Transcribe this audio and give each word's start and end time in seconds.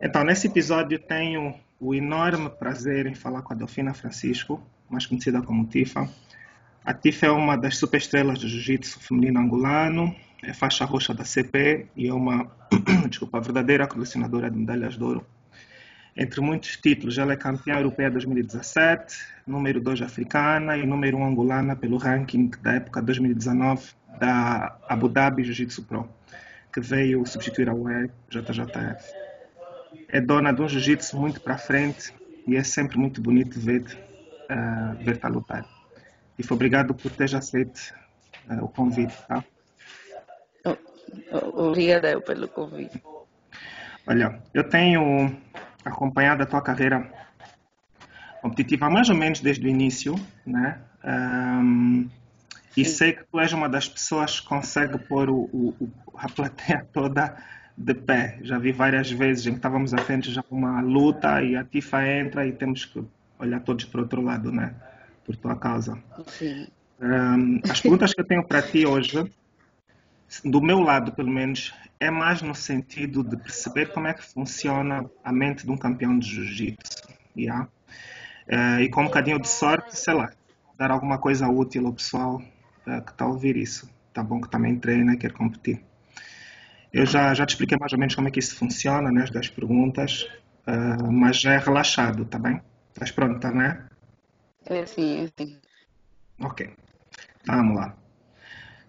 Então, 0.00 0.22
nesse 0.22 0.46
episódio 0.46 0.98
tenho 0.98 1.54
o 1.80 1.94
enorme 1.94 2.50
prazer 2.50 3.06
em 3.06 3.14
falar 3.14 3.42
com 3.42 3.54
a 3.54 3.56
Delfina 3.56 3.94
Francisco, 3.94 4.62
mais 4.90 5.06
conhecida 5.06 5.40
como 5.40 5.66
Tifa. 5.66 6.08
A 6.84 6.92
Tifa 6.92 7.26
é 7.26 7.30
uma 7.30 7.56
das 7.56 7.78
superestrelas 7.78 8.38
do 8.38 8.46
jiu-jitsu 8.46 9.00
feminino 9.00 9.40
angolano, 9.40 10.14
é 10.42 10.52
faixa 10.52 10.84
roxa 10.84 11.14
da 11.14 11.24
CP 11.24 11.86
e 11.96 12.08
é 12.08 12.12
uma, 12.12 12.50
desculpa, 13.08 13.40
verdadeira 13.40 13.86
colecionadora 13.86 14.50
de 14.50 14.58
medalhas 14.58 14.96
de 14.96 15.02
ouro. 15.02 15.26
Entre 16.14 16.40
muitos 16.40 16.76
títulos, 16.76 17.18
ela 17.18 17.32
é 17.32 17.36
campeã 17.36 17.76
europeia 17.76 18.10
2017, 18.10 19.16
número 19.46 19.80
2 19.80 20.02
africana 20.02 20.76
e 20.76 20.86
número 20.86 21.16
1 21.18 21.26
angolana 21.26 21.74
pelo 21.74 21.96
ranking 21.96 22.50
da 22.62 22.74
época 22.74 23.02
2019 23.02 23.92
da 24.18 24.78
Abu 24.88 25.08
Dhabi 25.08 25.42
Jiu-Jitsu 25.42 25.84
Pro, 25.84 26.08
que 26.72 26.80
veio 26.80 27.24
substituir 27.26 27.68
a 27.68 27.74
UEJJF. 27.74 29.25
É 30.08 30.20
dona 30.20 30.52
de 30.52 30.62
um 30.62 30.68
jiu-jitsu 30.68 31.18
muito 31.18 31.40
para 31.40 31.58
frente 31.58 32.12
e 32.46 32.56
é 32.56 32.62
sempre 32.62 32.96
muito 32.98 33.20
bonito 33.20 33.58
ver 33.58 33.82
uh, 34.50 35.04
ver-te 35.04 35.26
a 35.26 35.28
lutar. 35.28 35.66
E 36.38 36.42
foi 36.42 36.54
obrigado 36.54 36.94
por 36.94 37.10
teres 37.10 37.34
aceito 37.34 37.92
uh, 38.48 38.64
o 38.64 38.68
convite, 38.68 39.16
tá? 39.26 39.44
Obrigada 41.54 42.10
eu 42.10 42.20
pelo 42.20 42.48
convite. 42.48 43.02
Olha, 44.06 44.40
eu 44.54 44.68
tenho 44.68 45.36
acompanhado 45.84 46.42
a 46.42 46.46
tua 46.46 46.60
carreira 46.60 47.10
competitiva 48.40 48.88
mais 48.88 49.08
ou 49.08 49.16
menos 49.16 49.40
desde 49.40 49.66
o 49.66 49.68
início, 49.68 50.14
né? 50.44 50.80
Um, 51.04 52.08
e 52.76 52.84
sei 52.84 53.12
que 53.12 53.24
tu 53.24 53.40
és 53.40 53.52
uma 53.52 53.68
das 53.68 53.88
pessoas 53.88 54.40
que 54.40 54.46
consegue 54.46 54.98
pôr 54.98 55.30
o, 55.30 55.48
o, 55.52 55.90
a 56.14 56.28
plateia 56.28 56.86
toda 56.92 57.36
de 57.76 57.94
pé. 57.94 58.38
Já 58.42 58.58
vi 58.58 58.72
várias 58.72 59.10
vezes 59.10 59.46
em 59.46 59.50
que 59.50 59.56
estávamos 59.56 59.92
atentos 59.92 60.32
já 60.32 60.42
com 60.42 60.56
uma 60.56 60.80
luta 60.80 61.42
e 61.42 61.56
a 61.56 61.64
Tifa 61.64 62.06
entra 62.06 62.46
e 62.46 62.52
temos 62.52 62.84
que 62.84 63.04
olhar 63.38 63.60
todos 63.60 63.84
para 63.84 63.98
o 63.98 64.02
outro 64.02 64.22
lado, 64.22 64.50
né? 64.50 64.74
Por 65.24 65.36
tua 65.36 65.56
causa. 65.56 65.98
Sim. 66.26 66.66
Um, 67.00 67.60
as 67.68 67.80
perguntas 67.80 68.14
que 68.14 68.20
eu 68.20 68.24
tenho 68.24 68.42
para 68.42 68.62
ti 68.62 68.86
hoje 68.86 69.30
do 70.44 70.60
meu 70.62 70.80
lado, 70.80 71.12
pelo 71.12 71.30
menos, 71.30 71.74
é 72.00 72.10
mais 72.10 72.42
no 72.42 72.54
sentido 72.54 73.22
de 73.22 73.36
perceber 73.36 73.92
como 73.92 74.06
é 74.06 74.14
que 74.14 74.24
funciona 74.24 75.08
a 75.22 75.32
mente 75.32 75.64
de 75.64 75.70
um 75.70 75.76
campeão 75.76 76.18
de 76.18 76.28
jiu-jitsu. 76.28 77.08
Yeah? 77.36 77.68
Uh, 78.48 78.80
e 78.80 78.88
com 78.88 79.02
um 79.02 79.06
bocadinho 79.06 79.38
de 79.38 79.48
sorte, 79.48 79.96
sei 79.96 80.14
lá, 80.14 80.32
dar 80.78 80.90
alguma 80.90 81.18
coisa 81.18 81.48
útil 81.48 81.86
ao 81.86 81.92
pessoal 81.92 82.42
uh, 82.86 83.02
que 83.02 83.12
está 83.12 83.24
a 83.24 83.28
ouvir 83.28 83.56
isso. 83.56 83.88
Tá 84.12 84.22
bom 84.22 84.40
que 84.40 84.48
também 84.48 84.76
treina 84.78 85.14
e 85.14 85.16
quer 85.16 85.32
competir. 85.32 85.82
Eu 86.92 87.04
já, 87.06 87.34
já 87.34 87.44
te 87.44 87.50
expliquei 87.50 87.76
mais 87.78 87.92
ou 87.92 87.98
menos 87.98 88.14
como 88.14 88.28
é 88.28 88.30
que 88.30 88.38
isso 88.38 88.56
funciona, 88.56 89.10
né, 89.10 89.22
as 89.24 89.30
10 89.30 89.50
perguntas, 89.50 90.28
uh, 90.66 91.12
mas 91.12 91.40
já 91.40 91.52
é 91.52 91.58
relaxado, 91.58 92.24
tá 92.24 92.38
bem? 92.38 92.60
Estás 92.92 93.10
pronta, 93.10 93.50
né? 93.50 93.86
É 94.64 94.86
sim, 94.86 95.24
é 95.24 95.42
sim. 95.42 95.60
Ok. 96.40 96.72
Vamos 97.46 97.76
lá. 97.76 97.96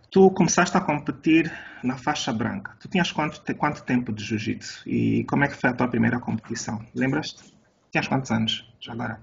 Tu 0.09 0.31
começaste 0.31 0.75
a 0.77 0.81
competir 0.81 1.51
na 1.83 1.97
faixa 1.97 2.31
branca. 2.31 2.75
Tu 2.79 2.87
tinhas 2.87 3.11
quanto, 3.11 3.55
quanto 3.55 3.83
tempo 3.83 4.11
de 4.11 4.23
jiu-jitsu? 4.23 4.87
E 4.87 5.23
como 5.25 5.43
é 5.43 5.47
que 5.47 5.55
foi 5.55 5.69
a 5.69 5.73
tua 5.73 5.87
primeira 5.87 6.19
competição? 6.19 6.83
Lembras-te? 6.95 7.53
Tinhas 7.91 8.07
quantos 8.07 8.31
anos, 8.31 8.73
já 8.79 8.93
agora? 8.93 9.19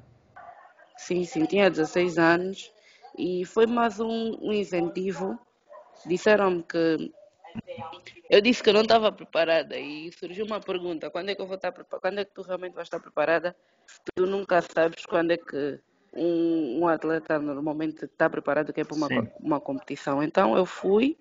Sim, 0.97 1.25
sim, 1.25 1.45
tinha 1.47 1.71
16 1.71 2.19
anos 2.19 2.71
e 3.19 3.45
foi 3.45 3.67
mais 3.67 3.99
um, 3.99 4.39
um 4.41 4.53
incentivo. 4.53 5.39
Disseram-me 6.07 6.63
que 6.63 7.13
eu 8.31 8.41
disse 8.41 8.63
que 8.63 8.71
eu 8.71 8.75
não 8.75 8.83
estava 8.83 9.13
preparada 9.13 9.79
e 9.79 10.11
surgiu 10.13 10.45
uma 10.45 10.61
pergunta: 10.61 11.11
quando 11.11 11.31
é 11.31 11.35
que 11.35 11.43
eu 11.43 11.47
vou 11.47 11.57
estar 11.57 11.73
preparada? 11.73 12.01
Quando 12.01 12.19
é 12.21 12.25
que 12.25 12.35
tu 12.35 12.43
realmente 12.43 12.75
vais 12.75 12.87
estar 12.87 13.01
preparada? 13.01 13.57
Tu 14.15 14.27
nunca 14.27 14.63
sabes 14.63 15.05
quando 15.07 15.33
é 15.33 15.37
que 15.37 15.81
um, 16.15 16.81
um 16.81 16.89
atleta 16.89 17.39
normalmente 17.39 18.05
está 18.05 18.31
preparado 18.31 18.73
que 18.73 18.81
é 18.81 18.85
para 18.85 18.97
uma, 18.97 19.09
uma 19.41 19.61
competição. 19.61 20.23
Então 20.23 20.57
eu 20.57 20.65
fui, 20.65 21.17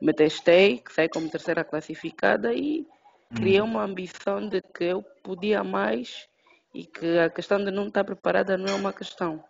me 0.00 0.12
testei, 0.12 0.82
saí 0.90 1.08
como 1.08 1.28
terceira 1.28 1.64
classificada 1.64 2.54
e 2.54 2.86
criei 3.34 3.60
hum. 3.60 3.64
uma 3.66 3.84
ambição 3.84 4.48
de 4.48 4.62
que 4.62 4.84
eu 4.84 5.02
podia 5.22 5.62
mais 5.62 6.28
e 6.74 6.84
que 6.84 7.18
a 7.18 7.28
questão 7.28 7.62
de 7.62 7.70
não 7.70 7.88
estar 7.88 8.04
preparada 8.04 8.56
não 8.56 8.68
é 8.68 8.74
uma 8.74 8.92
questão. 8.92 9.42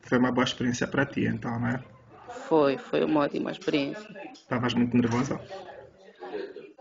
Foi 0.00 0.18
uma 0.18 0.30
boa 0.30 0.44
experiência 0.44 0.86
para 0.86 1.04
ti, 1.04 1.26
então, 1.26 1.58
não 1.58 1.68
é? 1.68 1.84
Foi, 2.48 2.78
foi 2.78 3.04
uma 3.04 3.22
ótima 3.22 3.50
experiência. 3.50 4.08
Estavas 4.32 4.74
muito 4.74 4.96
nervosa? 4.96 5.40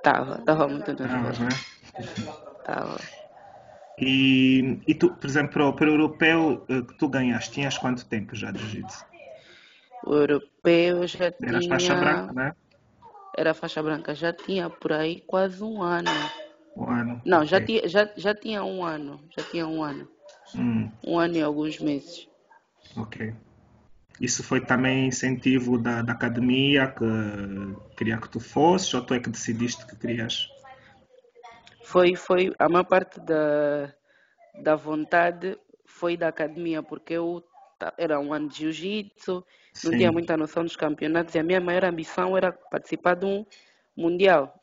Estava, 0.06 0.36
estava 0.36 0.68
muito 0.68 0.94
nervosa. 0.94 1.44
Né? 1.46 1.50
Estava. 2.60 3.02
E, 3.98 4.80
e 4.88 4.94
tu, 4.94 5.10
por 5.10 5.28
exemplo, 5.28 5.52
para 5.54 5.66
o, 5.68 5.74
para 5.74 5.88
o 5.88 5.94
europeu 5.94 6.64
eh, 6.70 6.82
que 6.84 6.94
tu 6.94 7.08
ganhaste, 7.08 7.54
tinhas 7.54 7.76
quanto 7.76 8.06
tempo 8.06 8.36
já 8.36 8.52
de 8.52 8.60
jiu-jitsu? 8.60 9.04
O 10.06 10.14
europeu 10.14 11.08
já 11.08 11.32
tinha. 11.32 11.50
Era 11.50 11.62
faixa 11.68 11.96
branca, 11.96 12.34
né? 12.34 12.54
Era 13.36 13.54
faixa 13.56 13.82
branca, 13.82 14.14
já 14.14 14.32
tinha 14.32 14.70
por 14.70 14.94
aí 14.94 15.22
quase 15.22 15.64
um 15.64 15.82
ano. 15.82 16.12
Um 16.76 16.88
ano? 16.88 17.22
Não, 17.26 17.40
okay. 17.40 17.48
já, 17.48 17.62
tinha, 17.62 17.90
já, 17.90 18.10
já 18.16 18.36
tinha 18.36 18.64
um 18.64 18.84
ano. 18.84 19.20
Já 19.36 19.44
tinha 19.46 19.66
um 19.66 19.82
ano. 19.82 20.08
Hum. 20.56 20.92
Um 21.04 21.18
ano 21.18 21.36
e 21.36 21.42
alguns 21.42 21.80
meses. 21.80 22.30
Ok. 22.96 23.34
Isso 24.20 24.44
foi 24.44 24.62
também 24.62 25.08
incentivo 25.08 25.78
da, 25.78 26.02
da 26.02 26.14
academia 26.14 26.88
que 26.88 27.06
queria 27.98 28.18
que 28.18 28.30
tu 28.30 28.40
fosses 28.40 28.94
ou 28.94 29.02
tu 29.02 29.14
é 29.14 29.20
que 29.20 29.30
decidiste 29.30 29.86
que 29.86 29.96
querias? 29.96 30.48
Foi, 31.84 32.16
foi 32.16 32.54
a 32.58 32.70
maior 32.70 32.86
parte 32.86 33.20
da, 33.20 33.94
da 34.64 34.76
vontade 34.76 35.58
foi 35.96 36.18
da 36.18 36.28
academia, 36.28 36.84
porque 36.84 37.14
eu 37.14 37.44
era 37.98 38.20
um 38.20 38.34
ano 38.34 38.50
de 38.50 38.58
jiu-jitsu, 38.58 39.46
não 39.84 39.92
tinha 39.92 40.12
muita 40.12 40.36
noção 40.36 40.64
dos 40.64 40.76
campeonatos 40.76 41.34
e 41.36 41.40
a 41.40 41.44
minha 41.44 41.62
maior 41.62 41.86
ambição 41.86 42.36
era 42.36 42.52
participar 42.52 43.16
de 43.16 43.26
um 43.26 43.46
mundial. 43.96 44.62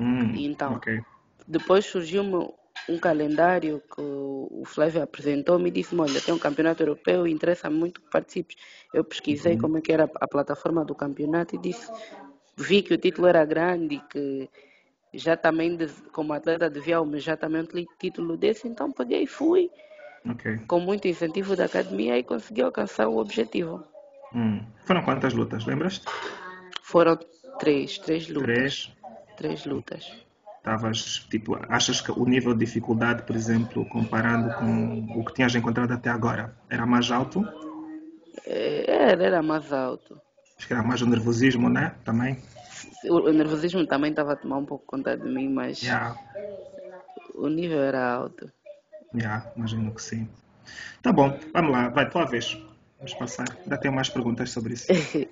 Hum, 0.00 0.32
então, 0.36 0.74
okay. 0.74 1.00
depois 1.46 1.86
surgiu-me 1.86 2.48
um 2.88 2.98
calendário 2.98 3.80
que 3.80 4.00
o 4.00 4.62
Flávio 4.64 5.02
apresentou 5.02 5.58
me 5.58 5.70
disse 5.70 5.94
olha, 5.96 6.20
tem 6.20 6.34
um 6.34 6.38
campeonato 6.38 6.82
europeu, 6.82 7.26
interessa 7.26 7.70
muito 7.70 8.00
que 8.00 8.10
participes. 8.10 8.56
Eu 8.92 9.04
pesquisei 9.04 9.54
uhum. 9.54 9.60
como 9.60 9.78
é 9.78 9.80
que 9.80 9.92
era 9.92 10.10
a 10.20 10.28
plataforma 10.28 10.84
do 10.84 10.94
campeonato 10.94 11.54
e 11.54 11.58
disse, 11.58 11.90
vi 12.56 12.82
que 12.82 12.94
o 12.94 12.98
título 12.98 13.26
era 13.26 13.44
grande 13.44 13.96
e 13.96 14.00
que 14.00 14.50
já 15.12 15.36
também, 15.36 15.76
como 16.12 16.32
atleta, 16.32 16.70
devia 16.70 16.96
almejar 16.96 17.36
também 17.36 17.62
um 17.62 17.86
título 17.98 18.36
desse, 18.36 18.68
então 18.68 18.92
peguei 18.92 19.22
e 19.24 19.26
fui. 19.26 19.70
Okay. 20.28 20.58
Com 20.68 20.80
muito 20.80 21.08
incentivo 21.08 21.56
da 21.56 21.64
academia 21.64 22.18
e 22.18 22.22
consegui 22.22 22.62
alcançar 22.62 23.08
o 23.08 23.16
objetivo. 23.16 23.82
Hum. 24.34 24.60
Foram 24.84 25.02
quantas 25.02 25.32
lutas, 25.32 25.64
lembras-te? 25.64 26.04
Foram 26.82 27.18
três, 27.58 27.98
três 27.98 28.28
lutas. 28.28 28.44
Três? 28.44 28.92
Três 29.36 29.64
lutas. 29.64 30.29
Estavas, 30.60 31.26
tipo, 31.30 31.58
achas 31.68 32.00
que 32.00 32.12
o 32.12 32.24
nível 32.26 32.52
de 32.52 32.64
dificuldade, 32.64 33.22
por 33.22 33.34
exemplo, 33.34 33.84
comparando 33.86 34.54
com 34.54 35.18
o 35.18 35.24
que 35.24 35.32
tinhas 35.32 35.54
encontrado 35.54 35.92
até 35.92 36.10
agora, 36.10 36.54
era 36.68 36.84
mais 36.84 37.10
alto? 37.10 37.42
É, 38.46 38.84
era, 39.10 39.24
era 39.24 39.42
mais 39.42 39.72
alto. 39.72 40.20
Acho 40.58 40.66
que 40.66 40.72
era 40.74 40.82
mais 40.82 41.00
o 41.00 41.06
nervosismo, 41.06 41.70
né? 41.70 41.94
Também 42.04 42.36
o 43.04 43.32
nervosismo 43.32 43.86
também 43.86 44.10
estava 44.10 44.32
a 44.32 44.36
tomar 44.36 44.58
um 44.58 44.64
pouco 44.64 44.84
conta 44.86 45.16
de 45.16 45.28
mim, 45.28 45.48
mas 45.48 45.82
yeah. 45.82 46.16
o 47.34 47.48
nível 47.48 47.80
era 47.80 48.12
alto. 48.12 48.50
Yeah, 49.14 49.50
imagino 49.56 49.92
que 49.94 50.02
sim. 50.02 50.28
Tá 51.02 51.12
bom, 51.12 51.38
vamos 51.52 51.72
lá, 51.72 51.88
vai, 51.88 52.08
tua 52.08 52.26
vez. 52.26 52.56
Vamos 52.98 53.14
passar. 53.14 53.46
Ainda 53.62 53.78
tenho 53.78 53.94
mais 53.94 54.08
perguntas 54.08 54.50
sobre 54.50 54.74
isso. 54.74 54.86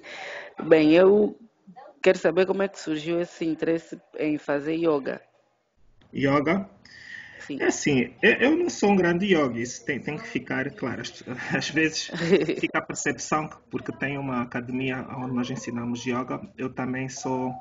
Bem, 0.65 0.93
eu 0.93 1.39
quero 2.03 2.19
saber 2.19 2.47
como 2.47 2.63
é 2.63 2.69
que 2.69 2.79
surgiu 2.79 3.21
esse 3.21 3.45
interesse 3.45 4.01
em 4.19 4.39
fazer 4.39 4.75
yoga. 4.75 5.21
Yoga? 6.15 6.69
Sim. 7.41 7.59
É 7.61 7.67
assim, 7.67 8.13
eu 8.21 8.57
não 8.57 8.69
sou 8.69 8.91
um 8.91 8.97
grande 8.97 9.27
yogi, 9.27 9.63
isso 9.63 9.85
tem, 9.85 9.99
tem 9.99 10.19
que 10.19 10.27
ficar 10.27 10.71
claro. 10.73 11.03
Às 11.57 11.71
vezes 11.71 12.11
fica 12.61 12.79
a 12.79 12.83
percepção 12.83 13.49
que 13.49 13.57
porque 13.71 13.93
tem 13.93 14.19
uma 14.19 14.43
academia 14.43 15.07
onde 15.17 15.35
nós 15.35 15.49
ensinamos 15.49 16.05
yoga, 16.05 16.41
eu 16.59 16.69
também 16.69 17.09
sou 17.09 17.55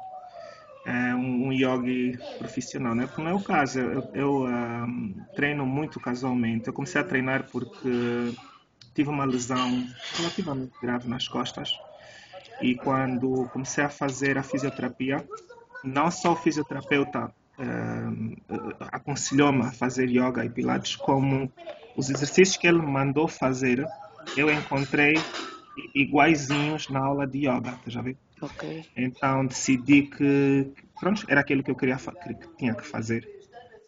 é, 0.85 1.15
um, 1.15 1.47
um 1.47 1.53
yogi 1.53 2.17
profissional, 2.37 2.95
né? 2.95 3.07
Porque 3.07 3.21
não 3.21 3.31
é 3.31 3.33
o 3.33 3.41
caso. 3.41 3.79
Eu, 3.79 4.09
eu 4.13 4.43
um, 4.45 5.15
treino 5.35 5.65
muito 5.65 5.99
casualmente. 5.99 6.67
Eu 6.67 6.73
comecei 6.73 6.99
a 6.99 7.03
treinar 7.03 7.47
porque 7.49 8.33
tive 8.93 9.09
uma 9.09 9.25
lesão 9.25 9.87
relativamente 10.17 10.73
grave 10.81 11.07
nas 11.07 11.27
costas 11.27 11.77
e 12.61 12.75
quando 12.75 13.47
comecei 13.51 13.83
a 13.83 13.89
fazer 13.89 14.37
a 14.37 14.43
fisioterapia, 14.43 15.23
não 15.83 16.09
só 16.09 16.33
o 16.33 16.35
fisioterapeuta 16.35 17.31
uh, 17.57 18.75
aconselhou-me 18.91 19.63
a 19.63 19.71
fazer 19.71 20.09
yoga 20.09 20.43
e 20.43 20.49
pilates 20.49 20.95
como 20.95 21.51
os 21.95 22.09
exercícios 22.09 22.57
que 22.57 22.67
ele 22.67 22.81
mandou 22.81 23.27
fazer, 23.27 23.85
eu 24.35 24.51
encontrei 24.51 25.15
iguaizinhos 25.93 26.89
na 26.89 26.99
aula 26.99 27.27
de 27.27 27.47
yoga, 27.47 27.71
tá 27.71 27.87
já 27.87 28.01
viu? 28.01 28.17
Ok. 28.41 28.85
Então 28.95 29.45
decidi 29.45 30.03
que, 30.03 30.71
pronto, 30.99 31.25
era 31.27 31.41
aquilo 31.41 31.63
que 31.63 31.71
eu 31.71 31.75
queria 31.75 31.97
que 31.97 32.57
tinha 32.57 32.73
que 32.73 32.85
fazer. 32.85 33.27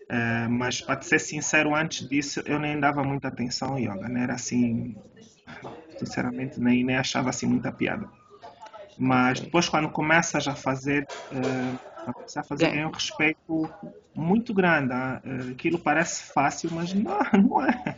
Uh, 0.10 0.50
mas 0.50 0.82
para 0.82 1.02
ser 1.02 1.20
sincero, 1.20 1.76
antes 1.76 2.08
disso 2.08 2.42
eu 2.46 2.60
nem 2.60 2.80
dava 2.80 3.04
muita 3.04 3.28
atenção 3.28 3.74
ao 3.74 3.80
yoga, 3.80 4.10
não 4.10 4.20
era 4.20 4.34
assim, 4.34 4.96
sinceramente 6.00 6.60
nem, 6.60 6.84
nem 6.84 6.96
achava 6.96 7.30
assim 7.30 7.46
muita 7.46 7.72
piada. 7.72 8.10
Mas 9.00 9.40
depois 9.40 9.70
quando 9.70 9.90
começas 9.90 10.46
a 10.46 10.56
fazer, 10.56 11.08
uh, 11.32 11.80
a 12.36 12.44
fazer 12.44 12.70
ganha 12.70 12.86
um 12.86 12.92
respeito 12.92 13.70
muito 14.14 14.54
grande. 14.54 14.94
Uh, 14.94 15.52
aquilo 15.54 15.80
parece 15.80 16.24
fácil, 16.34 16.70
mas 16.74 16.94
não, 16.94 17.18
não 17.42 17.66
é. 17.66 17.96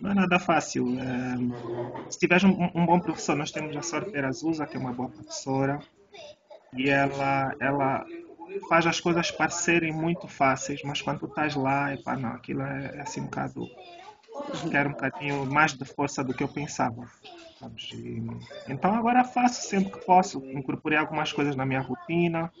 Não 0.00 0.12
é 0.12 0.14
nada 0.14 0.38
fácil. 0.38 0.86
Uh, 0.86 2.10
se 2.10 2.18
tiveres 2.18 2.44
um, 2.44 2.70
um, 2.74 2.86
bom 2.86 2.98
professor, 2.98 3.36
nós 3.36 3.50
temos 3.50 3.76
a 3.76 3.82
sorte 3.82 4.06
de 4.06 4.12
ter 4.12 4.24
a 4.24 4.66
que 4.66 4.76
é 4.76 4.80
uma 4.80 4.94
boa 4.94 5.10
professora, 5.10 5.78
e 6.74 6.88
ela, 6.88 7.54
ela 7.60 8.06
faz 8.70 8.86
as 8.86 9.00
coisas 9.00 9.30
parecerem 9.30 9.92
muito 9.92 10.26
fáceis, 10.26 10.80
mas 10.82 11.02
quando 11.02 11.20
tu 11.20 11.26
estás 11.26 11.54
lá, 11.54 11.92
epá, 11.92 12.16
não, 12.16 12.30
aquilo 12.30 12.62
é, 12.62 12.96
é 12.96 13.00
assim 13.02 13.20
um 13.20 13.24
bocado. 13.24 13.66
quer 14.70 14.86
um 14.86 14.92
bocadinho 14.92 15.44
mais 15.44 15.74
de 15.74 15.84
força 15.84 16.24
do 16.24 16.32
que 16.32 16.42
eu 16.42 16.48
pensava. 16.48 17.06
E, 17.92 18.22
então 18.68 18.94
agora 18.94 19.24
faço 19.24 19.62
sempre 19.62 19.92
que 19.92 20.04
posso. 20.04 20.42
Incorporei 20.52 20.98
algumas 20.98 21.32
coisas 21.32 21.54
na 21.54 21.66
minha 21.66 21.80
rotina. 21.80 22.52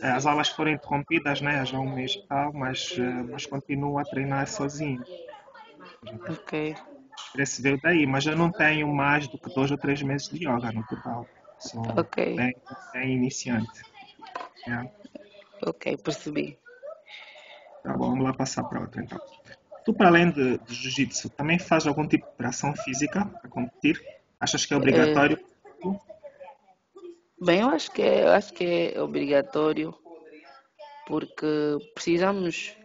Eh, 0.00 0.10
as 0.10 0.26
aulas 0.26 0.48
foram 0.48 0.72
interrompidas 0.72 1.40
né, 1.40 1.64
já 1.64 1.78
há 1.78 1.80
um 1.80 1.92
mês 1.92 2.12
e 2.12 2.28
tal, 2.28 2.52
mas, 2.52 2.94
eh, 2.98 3.22
mas 3.30 3.46
continuo 3.46 3.98
a 3.98 4.04
treinar 4.04 4.46
sozinho. 4.46 5.04
Ok. 6.28 6.74
Esse 7.36 7.62
veio 7.62 7.78
daí, 7.82 8.06
mas 8.06 8.26
eu 8.26 8.36
não 8.36 8.50
tenho 8.50 8.92
mais 8.92 9.28
do 9.28 9.38
que 9.38 9.50
dois 9.50 9.70
ou 9.70 9.78
três 9.78 10.02
meses 10.02 10.28
de 10.28 10.46
yoga 10.46 10.72
no 10.72 10.84
total. 10.84 11.28
Sou 11.58 11.82
ok. 11.96 12.36
bem, 12.36 12.54
bem 12.92 13.16
iniciante. 13.16 13.84
Yeah. 14.66 14.88
Ok, 15.66 15.96
percebi. 15.98 16.58
Tá 17.82 17.96
bom, 17.96 18.10
vamos 18.10 18.24
lá 18.24 18.32
passar 18.32 18.64
para 18.64 18.80
outra 18.80 19.02
então. 19.02 19.18
Tu, 19.84 19.94
para 19.94 20.08
além 20.08 20.30
de, 20.30 20.58
de 20.58 20.74
jiu-jitsu, 20.74 21.30
também 21.30 21.58
faz 21.58 21.86
algum 21.86 22.06
tipo 22.06 22.24
de 22.26 22.32
operação 22.32 22.74
física 22.76 23.24
para 23.24 23.50
competir? 23.50 23.98
Achas 24.40 24.64
que 24.64 24.74
é 24.74 24.76
obrigatório? 24.76 25.38
É... 25.84 25.88
Bem, 27.40 27.60
eu 27.60 27.68
acho 27.68 27.90
que 27.92 28.02
é, 28.02 28.24
eu 28.24 28.30
acho 28.30 28.52
que 28.52 28.64
é 28.94 29.00
obrigatório 29.00 29.94
porque 31.06 31.46
precisamos 31.94 32.76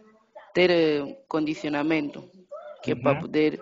ter 0.54 0.70
eh, 0.70 1.24
condicionamento 1.28 2.30
que 2.82 2.92
é 2.92 2.94
para 2.94 3.14
uhum. 3.14 3.20
poder 3.20 3.60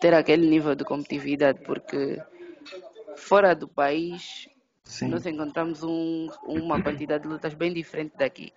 ter 0.00 0.14
aquele 0.14 0.46
nível 0.46 0.74
de 0.74 0.84
competitividade 0.84 1.60
porque 1.62 2.20
fora 3.16 3.54
do 3.54 3.68
país 3.68 4.48
Sim. 4.84 5.08
nós 5.08 5.26
encontramos 5.26 5.82
um, 5.82 6.28
uma 6.44 6.82
quantidade 6.82 7.24
de 7.24 7.28
lutas 7.28 7.54
bem 7.54 7.72
diferente 7.72 8.14
daqui. 8.16 8.52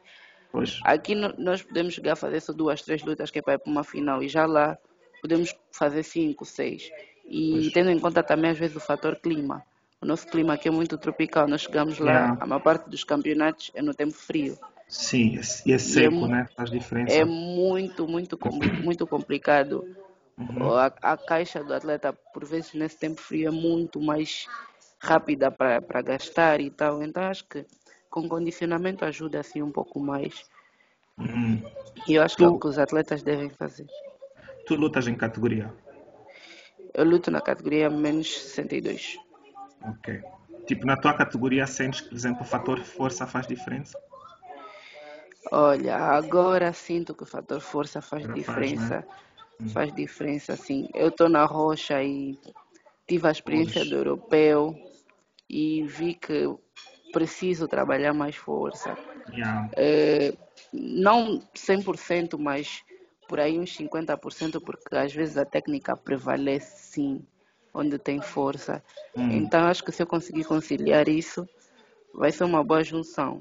Pois. 0.52 0.80
Aqui 0.84 1.14
no, 1.14 1.34
nós 1.38 1.62
podemos 1.62 1.94
chegar 1.94 2.14
a 2.14 2.16
fazer 2.16 2.40
só 2.40 2.54
duas, 2.54 2.82
três 2.82 3.04
lutas 3.04 3.30
que 3.30 3.40
é 3.40 3.42
para 3.42 3.56
ir 3.56 3.60
para 3.60 3.72
uma 3.72 3.84
final 3.84 4.24
e 4.24 4.30
já 4.30 4.46
lá 4.46 4.78
podemos 5.22 5.54
fazer 5.72 6.04
cinco, 6.04 6.46
seis. 6.46 6.90
E 7.30 7.52
pois. 7.52 7.72
tendo 7.74 7.92
em 7.92 8.00
conta 8.00 8.24
também 8.24 8.52
às 8.52 8.58
vezes 8.58 8.76
o 8.76 8.80
fator 8.80 9.16
clima. 9.16 9.64
O 10.02 10.06
nosso 10.06 10.26
clima 10.28 10.54
aqui 10.54 10.68
é 10.68 10.72
muito 10.72 10.98
tropical, 10.98 11.48
nós 11.48 11.62
chegamos 11.62 12.00
lá, 12.00 12.38
a 12.40 12.48
maior 12.48 12.62
parte 12.62 12.90
dos 12.90 13.04
campeonatos 13.04 13.70
é 13.76 13.82
no 13.82 13.94
tempo 13.94 14.14
frio. 14.14 14.58
Sim, 14.88 15.40
e 15.66 15.74
é 15.74 15.78
seco, 15.78 16.16
e 16.16 16.24
é, 16.24 16.28
né? 16.28 16.48
Faz 16.56 16.72
diferença. 16.72 17.14
É 17.14 17.24
muito, 17.24 18.08
muito, 18.08 18.40
muito 18.82 19.06
complicado. 19.06 19.86
Uhum. 20.38 20.74
A, 20.74 20.86
a, 21.02 21.18
caixa 21.18 21.64
do 21.64 21.74
atleta, 21.74 22.14
por 22.34 22.46
vezes, 22.46 22.74
nesse 22.74 22.98
tempo 22.98 23.22
frio, 23.22 23.50
é 23.50 23.52
muito 23.52 24.02
mais 24.02 24.48
rápida 25.00 25.52
para 25.52 26.02
gastar 26.02 26.60
e 26.60 26.72
tal. 26.72 27.04
Então 27.04 27.24
acho 27.24 27.46
que 27.48 27.66
com 28.10 28.28
condicionamento 28.28 29.06
ajuda 29.06 29.42
assim 29.42 29.62
um 29.62 29.72
pouco 29.72 30.00
mais. 30.00 30.46
Hum. 31.20 31.62
E 32.08 32.16
eu 32.16 32.24
acho 32.24 32.36
tu, 32.36 32.40
que 32.40 32.44
é 32.46 32.48
o 32.48 32.60
que 32.60 32.68
os 32.68 32.80
atletas 32.80 33.22
devem 33.22 33.50
fazer. 33.50 33.86
Tu 34.66 34.76
lutas 34.76 35.08
em 35.08 35.14
categoria? 35.14 35.72
Eu 36.94 37.06
luto 37.06 37.32
na 37.32 37.42
categoria 37.42 37.90
menos 37.90 38.28
62. 38.32 39.18
Ok. 39.84 40.22
Tipo, 40.66 40.86
na 40.86 40.98
tua 40.98 41.14
categoria 41.14 41.66
sentes 41.66 42.02
que, 42.02 42.10
por 42.10 42.16
exemplo, 42.16 42.42
o 42.42 42.46
fator 42.46 42.80
força 42.84 43.26
faz 43.26 43.48
diferença? 43.48 43.98
Olha, 45.52 45.96
agora 45.96 46.72
sinto 46.74 47.16
que 47.16 47.24
o 47.24 47.26
fator 47.26 47.60
força 47.60 48.02
faz 48.02 48.24
agora 48.24 48.40
diferença. 48.40 49.02
Faz, 49.02 49.06
né? 49.06 49.08
Hum. 49.62 49.68
faz 49.70 49.94
diferença, 49.94 50.56
sim. 50.56 50.88
Eu 50.94 51.10
estou 51.10 51.28
na 51.28 51.46
rocha 51.46 52.02
e 52.04 52.38
tive 53.08 53.28
a 53.28 53.32
experiência 53.32 53.82
Poxa. 53.82 53.90
do 53.90 53.96
europeu 53.96 54.76
e 55.50 55.84
vi 55.84 56.14
que 56.14 56.48
preciso 57.12 57.68
trabalhar 57.68 58.14
mais 58.14 58.36
força. 58.36 58.96
Yeah. 59.34 59.70
É, 59.76 60.34
não 60.72 61.42
100%, 61.56 62.38
mas 62.38 62.84
por 63.30 63.40
aí 63.40 63.60
uns 63.60 63.76
50%, 63.76 64.60
porque 64.60 64.96
às 64.96 65.14
vezes 65.14 65.38
a 65.38 65.46
técnica 65.46 65.96
prevalece 65.96 66.92
sim, 66.92 67.22
onde 67.72 68.00
tem 68.00 68.20
força. 68.20 68.84
Hum. 69.16 69.30
Então 69.32 69.68
acho 69.68 69.84
que 69.84 69.92
se 69.92 70.02
eu 70.02 70.08
conseguir 70.08 70.46
conciliar 70.46 71.08
isso, 71.08 71.48
vai 72.12 72.32
ser 72.32 72.44
uma 72.44 72.64
boa 72.64 72.84
junção. 72.84 73.40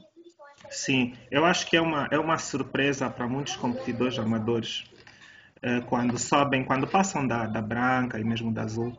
Sim, 0.69 1.14
eu 1.31 1.46
acho 1.46 1.67
que 1.67 1.76
é 1.79 1.81
uma, 1.81 2.06
é 2.11 2.19
uma 2.19 2.37
surpresa 2.37 3.08
para 3.08 3.26
muitos 3.26 3.56
competidores 3.56 4.19
amadores 4.19 4.85
eh, 5.62 5.81
quando 5.88 6.19
sobem, 6.19 6.62
quando 6.62 6.87
passam 6.87 7.26
da, 7.26 7.46
da 7.46 7.62
branca 7.62 8.20
e 8.20 8.25
mesmo 8.25 8.52
da 8.52 8.64
azul 8.64 8.94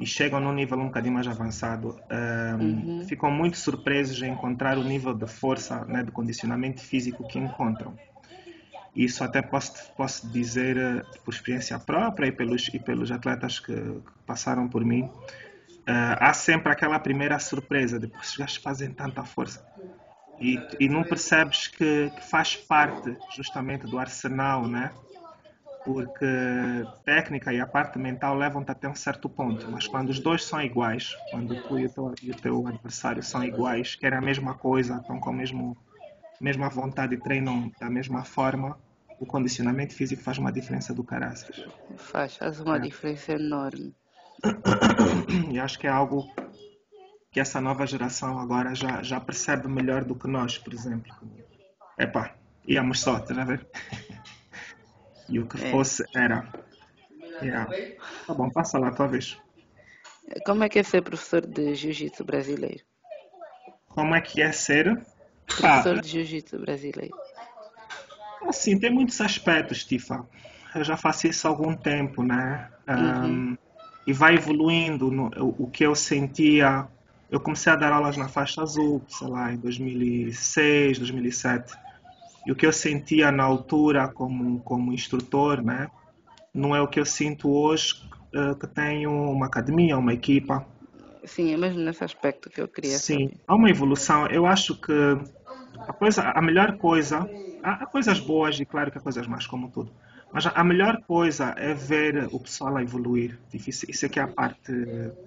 e 0.00 0.06
chegam 0.06 0.40
num 0.40 0.54
nível 0.54 0.78
um 0.78 0.86
bocadinho 0.86 1.12
mais 1.12 1.28
avançado, 1.28 1.88
um, 2.10 2.14
ehm, 2.14 2.60
uhum. 2.60 3.04
ficam 3.06 3.30
muito 3.30 3.58
surpresos 3.58 4.22
em 4.22 4.32
encontrar 4.32 4.78
o 4.78 4.84
nível 4.84 5.12
de 5.12 5.26
força, 5.26 5.84
né, 5.84 6.02
de 6.02 6.10
condicionamento 6.10 6.80
físico 6.80 7.22
que 7.24 7.38
encontram. 7.38 7.94
Isso 8.94 9.22
até 9.22 9.40
posso, 9.40 9.92
posso 9.96 10.26
dizer 10.28 10.76
uh, 10.76 11.20
por 11.24 11.32
experiência 11.32 11.78
própria 11.78 12.26
e 12.26 12.32
pelos, 12.32 12.68
e 12.68 12.78
pelos 12.78 13.10
atletas 13.10 13.60
que, 13.60 13.74
que 13.74 14.12
passaram 14.26 14.68
por 14.68 14.84
mim. 14.84 15.02
Uh, 15.02 16.16
há 16.18 16.32
sempre 16.32 16.72
aquela 16.72 16.98
primeira 16.98 17.38
surpresa, 17.38 17.98
depois 17.98 18.30
os 18.30 18.36
gajos 18.36 18.56
fazem 18.56 18.92
tanta 18.92 19.24
força. 19.24 19.64
E, 20.40 20.58
e 20.78 20.88
não 20.88 21.04
percebes 21.04 21.68
que, 21.68 22.10
que 22.10 22.24
faz 22.24 22.56
parte 22.56 23.16
justamente 23.36 23.86
do 23.86 23.98
arsenal, 23.98 24.66
né? 24.66 24.90
porque 25.84 26.26
técnica 27.04 27.52
e 27.52 27.60
a 27.60 27.66
parte 27.66 27.98
mental 27.98 28.36
levam-te 28.36 28.70
até 28.70 28.88
um 28.88 28.94
certo 28.94 29.28
ponto, 29.28 29.70
mas 29.70 29.86
quando 29.86 30.10
os 30.10 30.18
dois 30.18 30.44
são 30.44 30.60
iguais, 30.60 31.16
quando 31.30 31.60
tu 31.62 31.78
e 31.78 31.86
o 31.86 31.90
teu, 31.90 32.14
e 32.22 32.30
o 32.30 32.34
teu 32.34 32.66
adversário 32.66 33.22
são 33.22 33.42
iguais, 33.42 33.94
querem 33.94 34.18
a 34.18 34.22
mesma 34.22 34.54
coisa, 34.54 34.96
estão 34.96 35.18
com 35.18 35.30
a 35.30 35.32
mesmo, 35.32 35.76
mesma 36.40 36.68
vontade 36.68 37.14
e 37.14 37.18
treinam 37.18 37.70
da 37.78 37.90
mesma 37.90 38.24
forma, 38.24 38.78
o 39.18 39.26
condicionamento 39.26 39.94
físico 39.94 40.22
faz 40.22 40.38
uma 40.38 40.50
diferença 40.50 40.94
do 40.94 41.04
caraças. 41.04 41.64
Faz, 41.96 42.36
faz 42.36 42.58
uma 42.60 42.76
é. 42.76 42.80
diferença 42.80 43.32
enorme. 43.32 43.94
E 45.52 45.58
acho 45.58 45.78
que 45.78 45.86
é 45.86 45.90
algo 45.90 46.26
que 47.30 47.38
essa 47.38 47.60
nova 47.60 47.86
geração 47.86 48.38
agora 48.38 48.74
já, 48.74 49.02
já 49.02 49.20
percebe 49.20 49.68
melhor 49.68 50.04
do 50.04 50.14
que 50.14 50.26
nós, 50.26 50.56
por 50.58 50.72
exemplo. 50.72 51.12
Epá, 51.98 52.34
íamos 52.66 53.00
só, 53.00 53.18
estás 53.18 53.38
a 53.38 53.44
ver? 53.44 53.66
E 55.28 55.38
o 55.38 55.46
que 55.46 55.62
é. 55.64 55.70
fosse 55.70 56.04
era. 56.12 56.52
Yeah. 57.40 57.70
Tá 58.26 58.34
bom, 58.34 58.50
passa 58.50 58.80
lá, 58.80 58.90
tua 58.90 59.06
vez. 59.06 59.38
Como 60.44 60.64
é 60.64 60.68
que 60.68 60.80
é 60.80 60.82
ser 60.82 61.02
professor 61.02 61.46
de 61.46 61.72
jiu-jitsu 61.76 62.24
brasileiro? 62.24 62.82
Como 63.86 64.12
é 64.12 64.20
que 64.20 64.42
é 64.42 64.50
ser? 64.50 65.00
Professor 65.56 65.98
ah, 65.98 66.00
de 66.00 66.08
jiu-jitsu 66.08 66.58
brasileiro. 66.58 67.14
Assim, 68.46 68.78
tem 68.78 68.90
muitos 68.90 69.20
aspectos, 69.20 69.84
Tifa. 69.84 70.26
Eu 70.74 70.84
já 70.84 70.96
faço 70.96 71.26
isso 71.26 71.46
há 71.46 71.50
algum 71.50 71.74
tempo, 71.74 72.22
né? 72.22 72.70
Um, 72.88 72.94
uhum. 72.94 73.58
E 74.06 74.12
vai 74.12 74.34
evoluindo. 74.34 75.10
No, 75.10 75.30
o, 75.36 75.64
o 75.64 75.70
que 75.70 75.84
eu 75.84 75.94
sentia. 75.94 76.86
Eu 77.30 77.40
comecei 77.40 77.72
a 77.72 77.76
dar 77.76 77.92
aulas 77.92 78.16
na 78.16 78.28
faixa 78.28 78.62
azul, 78.62 79.02
sei 79.08 79.28
lá, 79.28 79.52
em 79.52 79.56
2006, 79.56 80.98
2007 80.98 81.72
e 82.46 82.52
o 82.52 82.56
que 82.56 82.66
eu 82.66 82.72
sentia 82.72 83.30
na 83.30 83.44
altura 83.44 84.08
como, 84.08 84.60
como 84.60 84.92
instrutor, 84.92 85.62
né, 85.62 85.88
não 86.54 86.74
é 86.74 86.80
o 86.80 86.88
que 86.88 86.98
eu 86.98 87.04
sinto 87.04 87.50
hoje, 87.50 87.94
uh, 88.34 88.58
que 88.58 88.66
tenho 88.66 89.12
uma 89.12 89.46
academia, 89.46 89.98
uma 89.98 90.12
equipa. 90.12 90.66
Sim, 91.24 91.52
é 91.52 91.56
mesmo 91.56 91.80
nesse 91.80 92.02
aspecto 92.02 92.48
que 92.48 92.60
eu 92.60 92.66
queria 92.66 92.98
Sim, 92.98 93.28
saber. 93.28 93.40
há 93.46 93.54
uma 93.54 93.68
evolução. 93.68 94.26
Eu 94.26 94.46
acho 94.46 94.74
que 94.74 94.92
a, 95.86 95.92
coisa, 95.92 96.22
a 96.34 96.42
melhor 96.42 96.76
coisa, 96.78 97.28
há, 97.62 97.84
há 97.84 97.86
coisas 97.86 98.18
boas 98.20 98.58
e 98.58 98.64
claro 98.64 98.90
que 98.90 98.98
há 98.98 99.00
coisas 99.00 99.26
más, 99.26 99.46
como 99.46 99.70
tudo. 99.70 99.92
Mas 100.32 100.46
a 100.46 100.62
melhor 100.62 101.02
coisa 101.06 101.54
é 101.58 101.74
ver 101.74 102.28
o 102.30 102.38
pessoal 102.38 102.76
a 102.76 102.82
evoluir. 102.82 103.38
Isso 103.52 104.06
aqui 104.06 104.20
é 104.20 104.22
a 104.22 104.28
parte. 104.28 104.72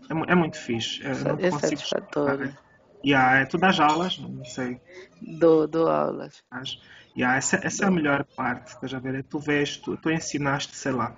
É, 0.09 0.31
é 0.31 0.35
muito 0.35 0.57
fixe. 0.57 1.05
É, 1.05 1.13
não 1.15 1.37
é 1.37 1.51
satisfatório. 1.51 2.57
Yeah, 3.05 3.39
é, 3.39 3.45
tu 3.45 3.57
dás 3.57 3.79
aulas? 3.81 4.17
Não 4.17 4.45
sei. 4.45 4.79
Dou, 5.21 5.67
dou 5.67 5.89
aulas. 5.89 6.41
Mas, 6.49 6.79
Yeah, 7.15 7.37
essa, 7.37 7.59
essa 7.63 7.85
é 7.85 7.87
a 7.87 7.91
melhor 7.91 8.25
parte, 8.35 8.69
estás 8.69 8.93
a 8.93 8.99
ver? 8.99 9.15
É 9.15 9.21
tu 9.21 9.37
vês, 9.37 9.77
tu, 9.77 9.95
tu 9.97 10.09
ensinaste, 10.09 10.75
sei 10.75 10.91
lá, 10.91 11.15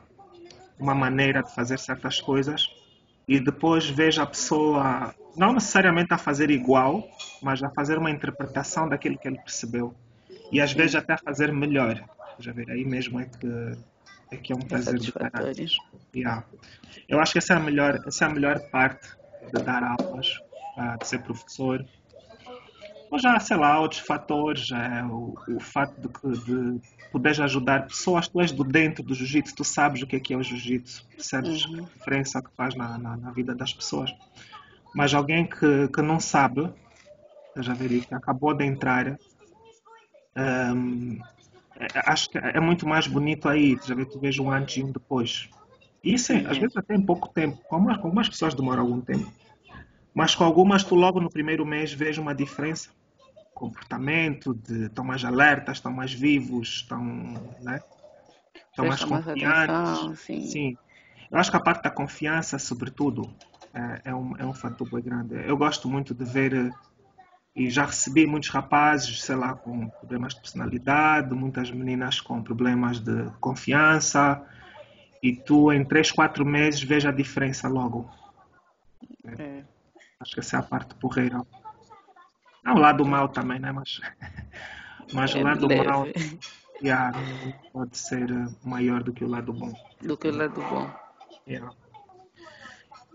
uma 0.78 0.94
maneira 0.94 1.42
de 1.42 1.54
fazer 1.54 1.80
certas 1.80 2.20
coisas 2.20 2.68
e 3.26 3.40
depois 3.40 3.90
vês 3.90 4.20
a 4.20 4.26
pessoa, 4.26 5.16
não 5.38 5.54
necessariamente 5.54 6.14
a 6.14 6.18
fazer 6.18 6.52
igual, 6.52 7.08
mas 7.42 7.62
a 7.64 7.70
fazer 7.70 7.98
uma 7.98 8.10
interpretação 8.12 8.88
daquilo 8.88 9.18
que 9.18 9.28
ele 9.28 9.38
percebeu. 9.40 9.94
E 10.52 10.62
às 10.62 10.72
vezes 10.74 10.96
até 10.96 11.14
a 11.14 11.18
fazer 11.18 11.52
melhor. 11.52 12.04
Já 12.40 12.52
ver, 12.52 12.70
aí 12.70 12.84
mesmo 12.86 13.20
é 13.20 13.26
que 13.26 13.48
é, 14.32 14.38
que 14.38 14.52
é 14.54 14.56
um 14.56 14.60
prazer 14.60 14.98
de 15.00 15.06
satisfatório. 15.12 15.66
Yeah. 16.16 16.44
Eu 17.08 17.20
acho 17.20 17.32
que 17.34 17.38
essa 17.38 17.54
é 17.54 17.58
a 17.58 17.60
melhor, 17.60 18.00
essa 18.06 18.26
é 18.26 18.28
a 18.28 18.32
melhor 18.32 18.60
parte 18.70 19.08
de 19.54 19.60
dar 19.64 19.84
aulas, 19.84 20.40
ah, 20.78 20.98
de 20.98 21.08
ser 21.08 21.20
professor. 21.20 21.86
Ou 23.12 23.20
já, 23.20 23.40
sei 23.40 23.56
lá, 23.58 23.80
outros 23.80 24.02
fatores, 24.02 24.72
é, 24.72 25.04
o, 25.04 25.36
o 25.48 25.60
fato 25.60 25.94
de, 26.02 26.10
que- 26.10 26.46
de 26.46 26.82
poderes 27.12 27.40
ajudar 27.40 27.88
pessoas, 27.88 28.28
tu 28.28 28.42
és 28.42 28.52
do 28.52 28.64
dentro 28.64 29.04
do 29.04 29.14
jiu-jitsu, 29.14 29.56
tu 29.56 29.64
sabes 29.64 30.02
o 30.02 30.08
que 30.08 30.16
é 30.16 30.20
que 30.20 30.34
é 30.34 30.38
o 30.38 30.44
jiu-jitsu, 30.44 31.06
percebes 31.16 31.66
Uhum. 31.66 31.86
a 31.86 31.90
diferença 31.98 32.42
que 32.42 32.50
faz 32.58 32.76
na, 32.76 32.98
na, 32.98 33.16
na 33.16 33.32
vida 33.32 33.54
das 33.56 33.74
pessoas. 33.74 34.14
Mas 34.94 35.14
alguém 35.14 35.46
que, 35.46 35.88
que 35.90 36.02
não 36.02 36.20
sabe, 36.20 36.70
isso, 37.60 38.08
que 38.08 38.14
acabou 38.14 38.54
de 38.54 38.66
entrar, 38.66 39.20
hum, 40.38 41.18
é- 41.76 42.12
acho 42.12 42.30
que 42.30 42.38
é 42.38 42.60
muito 42.60 42.88
mais 42.88 43.08
bonito 43.08 43.48
aí, 43.48 43.78
já 43.84 43.96
ver, 43.96 44.06
tu 44.06 44.20
vês 44.20 44.38
um 44.40 44.52
antes 44.52 44.78
e 44.78 44.84
um 44.84 44.92
depois. 44.92 45.50
E 46.04 46.14
isso, 46.14 46.32
é, 46.34 46.46
às 46.48 46.58
vezes, 46.58 46.76
até 46.78 46.96
em 46.96 47.02
pouco 47.06 47.30
tempo. 47.30 47.60
Com 47.68 47.90
algumas, 47.90 48.30
pessoas 48.30 48.54
demora 48.54 48.82
algum 48.82 49.02
tempo. 49.02 49.32
Mas 50.14 50.36
com 50.36 50.44
algumas, 50.44 50.84
tu 50.84 50.96
logo 50.96 51.20
no 51.20 51.30
primeiro 51.30 51.66
mês 51.66 51.92
vês 51.94 52.18
uma 52.18 52.34
diferença. 52.34 52.90
Comportamento, 53.54 54.54
de, 54.54 54.86
estão 54.86 55.04
mais 55.04 55.24
alertas, 55.26 55.78
estão 55.78 55.92
mais 55.92 56.14
vivos, 56.14 56.68
estão, 56.82 57.04
né? 57.60 57.82
estão 58.72 58.86
mais 58.88 59.04
confiantes. 59.04 59.76
atenção, 59.76 60.16
sim. 60.16 60.42
Sim. 60.42 60.78
Eu 61.32 61.38
acho 61.38 61.50
que 61.52 61.58
a 61.58 61.62
parte 61.62 61.84
da 61.84 61.90
confiança, 61.90 62.60
sobretudo, 62.60 63.34
é, 63.74 64.10
é 64.12 64.16
um, 64.16 64.38
é 64.38 64.46
um 64.46 64.54
fator 64.54 64.88
bem 64.88 65.04
grande. 65.04 65.36
Eu 65.48 65.58
gosto 65.58 65.90
muito 65.90 66.14
de 66.14 66.24
ver, 66.26 66.74
e 67.56 67.70
já 67.70 67.86
recebi 67.86 68.28
muitos 68.28 68.50
rapazes, 68.50 69.24
sei 69.24 69.36
lá, 69.36 69.54
com 69.56 69.88
problemas 69.90 70.34
de 70.34 70.42
personalidade, 70.42 71.34
muitas 71.34 71.72
meninas 71.72 72.20
com 72.20 72.44
problemas 72.44 73.00
de 73.00 73.30
confiança, 73.40 74.46
e 75.24 75.34
tu 75.34 75.72
em 75.72 75.86
3, 75.86 76.12
4 76.12 76.46
meses 76.46 76.84
vês 76.84 77.06
a 77.06 77.12
diferença 77.12 77.68
logo. 77.68 78.10
É. 79.38 79.64
Acho 80.20 80.34
que 80.34 80.40
essa 80.40 80.58
é 80.58 80.60
a 80.60 80.64
parte 80.64 80.96
porreira. 80.96 81.42
Há 82.64 82.74
o 82.74 82.80
lado 82.80 83.06
mau 83.06 83.30
também, 83.30 83.60
né? 83.60 83.72
Mas, 83.72 84.02
mas 85.14 85.34
o 85.34 85.38
É 85.38 85.44
lado 85.44 85.68
leve 85.68 85.88
mau 85.88 86.06
yeah, 86.82 87.12
pode 87.72 87.98
ser 87.98 88.30
eh, 88.30 88.48
maior 88.64 89.04
do 89.04 89.14
que 89.14 89.24
o 89.24 89.28
lado 89.28 89.54
bom. 89.54 89.74
do 90.02 90.18
que 90.18 90.28
o 90.28 90.36
lado 90.36 90.62
bom. 90.62 90.90
Yeah. 91.48 91.72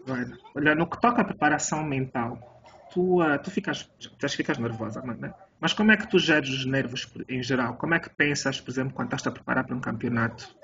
Right. 0.06 0.32
Olha, 0.54 0.74
no 0.74 0.88
que 0.88 1.00
toca 1.00 1.22
à 1.22 1.24
preparação 1.24 1.82
mental, 1.84 2.59
tu, 2.92 3.20
ah, 3.20 3.38
tu 3.38 3.50
ficas, 3.50 3.88
tu 3.98 4.28
ficas 4.28 4.58
nervosa, 4.58 5.02
mas, 5.04 5.18
né? 5.18 5.34
mas 5.60 5.72
como 5.72 5.92
é 5.92 5.96
que 5.96 6.08
tu 6.08 6.18
geres 6.18 6.50
os 6.50 6.64
nervos 6.64 7.10
em 7.28 7.42
geral? 7.42 7.76
Como 7.76 7.94
é 7.94 8.00
que 8.00 8.10
pensas, 8.10 8.60
por 8.60 8.70
exemplo, 8.70 8.94
quando 8.94 9.08
estás 9.08 9.26
a 9.26 9.30
preparar 9.30 9.64
para 9.64 9.76
um 9.76 9.80
campeonato? 9.80 10.54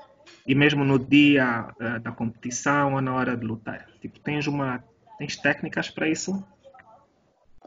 E 0.46 0.54
mesmo 0.54 0.84
no 0.84 0.98
dia 0.98 1.68
ah, 1.80 1.98
da 1.98 2.12
competição 2.12 2.94
ou 2.94 3.00
na 3.00 3.14
hora 3.14 3.36
de 3.36 3.44
lutar? 3.44 3.86
Tipo, 4.00 4.18
tens 4.20 4.46
uma, 4.46 4.82
tens 5.18 5.36
técnicas 5.36 5.90
para 5.90 6.08
isso? 6.08 6.44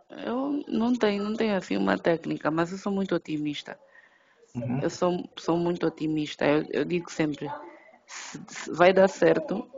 Eu 0.10 0.64
não 0.68 0.94
tenho, 0.96 1.24
não 1.24 1.36
tenho 1.36 1.56
assim 1.56 1.78
uma 1.78 1.98
técnica, 1.98 2.50
mas 2.50 2.72
eu 2.72 2.78
sou 2.78 2.92
muito 2.92 3.16
otimista. 3.16 3.80
Uhum. 4.56 4.80
Eu 4.82 4.90
sou, 4.90 5.30
sou 5.38 5.58
muito 5.58 5.86
otimista. 5.86 6.46
Eu, 6.46 6.66
eu 6.72 6.86
digo 6.86 7.12
sempre, 7.12 7.50
se, 8.08 8.40
se 8.48 8.72
vai 8.72 8.92
dar 8.92 9.08
certo 9.08 9.70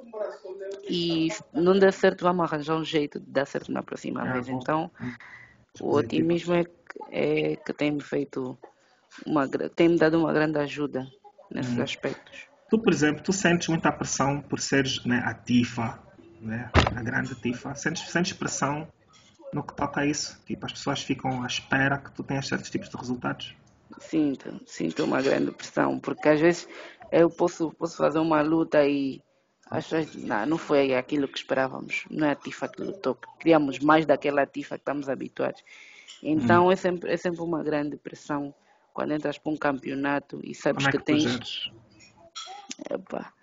e 0.91 1.31
se 1.31 1.43
não 1.53 1.77
der 1.77 1.93
certo, 1.93 2.23
vamos 2.23 2.43
arranjar 2.43 2.75
um 2.75 2.83
jeito 2.83 3.19
de 3.19 3.25
dar 3.31 3.45
certo 3.45 3.71
na 3.71 3.81
próxima 3.81 4.23
Ah, 4.23 4.33
vez. 4.33 4.47
Então, 4.49 4.91
Hum. 5.01 5.11
o 5.81 5.95
otimismo 5.95 6.53
é, 6.53 6.63
que- 6.65 6.71
é 7.09 7.55
que 7.55 7.73
tem 7.73 7.91
me 7.91 8.01
feito 8.01 8.57
uma, 9.25 9.47
tem 9.47 9.89
me 9.89 9.97
dado 9.97 10.19
uma 10.19 10.33
grande 10.33 10.59
ajuda 10.59 11.07
nesses 11.49 11.77
Uhum. 11.77 11.83
aspectos. 11.83 12.47
Tu, 12.69 12.79
por 12.79 12.93
exemplo, 12.93 13.23
tu 13.23 13.33
sentes 13.33 13.67
muita 13.67 13.91
pressão 13.91 14.41
por 14.41 14.59
seres 14.59 15.03
né, 15.05 15.21
a 15.25 15.33
Tifa, 15.33 15.99
né, 16.41 16.71
a 16.95 17.01
grande 17.01 17.35
Tifa. 17.35 17.73
Sentes, 17.75 18.09
sentes 18.09 18.33
pressão 18.33 18.87
no 19.53 19.63
que 19.63 19.75
toca 19.75 20.01
a 20.01 20.05
isso? 20.05 20.39
Tipo, 20.45 20.65
as 20.65 20.71
pessoas 20.73 21.01
ficam 21.01 21.43
à 21.43 21.47
espera 21.47 21.97
que 21.97 22.11
tu 22.11 22.23
tenhas 22.23 22.47
certos 22.47 22.69
tipos 22.69 22.89
de 22.89 22.97
resultados? 22.97 23.53
Sinto, 23.99 24.59
sinto 24.65 25.03
uma 25.03 25.21
grande 25.21 25.51
pressão, 25.51 25.99
porque 25.99 26.29
às 26.29 26.39
vezes 26.39 26.67
eu 27.11 27.29
posso, 27.29 27.71
posso 27.71 27.97
fazer 27.97 28.19
uma 28.19 28.41
luta 28.41 28.85
e 28.87 29.21
as 29.71 29.85
pessoas 29.85 30.11
dizem, 30.11 30.27
não, 30.27 30.45
não 30.45 30.57
foi 30.57 30.93
aquilo 30.93 31.29
que 31.29 31.37
esperávamos, 31.37 32.03
não 32.11 32.27
é 32.27 32.31
a 32.31 32.35
Tifa 32.35 32.67
que 32.67 32.81
lutou, 32.81 33.15
queríamos 33.39 33.79
mais 33.79 34.05
daquela 34.05 34.45
Tifa 34.45 34.75
que 34.75 34.81
estamos 34.81 35.07
habituados. 35.07 35.63
Então 36.21 36.69
é, 36.69 36.75
sempre, 36.75 37.09
é 37.09 37.15
sempre 37.15 37.41
uma 37.41 37.63
grande 37.63 37.95
pressão 37.95 38.53
quando 38.93 39.13
entras 39.13 39.37
para 39.37 39.51
um 39.51 39.55
campeonato 39.55 40.41
e 40.43 40.53
sabes 40.53 40.85
é 40.85 40.91
que 40.91 40.97
que 40.97 41.05
tens. 41.05 41.71
Epá, 42.89 43.33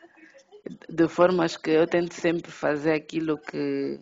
de 0.86 1.08
formas 1.08 1.56
que 1.56 1.70
eu 1.70 1.86
tento 1.86 2.12
sempre 2.12 2.50
fazer 2.50 2.92
aquilo 2.92 3.38
que 3.38 3.98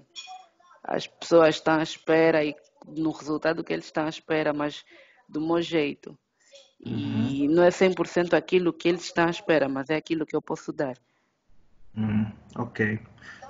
as 0.83 1.06
pessoas 1.06 1.54
estão 1.54 1.78
à 1.78 1.83
espera 1.85 2.45
e 2.45 2.56
no 2.88 3.12
resultado 3.12 3.62
que 3.62 3.73
eles 3.73 3.85
estão 3.85 4.04
à 4.04 4.09
espera, 4.09 4.52
mas 4.52 4.85
do 5.28 5.40
meu 5.40 5.62
jeito. 5.62 6.18
E 6.85 7.47
não 7.47 7.62
é 7.62 7.68
100% 7.68 8.35
aquilo 8.35 8.73
que 8.73 8.88
eles 8.88 9.04
estão 9.04 9.26
à 9.26 9.30
espera, 9.30 9.68
mas 9.68 9.90
é 9.90 9.97
aquilo 9.97 10.26
que 10.26 10.35
eu 10.35 10.42
posso 10.42 10.73
dar. 10.73 10.97
Hum, 11.96 12.30
ok. 12.56 12.98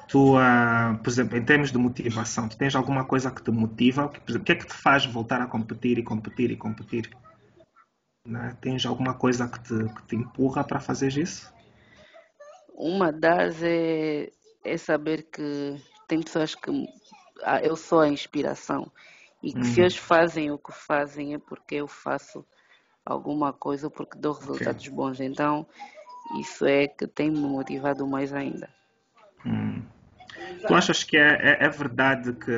Tu, 0.08 0.36
ah, 0.38 0.98
por 1.02 1.10
exemplo, 1.10 1.36
em 1.36 1.44
termos 1.44 1.72
de 1.72 1.78
motivação, 1.78 2.48
tu 2.48 2.56
tens 2.56 2.76
alguma 2.76 3.04
coisa 3.04 3.30
que 3.30 3.42
te 3.42 3.50
motiva? 3.50 4.04
O 4.06 4.08
que, 4.08 4.20
por 4.20 4.30
exemplo, 4.30 4.42
o 4.42 4.46
que 4.46 4.52
é 4.52 4.56
que 4.56 4.66
te 4.66 4.74
faz 4.74 5.04
voltar 5.04 5.40
a 5.40 5.46
competir 5.46 5.98
e 5.98 6.02
competir 6.02 6.50
e 6.50 6.56
competir? 6.56 7.10
Né? 8.24 8.56
Tens 8.60 8.86
alguma 8.86 9.14
coisa 9.14 9.48
que 9.48 9.58
te, 9.60 9.94
que 9.94 10.02
te 10.06 10.16
empurra 10.16 10.62
para 10.64 10.80
fazer 10.80 11.16
isso? 11.16 11.52
Uma 12.74 13.12
das 13.12 13.62
é, 13.62 14.30
é 14.64 14.76
saber 14.76 15.22
que 15.24 15.76
tem 16.06 16.22
pessoas 16.22 16.54
que 16.54 16.70
ah, 17.42 17.60
eu 17.60 17.74
sou 17.74 18.00
a 18.00 18.08
inspiração 18.08 18.90
e 19.42 19.52
que 19.52 19.66
se 19.66 19.80
Hum. 19.80 19.84
eles 19.84 19.96
fazem 19.96 20.50
o 20.50 20.58
que 20.58 20.72
fazem 20.72 21.34
é 21.34 21.38
porque 21.38 21.76
eu 21.76 21.88
faço 21.88 22.44
alguma 23.04 23.52
coisa 23.52 23.86
ou 23.86 23.90
porque 23.90 24.18
dou 24.18 24.32
resultados 24.34 24.86
bons. 24.88 25.20
Então, 25.20 25.66
isso 26.34 26.66
é 26.66 26.86
que 26.86 27.06
tem 27.06 27.30
me 27.30 27.40
motivado 27.40 28.06
mais 28.06 28.32
ainda. 28.32 28.68
Hum. 29.44 29.82
Tu 30.66 30.74
achas 30.74 31.04
que 31.04 31.16
é, 31.16 31.34
é, 31.34 31.64
é 31.64 31.68
verdade 31.68 32.32
que 32.32 32.52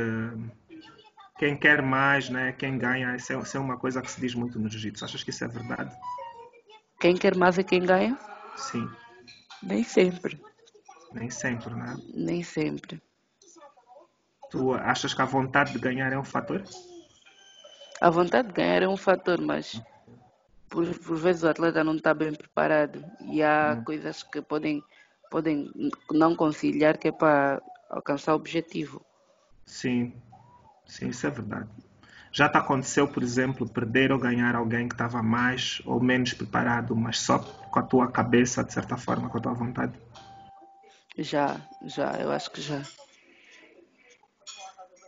quem 1.38 1.56
quer 1.56 1.82
mais, 1.82 2.28
né, 2.28 2.52
quem 2.52 2.78
ganha, 2.78 3.14
isso 3.14 3.32
é, 3.32 3.38
isso 3.38 3.56
é 3.56 3.60
uma 3.60 3.76
coisa 3.76 4.02
que 4.02 4.10
se 4.10 4.20
diz 4.20 4.34
muito 4.34 4.58
no 4.58 4.68
jiu-jitsu. 4.68 5.04
Achas 5.04 5.22
que 5.22 5.30
isso 5.30 5.44
é 5.44 5.48
verdade? 5.48 5.94
Quem 7.00 7.14
quer 7.14 7.36
mais 7.36 7.58
é 7.58 7.62
quem 7.62 7.80
ganha? 7.80 8.18
Sim, 8.56 8.88
Nem 9.62 9.84
sempre, 9.84 10.40
nem 11.12 11.30
sempre, 11.30 11.74
né? 11.74 11.96
nem 12.12 12.42
sempre. 12.42 13.00
Tu 14.50 14.74
achas 14.74 15.14
que 15.14 15.22
a 15.22 15.26
vontade 15.26 15.72
de 15.72 15.78
ganhar 15.78 16.12
é 16.12 16.18
um 16.18 16.24
fator? 16.24 16.64
A 18.00 18.10
vontade 18.10 18.48
de 18.48 18.54
ganhar 18.54 18.82
é 18.82 18.88
um 18.88 18.96
fator, 18.96 19.40
mas 19.40 19.80
por, 20.70 20.84
por 21.00 21.16
vezes 21.16 21.42
o 21.42 21.48
atleta 21.48 21.82
não 21.84 21.96
está 21.96 22.12
bem 22.14 22.32
preparado 22.34 23.04
e 23.20 23.42
há 23.42 23.76
Hum. 23.78 23.84
coisas 23.84 24.22
que 24.22 24.40
podem, 24.42 24.82
podem 25.30 25.70
não 26.12 26.34
conciliar 26.36 26.98
que 26.98 27.08
é 27.08 27.12
para 27.12 27.62
alcançar 27.90 28.32
o 28.32 28.36
objetivo. 28.36 29.04
Sim, 29.66 30.12
sim, 30.86 31.08
isso 31.08 31.26
é 31.26 31.30
verdade. 31.30 31.68
Já 32.32 32.48
te 32.48 32.58
aconteceu, 32.58 33.08
por 33.08 33.22
exemplo, 33.22 33.68
perder 33.68 34.12
ou 34.12 34.18
ganhar 34.18 34.54
alguém 34.56 34.88
que 34.88 34.94
estava 34.94 35.22
mais 35.22 35.80
ou 35.86 36.00
menos 36.02 36.34
preparado, 36.34 36.94
mas 36.96 37.20
só 37.20 37.38
com 37.70 37.78
a 37.78 37.82
tua 37.82 38.10
cabeça, 38.12 38.64
de 38.64 38.72
certa 38.72 38.96
forma, 38.96 39.28
com 39.30 39.38
a 39.38 39.40
tua 39.40 39.54
vontade? 39.54 39.98
Já, 41.18 41.60
já, 41.82 42.18
eu 42.20 42.30
acho 42.32 42.50
que 42.50 42.60
já. 42.62 42.82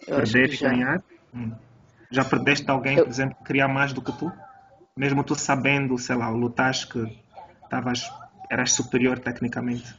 Eu 0.07 0.17
Perder 0.17 0.49
que 0.49 0.55
e 0.55 0.57
já. 0.57 0.69
ganhar? 0.69 1.03
Hum. 1.35 1.53
Já 2.11 2.25
perdeste 2.25 2.69
alguém, 2.71 2.99
Eu- 2.99 3.05
por 3.05 3.09
exemplo, 3.09 3.37
que 3.37 3.45
queria 3.45 3.69
mais 3.69 3.93
do 3.93 4.03
que 4.03 4.13
tu? 4.13 4.33
Mesmo 4.97 5.25
tu 5.25 5.35
sabendo, 5.35 5.97
sei 5.99 6.17
lá, 6.17 6.31
o 6.31 6.37
lutares 6.37 6.85
que 6.85 6.99
estavas, 7.63 8.11
eras 8.51 8.73
superior 8.73 9.19
tecnicamente. 9.19 9.95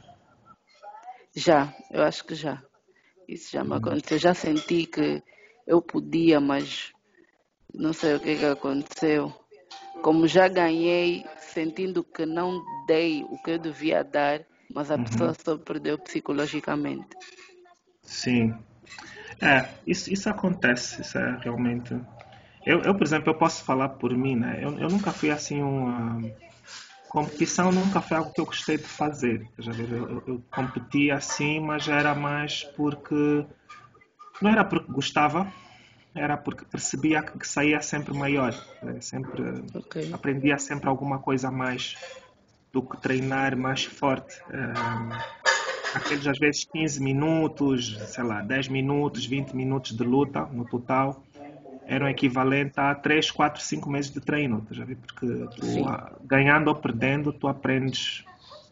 Já, 1.34 1.74
eu 1.90 2.02
acho 2.02 2.24
que 2.24 2.34
já. 2.34 2.62
Isso 3.28 3.52
já 3.52 3.64
Hum. 3.64 3.68
me 3.68 3.76
aconteceu. 3.76 4.18
Já 4.18 4.34
senti 4.34 4.86
que 4.86 5.22
eu 5.66 5.80
podia, 5.80 6.40
mas 6.40 6.92
não 7.72 7.92
sei 7.92 8.14
o 8.16 8.20
que 8.20 8.36
que 8.36 8.44
aconteceu. 8.44 9.32
Como 10.02 10.26
já 10.26 10.48
ganhei, 10.48 11.24
sentindo 11.38 12.04
que 12.04 12.26
não 12.26 12.60
dei 12.86 13.24
o 13.24 13.38
que 13.38 13.52
eu 13.52 13.58
devia 13.58 14.02
dar, 14.02 14.44
mas 14.74 14.90
a 14.90 14.96
Uhum. 14.96 15.04
pessoa 15.04 15.34
só 15.34 15.56
perdeu 15.56 15.98
psicologicamente. 15.98 17.16
Sim. 18.02 18.54
É, 19.40 19.68
isso, 19.86 20.12
isso 20.12 20.28
acontece, 20.28 21.00
isso 21.00 21.18
é 21.18 21.38
realmente. 21.42 21.94
Eu, 22.64 22.80
eu, 22.82 22.94
por 22.94 23.04
exemplo, 23.04 23.30
eu 23.30 23.34
posso 23.34 23.64
falar 23.64 23.90
por 23.90 24.16
mim, 24.16 24.36
né? 24.36 24.58
Eu, 24.62 24.78
eu 24.78 24.88
nunca 24.88 25.12
fui 25.12 25.30
assim 25.30 25.62
uma. 25.62 26.20
Competição 27.08 27.70
nunca 27.70 28.00
foi 28.00 28.16
algo 28.16 28.32
que 28.32 28.40
eu 28.40 28.46
gostei 28.46 28.78
de 28.78 28.84
fazer. 28.84 29.46
Ver, 29.58 29.92
eu, 29.92 30.22
eu, 30.26 30.42
competia 30.50 31.16
assim, 31.16 31.60
mas 31.60 31.88
era 31.88 32.14
mais 32.14 32.64
porque. 32.64 33.44
Não 34.40 34.50
era 34.50 34.64
porque 34.64 34.90
gostava, 34.90 35.52
era 36.14 36.36
porque 36.36 36.64
percebia 36.64 37.22
que, 37.22 37.46
saía 37.46 37.80
sempre 37.80 38.14
maior. 38.14 38.54
né? 38.82 39.00
Sempre 39.00 39.42
Ok. 39.74 40.10
aprendia 40.12 40.58
sempre 40.58 40.88
alguma 40.88 41.18
coisa 41.18 41.48
a 41.48 41.50
mais 41.50 41.96
do 42.72 42.80
que 42.80 42.96
treinar 42.96 43.56
mais 43.56 43.84
forte. 43.84 44.40
Aqueles 45.94 46.26
às 46.26 46.38
vezes 46.38 46.64
15 46.64 47.02
minutos, 47.02 47.98
sei 48.08 48.24
lá, 48.24 48.40
10 48.40 48.68
minutos, 48.68 49.26
20 49.26 49.54
minutos 49.54 49.94
de 49.94 50.02
luta 50.02 50.46
no 50.46 50.64
total, 50.64 51.22
eram 51.86 52.08
equivalentes 52.08 52.78
a 52.78 52.94
3, 52.94 53.30
4, 53.30 53.62
5 53.62 53.90
meses 53.90 54.10
de 54.10 54.20
treino, 54.20 54.66
já 54.70 54.84
vi? 54.84 54.96
Porque 54.96 55.26
tu, 55.26 55.84
ah, 55.86 56.12
ganhando 56.24 56.68
ou 56.68 56.74
perdendo, 56.74 57.32
tu 57.32 57.48
aprendes 57.48 58.24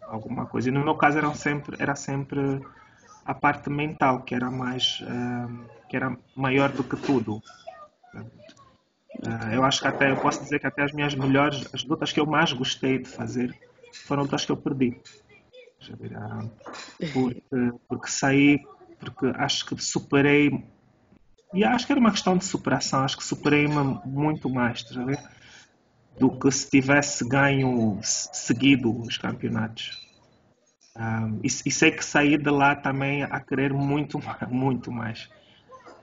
alguma 0.02 0.46
coisa. 0.46 0.68
E 0.68 0.72
no 0.72 0.84
meu 0.84 0.94
caso 0.94 1.18
era 1.18 1.32
sempre, 1.34 1.76
era 1.78 1.94
sempre 1.94 2.60
a 3.24 3.34
parte 3.34 3.70
mental 3.70 4.22
que 4.22 4.34
era 4.34 4.50
mais, 4.50 5.00
uh, 5.02 5.64
que 5.88 5.96
era 5.96 6.16
maior 6.34 6.70
do 6.70 6.84
que 6.84 6.96
tudo. 6.96 7.42
Uh, 8.14 9.52
eu 9.52 9.64
acho 9.64 9.80
que 9.80 9.88
até, 9.88 10.10
eu 10.10 10.16
posso 10.16 10.42
dizer 10.42 10.58
que 10.58 10.66
até 10.66 10.82
as 10.82 10.92
minhas 10.92 11.14
melhores, 11.14 11.68
as 11.72 11.84
lutas 11.84 12.12
que 12.12 12.20
eu 12.20 12.26
mais 12.26 12.52
gostei 12.52 12.98
de 12.98 13.08
fazer 13.08 13.54
foram 14.06 14.22
lutas 14.22 14.44
que 14.44 14.52
eu 14.52 14.56
perdi. 14.56 15.00
Porque, 17.12 17.78
porque 17.88 18.10
saí, 18.10 18.60
porque 18.98 19.26
acho 19.36 19.66
que 19.66 19.82
superei 19.82 20.64
e 21.52 21.64
acho 21.64 21.86
que 21.86 21.92
era 21.92 22.00
uma 22.00 22.10
questão 22.10 22.36
de 22.36 22.44
superação, 22.44 23.02
acho 23.04 23.16
que 23.16 23.24
superei-me 23.24 24.00
muito 24.04 24.48
mais, 24.48 24.82
ver? 24.82 25.18
Do 26.18 26.30
que 26.38 26.50
se 26.50 26.70
tivesse 26.70 27.26
ganho 27.28 27.98
seguido 28.02 28.96
os 29.00 29.16
campeonatos. 29.18 29.98
Um, 30.96 31.40
e, 31.42 31.46
e, 31.46 31.70
sei 31.70 31.90
que 31.90 32.04
saí 32.04 32.36
de 32.36 32.50
lá 32.50 32.74
também 32.76 33.22
a 33.22 33.40
querer 33.40 33.72
muito, 33.72 34.20
muito 34.48 34.92
mais. 34.92 35.28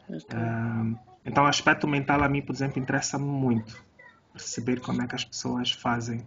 Um, 0.10 0.98
então, 1.26 1.44
o 1.44 1.48
aspecto 1.48 1.88
mental 1.88 2.24
a 2.24 2.30
mim, 2.30 2.42
por 2.42 2.54
exemplo, 2.54 2.82
interessa-me 2.82 3.26
muito. 3.26 3.84
Perceber 4.34 4.80
como 4.82 5.02
é 5.02 5.08
que 5.08 5.16
as 5.16 5.26
pessoas 5.26 5.72
fazem. 5.72 6.26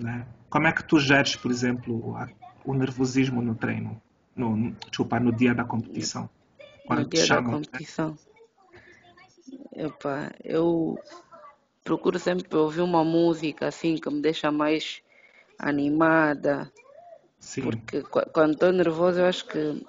Né? 0.00 0.26
Como 0.48 0.66
é 0.66 0.72
que 0.72 0.84
tu 0.84 0.98
geres, 0.98 1.36
por 1.36 1.50
exemplo, 1.50 2.16
o 2.64 2.74
nervosismo 2.74 3.42
no 3.42 3.54
treino? 3.54 4.00
No, 4.36 4.72
desculpa, 4.88 5.18
no 5.18 5.32
dia 5.32 5.54
da 5.54 5.64
competição? 5.64 6.28
No 6.96 7.04
dia 7.04 7.26
da 7.26 7.40
né? 7.40 7.50
competição. 7.50 8.18
Epa, 9.72 10.32
eu 10.44 10.98
procuro 11.84 12.18
sempre 12.18 12.56
ouvir 12.56 12.82
uma 12.82 13.04
música 13.04 13.68
assim 13.68 13.96
que 13.96 14.10
me 14.10 14.20
deixa 14.20 14.50
mais 14.50 15.02
animada. 15.58 16.70
Sim. 17.38 17.62
Porque 17.62 18.02
quando 18.02 18.52
estou 18.52 18.72
nervosa 18.72 19.20
eu 19.20 19.26
acho 19.26 19.46
que 19.46 19.86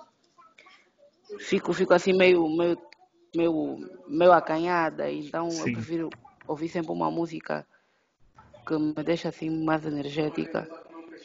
fico, 1.39 1.73
fico 1.73 1.93
assim 1.93 2.13
meio, 2.13 2.47
meio, 2.49 2.77
meio, 3.35 3.89
meio 4.07 4.31
acanhada. 4.31 5.11
Então 5.11 5.49
Sim. 5.49 5.67
eu 5.67 5.73
prefiro 5.73 6.09
ouvir 6.47 6.69
sempre 6.69 6.91
uma 6.91 7.11
música 7.11 7.65
que 8.65 8.77
me 8.77 9.03
deixa 9.03 9.29
assim 9.29 9.49
mais 9.49 9.85
energética 9.85 10.67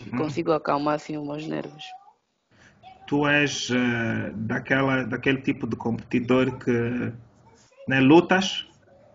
uhum. 0.00 0.06
e 0.06 0.10
consigo 0.10 0.52
acalmar 0.52 0.94
assim 0.94 1.16
os 1.16 1.26
meus 1.26 1.46
nervos 1.46 1.84
tu 3.06 3.26
és 3.26 3.70
uh, 3.70 4.32
daquela, 4.34 5.04
daquele 5.04 5.40
tipo 5.40 5.66
de 5.66 5.76
competidor 5.76 6.58
que 6.58 7.12
né, 7.88 8.00
lutas 8.00 8.66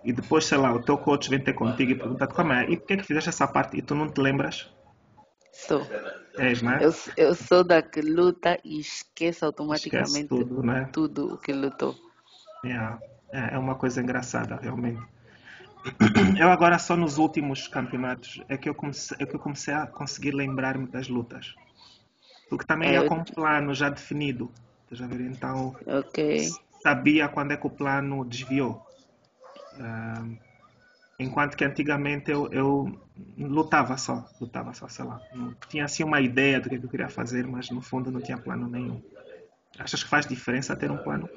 e 0.03 0.11
depois, 0.11 0.45
sei 0.45 0.57
lá, 0.57 0.73
o 0.73 0.81
teu 0.81 0.97
coach 0.97 1.29
vem 1.29 1.39
ter 1.39 1.53
contigo 1.53 1.91
e 1.91 1.95
pergunta 1.95 2.27
como 2.27 2.53
é, 2.53 2.69
e 2.69 2.77
por 2.77 2.87
que 2.87 2.93
é 2.93 2.97
que 2.97 3.03
fizeste 3.03 3.29
essa 3.29 3.47
parte 3.47 3.77
e 3.77 3.81
tu 3.81 3.93
não 3.93 4.09
te 4.09 4.19
lembras? 4.19 4.71
Sou. 5.51 5.85
És, 6.37 6.61
né? 6.61 6.79
Eu, 6.81 6.93
eu 7.17 7.35
sou 7.35 7.63
da 7.63 7.81
que 7.81 8.01
luta 8.01 8.57
e 8.63 8.79
esquece 8.79 9.43
automaticamente 9.43 10.07
esquece 10.07 10.27
tudo, 10.27 10.63
né? 10.63 10.89
tudo 10.91 11.33
o 11.33 11.37
que 11.37 11.51
lutou. 11.51 11.95
Yeah. 12.65 12.99
É, 13.31 13.55
é 13.55 13.57
uma 13.57 13.75
coisa 13.75 14.01
engraçada, 14.01 14.55
realmente. 14.55 15.01
Eu 16.39 16.49
agora 16.49 16.77
só 16.77 16.95
nos 16.95 17.17
últimos 17.17 17.67
campeonatos 17.67 18.41
é 18.47 18.57
que 18.57 18.69
eu 18.69 18.75
comecei, 18.75 19.17
é 19.19 19.25
que 19.25 19.35
eu 19.35 19.39
comecei 19.39 19.73
a 19.73 19.87
conseguir 19.87 20.31
lembrar-me 20.31 20.87
das 20.87 21.07
lutas. 21.07 21.55
Porque 22.51 22.65
também 22.65 22.89
é, 22.89 22.93
ia 22.95 23.07
com 23.07 23.15
um 23.15 23.23
plano 23.23 23.73
já 23.73 23.87
definido. 23.87 24.51
Já 24.91 25.07
ver? 25.07 25.21
Então, 25.21 25.73
okay. 25.87 26.49
sabia 26.83 27.29
quando 27.29 27.53
é 27.53 27.57
que 27.57 27.65
o 27.65 27.69
plano 27.69 28.25
desviou. 28.25 28.85
Uh, 29.75 30.37
enquanto 31.17 31.55
que 31.55 31.63
antigamente 31.63 32.29
eu, 32.29 32.51
eu 32.51 32.99
lutava 33.37 33.95
só, 33.95 34.29
lutava 34.41 34.73
só, 34.73 34.89
sei 34.89 35.05
lá. 35.05 35.21
Não 35.33 35.55
tinha 35.69 35.85
assim 35.85 36.03
uma 36.03 36.19
ideia 36.19 36.59
do 36.59 36.69
que 36.69 36.75
eu 36.75 36.89
queria 36.89 37.07
fazer, 37.07 37.47
mas 37.47 37.69
no 37.69 37.81
fundo 37.81 38.11
não 38.11 38.19
tinha 38.19 38.37
plano 38.37 38.67
nenhum. 38.67 39.01
Achas 39.79 40.03
que 40.03 40.09
faz 40.09 40.25
diferença 40.25 40.75
ter 40.75 40.91
um 40.91 40.97
plano? 40.97 41.29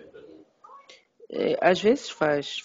É, 1.30 1.56
às 1.60 1.80
vezes 1.80 2.10
faz. 2.10 2.64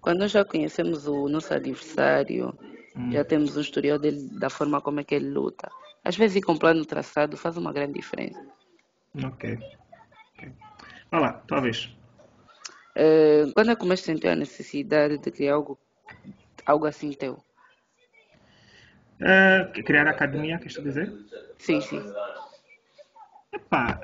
Quando 0.00 0.20
nós 0.20 0.30
já 0.30 0.42
conhecemos 0.42 1.06
o 1.06 1.28
nosso 1.28 1.52
adversário, 1.52 2.58
hum. 2.96 3.12
já 3.12 3.22
temos 3.26 3.58
um 3.58 3.60
historial 3.60 3.98
dele, 3.98 4.26
da 4.38 4.48
forma 4.48 4.80
como 4.80 5.00
é 5.00 5.04
que 5.04 5.14
ele 5.14 5.28
luta. 5.28 5.70
Às 6.08 6.16
vezes 6.16 6.36
ir 6.36 6.40
com 6.40 6.56
plano 6.56 6.86
traçado 6.86 7.36
faz 7.36 7.58
uma 7.58 7.70
grande 7.70 7.92
diferença. 7.92 8.42
Ok. 9.14 9.58
okay. 10.32 10.52
Lá, 11.12 11.34
talvez. 11.46 11.94
Uh, 12.96 13.52
quando 13.52 13.72
é 13.72 13.74
que 13.74 13.80
começaste 13.82 14.10
a 14.10 14.14
sentir 14.14 14.28
a 14.28 14.34
necessidade 14.34 15.18
de 15.18 15.30
criar 15.30 15.56
algo, 15.56 15.78
algo 16.64 16.86
assim 16.86 17.12
teu? 17.12 17.34
Uh, 19.20 19.70
criar 19.84 20.06
a 20.06 20.12
academia, 20.12 20.56
queres 20.56 20.82
dizer? 20.82 21.12
Sim, 21.58 21.82
sim. 21.82 22.02
Epá, 23.52 24.00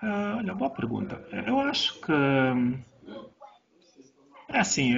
uh, 0.00 0.36
olha, 0.38 0.54
boa 0.54 0.70
pergunta. 0.70 1.20
Eu 1.44 1.58
acho 1.58 2.00
que. 2.02 2.12
É 4.50 4.60
assim, 4.60 4.94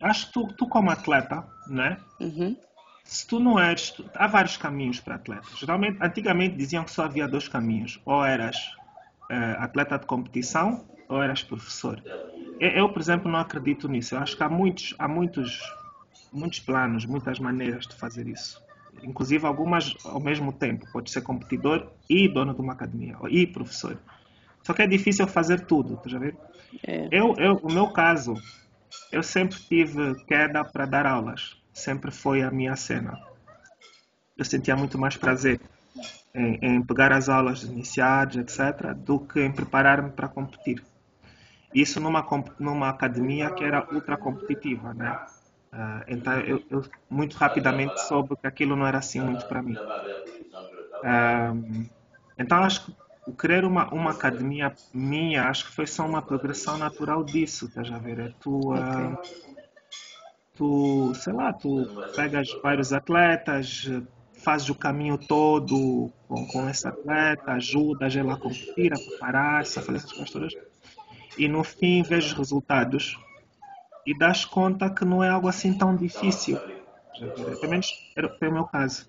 acho 0.00 0.28
que 0.28 0.32
tu, 0.34 0.46
tu 0.54 0.68
como 0.68 0.88
atleta, 0.88 1.44
né? 1.66 1.98
Uhum 2.20 2.56
se 3.10 3.26
tu 3.26 3.40
não 3.40 3.58
eres. 3.58 3.90
Tu, 3.90 4.08
há 4.14 4.28
vários 4.28 4.56
caminhos 4.56 5.00
para 5.00 5.16
atletas. 5.16 5.58
Geralmente, 5.58 5.98
antigamente 6.00 6.56
diziam 6.56 6.84
que 6.84 6.92
só 6.92 7.04
havia 7.06 7.26
dois 7.26 7.48
caminhos. 7.48 8.00
Ou 8.04 8.24
eras 8.24 8.56
uh, 9.28 9.58
atleta 9.58 9.98
de 9.98 10.06
competição 10.06 10.86
ou 11.08 11.20
eras 11.20 11.42
professor. 11.42 12.00
Eu, 12.60 12.70
eu, 12.70 12.88
por 12.88 13.02
exemplo, 13.02 13.30
não 13.30 13.40
acredito 13.40 13.88
nisso. 13.88 14.14
Eu 14.14 14.20
acho 14.20 14.36
que 14.36 14.42
há 14.44 14.48
muitos, 14.48 14.94
há 14.96 15.08
muitos, 15.08 15.60
muitos 16.32 16.60
planos, 16.60 17.04
muitas 17.04 17.40
maneiras 17.40 17.84
de 17.84 17.96
fazer 17.96 18.28
isso. 18.28 18.62
Inclusive 19.02 19.44
algumas 19.44 19.96
ao 20.04 20.20
mesmo 20.20 20.52
tempo. 20.52 20.86
Pode 20.92 21.10
ser 21.10 21.22
competidor 21.22 21.90
e 22.08 22.28
dono 22.28 22.54
de 22.54 22.60
uma 22.60 22.74
academia, 22.74 23.16
e 23.28 23.44
professor. 23.44 23.98
Só 24.62 24.72
que 24.72 24.82
é 24.82 24.86
difícil 24.86 25.26
fazer 25.26 25.66
tudo, 25.66 25.96
tá 25.96 26.08
já 26.08 26.18
ver? 26.20 26.36
É. 26.86 27.08
Eu, 27.10 27.34
eu, 27.38 27.56
o 27.56 27.72
meu 27.72 27.88
caso, 27.88 28.34
eu 29.10 29.22
sempre 29.22 29.58
tive 29.58 30.14
queda 30.26 30.64
para 30.64 30.86
dar 30.86 31.06
aulas 31.06 31.59
sempre 31.72 32.10
foi 32.10 32.42
a 32.42 32.50
minha 32.50 32.76
cena. 32.76 33.18
Eu 34.36 34.44
sentia 34.44 34.76
muito 34.76 34.98
mais 34.98 35.16
prazer 35.16 35.60
em, 36.34 36.58
em 36.62 36.82
pegar 36.82 37.12
as 37.12 37.28
aulas 37.28 37.62
iniciadas, 37.62 38.36
etc., 38.36 38.94
do 38.94 39.20
que 39.20 39.40
em 39.40 39.52
preparar-me 39.52 40.10
para 40.10 40.28
competir. 40.28 40.82
Isso 41.74 42.00
numa, 42.00 42.26
numa 42.58 42.88
academia 42.88 43.50
que 43.50 43.64
era 43.64 43.86
ultra 43.92 44.16
competitiva, 44.16 44.92
né? 44.94 45.18
Uh, 45.72 46.02
então 46.08 46.40
eu, 46.40 46.62
eu, 46.68 46.84
muito 47.08 47.36
rapidamente 47.36 48.00
soube 48.00 48.34
que 48.36 48.46
aquilo 48.46 48.74
não 48.74 48.86
era 48.86 48.98
assim 48.98 49.20
muito 49.20 49.46
para 49.46 49.62
mim. 49.62 49.76
Uh, 51.04 51.86
então 52.36 52.64
acho 52.64 52.86
que 52.86 52.96
o 53.24 53.32
querer 53.32 53.64
uma, 53.64 53.92
uma 53.94 54.10
academia 54.10 54.74
minha, 54.92 55.44
acho 55.48 55.66
que 55.66 55.72
foi 55.72 55.86
só 55.86 56.04
uma 56.04 56.20
progressão 56.20 56.76
natural 56.76 57.22
disso, 57.22 57.66
estás 57.66 57.88
a 57.92 57.98
ver? 57.98 58.18
É 58.18 58.32
tu, 58.40 58.72
okay 58.72 59.49
tu, 60.60 61.14
sei 61.14 61.32
lá, 61.32 61.54
tu 61.54 61.88
pegas 62.14 62.52
vários 62.62 62.92
atletas, 62.92 63.90
fazes 64.34 64.68
o 64.68 64.74
caminho 64.74 65.16
todo 65.16 66.12
com, 66.28 66.46
com 66.48 66.68
esse 66.68 66.86
atleta, 66.86 67.52
ajudas 67.52 68.14
ele 68.14 68.30
a 68.30 68.36
competir, 68.36 68.92
a 68.92 68.98
preparar, 68.98 69.62
a 69.62 69.64
fazer 69.64 69.96
essas 69.96 70.12
coisas 70.12 70.30
todas. 70.30 70.52
E 71.38 71.48
no 71.48 71.64
fim 71.64 72.02
vês 72.02 72.26
os 72.26 72.32
resultados 72.34 73.18
e 74.06 74.16
das 74.16 74.44
conta 74.44 74.90
que 74.90 75.02
não 75.02 75.24
é 75.24 75.30
algo 75.30 75.48
assim 75.48 75.72
tão 75.72 75.96
difícil. 75.96 76.58
Pelo 77.18 77.70
menos 77.70 77.88
foi 78.38 78.48
o 78.48 78.52
meu 78.52 78.64
caso. 78.64 79.08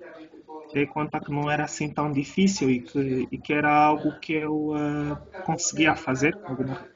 Dei 0.73 0.85
conta 0.85 1.19
que 1.19 1.31
não 1.31 1.51
era 1.51 1.65
assim 1.65 1.89
tão 1.89 2.13
difícil 2.13 2.69
e 2.69 2.79
que, 2.79 3.27
e 3.29 3.37
que 3.37 3.51
era 3.51 3.69
algo 3.69 4.17
que 4.21 4.33
eu 4.33 4.69
uh, 4.69 5.17
conseguia 5.43 5.97
fazer 5.97 6.33
com 6.37 6.51
alguma, 6.51 6.87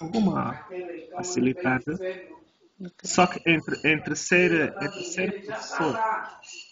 alguma 0.00 0.66
facilidade 1.14 1.84
só 3.02 3.26
que 3.26 3.40
entre, 3.48 3.76
entre, 3.84 4.16
ser, 4.16 4.74
entre 4.82 5.04
ser 5.04 5.44
professor 5.44 5.98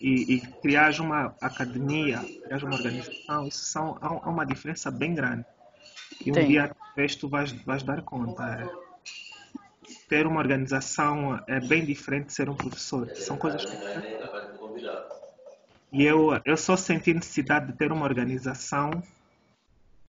e, 0.00 0.34
e 0.34 0.40
criar 0.60 0.98
uma 1.00 1.34
academia, 1.40 2.18
criar 2.18 2.64
uma 2.64 2.74
organização, 2.74 3.46
isso 3.46 3.64
são, 3.66 3.98
há 4.00 4.28
uma 4.28 4.44
diferença 4.44 4.90
bem 4.90 5.14
grande. 5.14 5.44
E 6.24 6.30
um 6.30 6.46
dia 6.46 6.74
talvez 6.76 7.14
tu 7.14 7.28
vais, 7.28 7.52
vais 7.64 7.82
dar 7.82 8.02
conta. 8.02 8.42
É. 8.42 8.92
Ter 10.08 10.26
uma 10.26 10.40
organização 10.40 11.42
é 11.46 11.60
bem 11.60 11.84
diferente 11.84 12.26
de 12.26 12.32
ser 12.32 12.48
um 12.48 12.54
professor. 12.54 13.08
São 13.14 13.36
coisas 13.36 13.62
diferentes. 13.62 14.12
E 15.92 16.04
eu, 16.04 16.30
eu 16.44 16.56
só 16.56 16.76
senti 16.76 17.14
necessidade 17.14 17.66
de 17.66 17.74
ter 17.74 17.92
uma 17.92 18.04
organização 18.04 18.90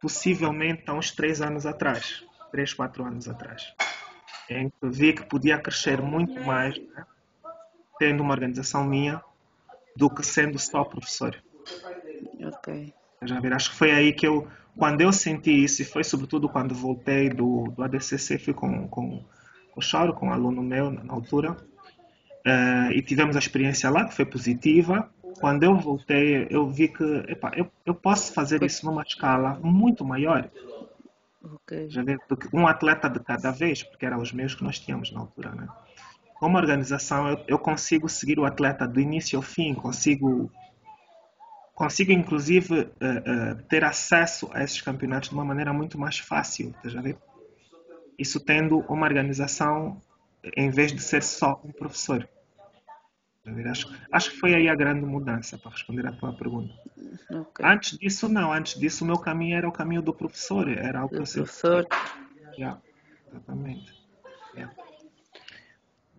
possivelmente 0.01 0.85
há 0.87 0.95
uns 0.95 1.11
três 1.11 1.43
anos 1.43 1.67
atrás. 1.67 2.25
Três, 2.51 2.73
quatro 2.73 3.05
anos 3.05 3.29
atrás 3.29 3.75
em 4.61 4.69
que 4.71 4.89
vi 4.89 5.13
que 5.13 5.25
podia 5.25 5.59
crescer 5.59 6.01
muito 6.01 6.41
mais 6.45 6.79
né, 6.79 7.05
tendo 7.99 8.23
uma 8.23 8.33
organização 8.33 8.85
minha 8.85 9.23
do 9.97 10.09
que 10.11 10.25
sendo 10.25 10.59
só 10.59 10.85
professor. 10.85 11.37
Ok. 12.41 12.93
Já 13.25 13.39
ver, 13.39 13.53
acho 13.53 13.71
que 13.71 13.77
foi 13.77 13.93
aí 13.93 14.13
que 14.13 14.27
eu, 14.27 14.49
quando 14.77 15.01
eu 15.01 15.13
senti 15.13 15.65
isso, 15.65 15.83
e 15.83 15.85
foi 15.85 16.03
sobretudo 16.03 16.49
quando 16.49 16.75
voltei 16.75 17.29
do, 17.29 17.65
do 17.77 17.83
ADCC, 17.83 18.39
fui 18.39 18.55
com, 18.55 18.89
com, 18.89 19.25
com 19.71 19.81
o 19.81 19.83
Choro, 19.83 20.15
com 20.15 20.27
um 20.27 20.33
aluno 20.33 20.63
meu 20.63 20.91
na 20.91 21.13
altura, 21.13 21.53
uh, 21.53 22.93
e 22.93 23.03
tivemos 23.03 23.37
a 23.37 23.39
experiência 23.39 23.91
lá, 23.91 24.07
que 24.07 24.15
foi 24.15 24.25
positiva. 24.25 25.09
Quando 25.41 25.63
eu 25.63 25.77
voltei, 25.77 26.47
eu 26.51 26.69
vi 26.69 26.89
que 26.89 27.05
epa, 27.29 27.53
eu, 27.55 27.71
eu 27.87 27.95
posso 27.95 28.33
fazer 28.33 28.63
isso 28.63 28.85
numa 28.87 29.03
escala 29.03 29.59
muito 29.63 30.05
maior. 30.05 30.49
Ok. 31.43 31.89
Já 31.91 32.03
vê, 32.03 32.17
do 32.29 32.37
que 32.37 32.49
um 32.55 32.67
atleta 32.67 33.09
de 33.09 33.19
cada 33.21 33.51
vez, 33.51 33.83
porque 33.83 34.07
eram 34.07 34.21
os 34.21 34.33
meus 34.33 34.55
que 34.55 34.63
nós 34.63 34.79
tínhamos 34.79 35.11
na 35.13 35.21
altura, 35.21 35.55
né? 35.55 35.67
Como 36.39 36.57
organização, 36.57 37.29
eu, 37.29 37.45
eu 37.49 37.59
consigo 37.59 38.09
seguir 38.09 38.39
o 38.39 38.45
atleta 38.45 38.87
do 38.87 39.01
início 39.01 39.37
ao 39.37 39.43
fim, 39.43 39.75
consigo 39.75 40.51
consigo 41.75 42.13
inclusive 42.13 42.81
uh, 42.81 42.85
uh, 42.85 43.63
ter 43.69 43.83
acesso 43.83 44.49
a 44.53 44.63
esses 44.63 44.81
campeonatos 44.81 45.31
de 45.31 45.35
uma 45.35 45.45
maneira 45.45 45.73
muito 45.73 45.99
mais 45.99 46.19
fácil, 46.19 46.75
já 46.85 47.01
vê? 47.01 47.17
Isso 48.19 48.39
tendo 48.39 48.81
uma 48.89 49.07
organização 49.07 50.01
em 50.57 50.71
vez 50.71 50.93
de 50.93 51.01
ser 51.01 51.23
só 51.23 51.61
um 51.65 51.73
professor. 51.73 52.29
Acho, 53.45 53.93
acho 54.13 54.31
que 54.31 54.39
foi 54.39 54.55
aí 54.55 54.69
a 54.69 54.75
grande 54.75 55.05
mudança 55.05 55.59
para 55.59 55.73
responder 55.73 56.07
à 56.07 56.13
tua 56.13 56.33
pergunta. 56.33 56.73
Okay. 57.29 57.67
Antes 57.67 57.99
disso, 57.99 58.29
não. 58.29 58.53
Antes 58.53 58.79
disso, 58.79 59.03
o 59.03 59.07
meu 59.07 59.19
caminho 59.19 59.57
era 59.57 59.69
o 59.69 59.73
caminho 59.73 60.01
do 60.01 60.15
professor. 60.15 60.69
Era 60.69 61.05
o 61.05 61.09
do 61.09 61.17
professor. 61.17 61.87
Yeah, 62.57 62.81
exatamente. 63.29 63.93
Yeah. 64.55 64.73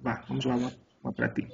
Bah, 0.01 0.21
vamos 0.27 0.43
lá, 0.43 0.55
uma 1.01 1.13
para 1.13 1.29
ti. 1.29 1.47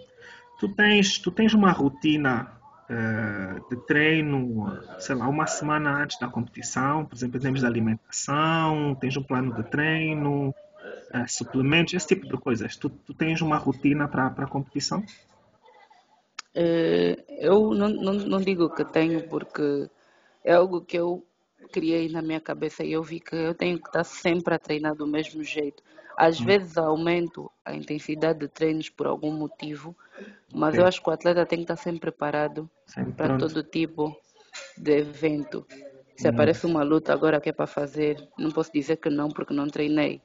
Tu 0.59 0.69
tens, 0.69 1.19
tu 1.19 1.31
tens 1.31 1.53
uma 1.53 1.71
rotina 1.71 2.51
uh, 2.89 3.69
de 3.69 3.75
treino, 3.85 4.81
sei 4.97 5.15
lá, 5.15 5.27
uma 5.27 5.45
semana 5.45 6.01
antes 6.01 6.17
da 6.19 6.27
competição, 6.27 7.05
por 7.05 7.15
exemplo, 7.15 7.39
temos 7.39 7.59
de 7.59 7.65
alimentação, 7.67 8.95
tens 8.99 9.15
um 9.15 9.23
plano 9.23 9.53
de 9.53 9.63
treino, 9.69 10.49
uh, 10.49 11.27
suplementos, 11.27 11.93
esse 11.93 12.07
tipo 12.07 12.27
de 12.27 12.37
coisas. 12.37 12.75
Tu, 12.75 12.89
tu 12.89 13.13
tens 13.13 13.39
uma 13.41 13.57
rotina 13.57 14.07
para 14.07 14.27
a 14.27 14.47
competição? 14.47 15.03
Eh, 16.55 17.23
eu 17.39 17.73
não, 17.73 17.89
não, 17.89 18.13
não 18.13 18.39
digo 18.39 18.69
que 18.69 18.83
tenho, 18.85 19.27
porque 19.29 19.89
é 20.43 20.53
algo 20.53 20.81
que 20.81 20.97
eu 20.97 21.25
criei 21.71 22.09
na 22.09 22.21
minha 22.21 22.39
cabeça 22.39 22.83
e 22.83 22.91
eu 22.91 23.03
vi 23.03 23.19
que 23.19 23.35
eu 23.35 23.53
tenho 23.53 23.79
que 23.79 23.87
estar 23.87 24.03
sempre 24.03 24.55
a 24.55 24.59
treinar 24.59 24.95
do 24.95 25.05
mesmo 25.05 25.43
jeito. 25.43 25.83
Às 26.17 26.39
hum. 26.39 26.45
vezes 26.45 26.77
aumento 26.77 27.51
a 27.63 27.73
intensidade 27.73 28.39
de 28.39 28.47
treinos 28.47 28.89
por 28.89 29.07
algum 29.07 29.31
motivo, 29.31 29.95
mas 30.53 30.77
eu 30.77 30.85
acho 30.85 31.01
que 31.01 31.09
o 31.09 31.13
atleta 31.13 31.45
tem 31.45 31.59
que 31.59 31.63
estar 31.63 31.77
sempre 31.77 32.01
preparado 32.01 32.69
sempre 32.85 33.13
para 33.13 33.27
pronto. 33.27 33.47
todo 33.47 33.63
tipo 33.63 34.17
de 34.77 34.97
evento. 34.97 35.65
Se 36.15 36.27
hum. 36.27 36.31
aparece 36.31 36.65
uma 36.65 36.83
luta 36.83 37.13
agora 37.13 37.39
que 37.39 37.49
é 37.49 37.53
para 37.53 37.67
fazer, 37.67 38.27
não 38.37 38.51
posso 38.51 38.71
dizer 38.73 38.97
que 38.97 39.09
não 39.09 39.29
porque 39.29 39.53
não 39.53 39.67
treinei. 39.67 40.21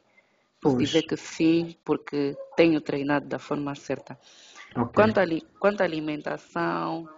Posso 0.60 0.78
dizer 0.78 1.02
que 1.02 1.16
sim 1.16 1.76
porque 1.84 2.34
tenho 2.56 2.80
treinado 2.80 3.26
da 3.26 3.38
forma 3.38 3.74
certa. 3.74 4.18
Okay. 4.76 4.92
Quanto, 4.94 5.18
a, 5.18 5.24
quanto 5.58 5.80
à 5.82 5.84
alimentação, 5.84 7.08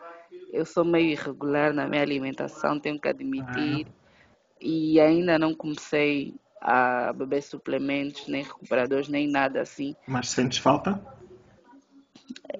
eu 0.52 0.66
sou 0.66 0.84
meio 0.84 1.10
irregular 1.10 1.72
na 1.72 1.88
minha 1.88 2.02
alimentação, 2.02 2.78
tenho 2.78 3.00
que 3.00 3.08
admitir. 3.08 3.86
Ah. 3.88 4.06
E 4.60 5.00
ainda 5.00 5.38
não 5.38 5.54
comecei 5.54 6.34
a 6.60 7.12
beber 7.12 7.42
suplementos, 7.42 8.26
nem 8.26 8.42
recuperadores, 8.42 9.08
nem 9.08 9.28
nada 9.28 9.60
assim. 9.60 9.94
Mas 10.06 10.30
sentes 10.30 10.58
falta? 10.58 11.00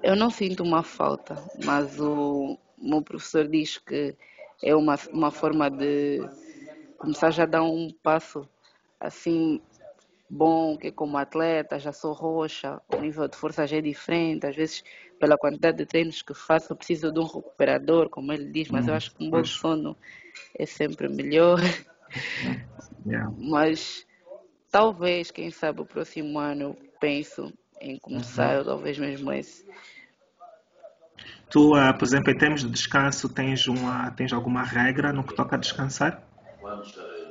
Eu 0.02 0.14
não 0.14 0.30
sinto 0.30 0.62
uma 0.62 0.82
falta, 0.82 1.36
mas 1.64 1.98
o 2.00 2.58
meu 2.78 3.02
professor 3.02 3.48
diz 3.48 3.78
que 3.78 4.14
é 4.62 4.74
uma, 4.74 4.96
uma 5.12 5.30
forma 5.30 5.70
de 5.70 6.20
começar 6.98 7.30
já 7.30 7.42
a 7.42 7.46
dar 7.46 7.62
um 7.62 7.90
passo 8.02 8.48
assim 9.00 9.60
bom, 10.28 10.76
que 10.76 10.90
como 10.90 11.16
atleta 11.16 11.78
já 11.78 11.92
sou 11.92 12.12
roxa, 12.12 12.80
o 12.88 13.00
nível 13.00 13.28
de 13.28 13.36
força 13.36 13.66
já 13.66 13.76
é 13.76 13.80
diferente, 13.80 14.46
às 14.46 14.56
vezes 14.56 14.84
pela 15.18 15.38
quantidade 15.38 15.78
de 15.78 15.86
treinos 15.86 16.22
que 16.22 16.34
faço 16.34 16.72
eu 16.72 16.76
preciso 16.76 17.12
de 17.12 17.18
um 17.18 17.24
recuperador, 17.24 18.08
como 18.10 18.32
ele 18.32 18.50
diz, 18.50 18.68
mas 18.68 18.86
eu 18.86 18.94
acho 18.94 19.14
que 19.14 19.24
um 19.24 19.30
bom 19.30 19.44
sono 19.44 19.96
é 20.58 20.66
sempre 20.66 21.08
melhor. 21.08 21.58
Yeah. 23.04 23.32
Mas 23.38 24.04
talvez, 24.70 25.30
quem 25.30 25.50
sabe, 25.50 25.80
o 25.80 25.86
próximo 25.86 26.38
ano 26.38 26.62
eu 26.62 26.76
penso 27.00 27.52
em 27.80 27.98
começar, 27.98 28.58
uhum. 28.58 28.64
talvez 28.64 28.98
mesmo 28.98 29.32
esse. 29.32 29.64
Tu, 31.48 31.76
uh, 31.76 31.96
por 31.96 32.04
exemplo, 32.04 32.32
em 32.32 32.36
termos 32.36 32.62
de 32.62 32.70
descanso, 32.70 33.28
tens, 33.28 33.66
uma, 33.68 34.10
tens 34.10 34.32
alguma 34.32 34.62
regra 34.62 35.12
no 35.12 35.24
que 35.24 35.34
toca 35.34 35.56
a 35.56 35.58
descansar? 35.58 36.22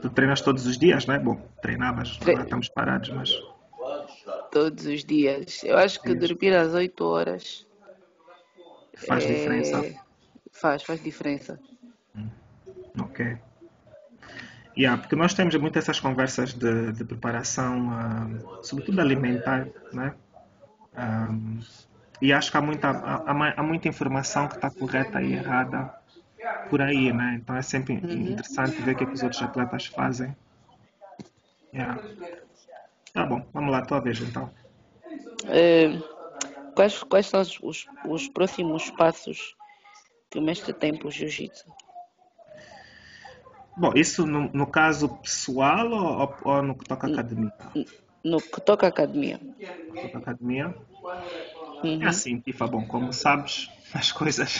Tu 0.05 0.09
treinas 0.11 0.39
todos 0.39 0.67
os 0.67 0.77
dias, 0.77 1.07
não 1.07 1.15
é? 1.15 1.19
Bom, 1.19 1.35
treinavas, 1.63 2.17
Tre... 2.17 2.33
agora 2.33 2.45
estamos 2.45 2.69
parados, 2.69 3.09
mas. 3.09 3.31
Todos 4.51 4.85
os 4.85 5.03
dias. 5.03 5.63
Eu 5.63 5.79
acho 5.79 5.99
que 5.99 6.13
dias. 6.15 6.29
dormir 6.29 6.55
às 6.55 6.75
8 6.75 7.03
horas. 7.03 7.65
Faz 9.07 9.23
é... 9.23 9.33
diferença? 9.33 9.95
Faz, 10.51 10.83
faz 10.83 11.01
diferença. 11.01 11.59
Hum. 12.15 12.29
Ok. 12.99 13.35
Yeah, 14.77 15.01
porque 15.01 15.15
nós 15.15 15.33
temos 15.33 15.55
muito 15.55 15.79
essas 15.79 15.99
conversas 15.99 16.53
de, 16.53 16.91
de 16.91 17.03
preparação, 17.03 17.89
uh, 17.89 18.63
sobretudo 18.63 19.01
alimentar, 19.01 19.67
né? 19.91 20.13
Um, 20.95 21.59
e 22.21 22.31
acho 22.31 22.51
que 22.51 22.57
há 22.57 22.61
muita, 22.61 22.89
há, 22.91 23.53
há 23.57 23.63
muita 23.63 23.87
informação 23.87 24.47
que 24.47 24.55
está 24.55 24.69
correta 24.69 25.19
e 25.19 25.33
errada 25.33 25.91
por 26.69 26.81
aí, 26.81 27.11
né? 27.13 27.39
Então 27.41 27.55
é 27.55 27.61
sempre 27.61 27.93
uhum. 27.93 28.31
interessante 28.31 28.81
ver 28.81 28.93
o 28.93 28.97
que, 28.97 29.03
é 29.03 29.07
que 29.07 29.13
os 29.13 29.23
outros 29.23 29.41
atletas 29.41 29.85
fazem. 29.87 30.35
Yeah. 31.73 32.01
Tá 33.13 33.25
bom, 33.25 33.45
vamos 33.53 33.71
lá, 33.71 33.81
tua 33.81 33.99
vez 33.99 34.19
então. 34.19 34.49
É, 35.47 35.97
quais, 36.75 37.03
quais 37.03 37.27
são 37.27 37.41
os, 37.41 37.87
os 38.05 38.27
próximos 38.29 38.89
passos 38.91 39.55
que 40.29 40.39
o 40.39 40.41
mestre 40.41 40.73
tem 40.73 40.97
para 40.97 41.07
o 41.07 41.11
jiu-jitsu? 41.11 41.65
Bom, 43.77 43.91
isso 43.93 44.25
no, 44.25 44.49
no 44.53 44.67
caso 44.67 45.09
pessoal 45.17 45.89
ou, 45.89 46.37
ou, 46.43 46.61
no 46.61 46.75
que 46.75 46.85
toca 46.85 47.07
academia? 47.07 47.51
No 48.23 48.41
que 48.41 48.61
toca 48.61 48.87
academia. 48.87 49.39
No 49.39 49.93
que 49.93 50.01
toca 50.01 50.17
academia? 50.17 50.73
Uhum. 51.83 52.01
É 52.01 52.07
assim, 52.07 52.39
Tifa, 52.39 52.65
bom, 52.67 52.85
como 52.85 53.11
sabes, 53.11 53.69
as 53.93 54.11
coisas 54.11 54.59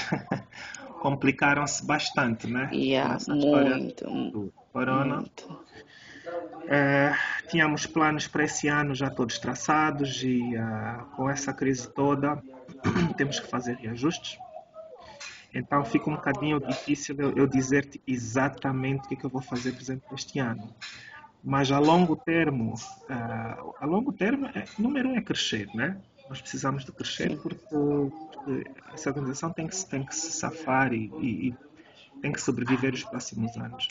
complicaram-se 1.01 1.85
bastante, 1.85 2.47
né? 2.47 2.69
Yeah, 2.71 3.17
muito. 3.27 4.05
Do 4.31 4.53
corona. 4.71 5.17
Muito. 5.17 5.65
É, 6.67 7.13
tínhamos 7.47 7.85
planos 7.85 8.27
para 8.27 8.43
esse 8.43 8.67
ano 8.67 8.95
já 8.95 9.09
todos 9.09 9.37
traçados 9.37 10.23
e 10.23 10.41
uh, 10.57 11.05
com 11.15 11.29
essa 11.29 11.53
crise 11.53 11.87
toda 11.87 12.41
temos 13.17 13.39
que 13.39 13.47
fazer 13.47 13.75
reajustes. 13.75 14.37
Então 15.53 15.85
fica 15.85 16.09
um 16.09 16.15
bocadinho 16.15 16.59
difícil 16.59 17.15
eu, 17.17 17.31
eu 17.37 17.47
dizer-te 17.47 18.01
exatamente 18.05 19.05
o 19.05 19.07
que, 19.07 19.13
é 19.13 19.17
que, 19.17 19.25
eu 19.25 19.29
vou 19.29 19.41
fazer, 19.41 19.71
por 19.71 19.81
exemplo, 19.81 20.03
este 20.13 20.39
ano. 20.39 20.67
Mas 21.43 21.71
a 21.71 21.77
longo 21.77 22.15
termo, 22.15 22.73
uh, 22.73 23.73
a 23.79 23.85
longo 23.85 24.11
termo, 24.11 24.47
é, 24.47 24.65
número 24.79 25.09
um 25.09 25.15
é 25.15 25.21
crescer, 25.21 25.69
né? 25.75 25.97
Nós 26.27 26.41
precisamos 26.41 26.83
de 26.83 26.91
crescer 26.91 27.37
porque, 27.37 27.61
porque, 27.69 28.15
essa 28.93 29.09
organização 29.09 29.51
tem 29.51 29.67
que, 29.67 29.85
tem 29.85 30.03
que 30.03 30.15
se 30.15 30.31
safar 30.31 30.93
e, 30.93 31.11
e, 31.19 31.47
e 31.49 31.55
tem 32.21 32.31
que 32.31 32.41
sobreviver 32.41 32.93
os 32.93 33.03
próximos 33.03 33.55
anos. 33.57 33.87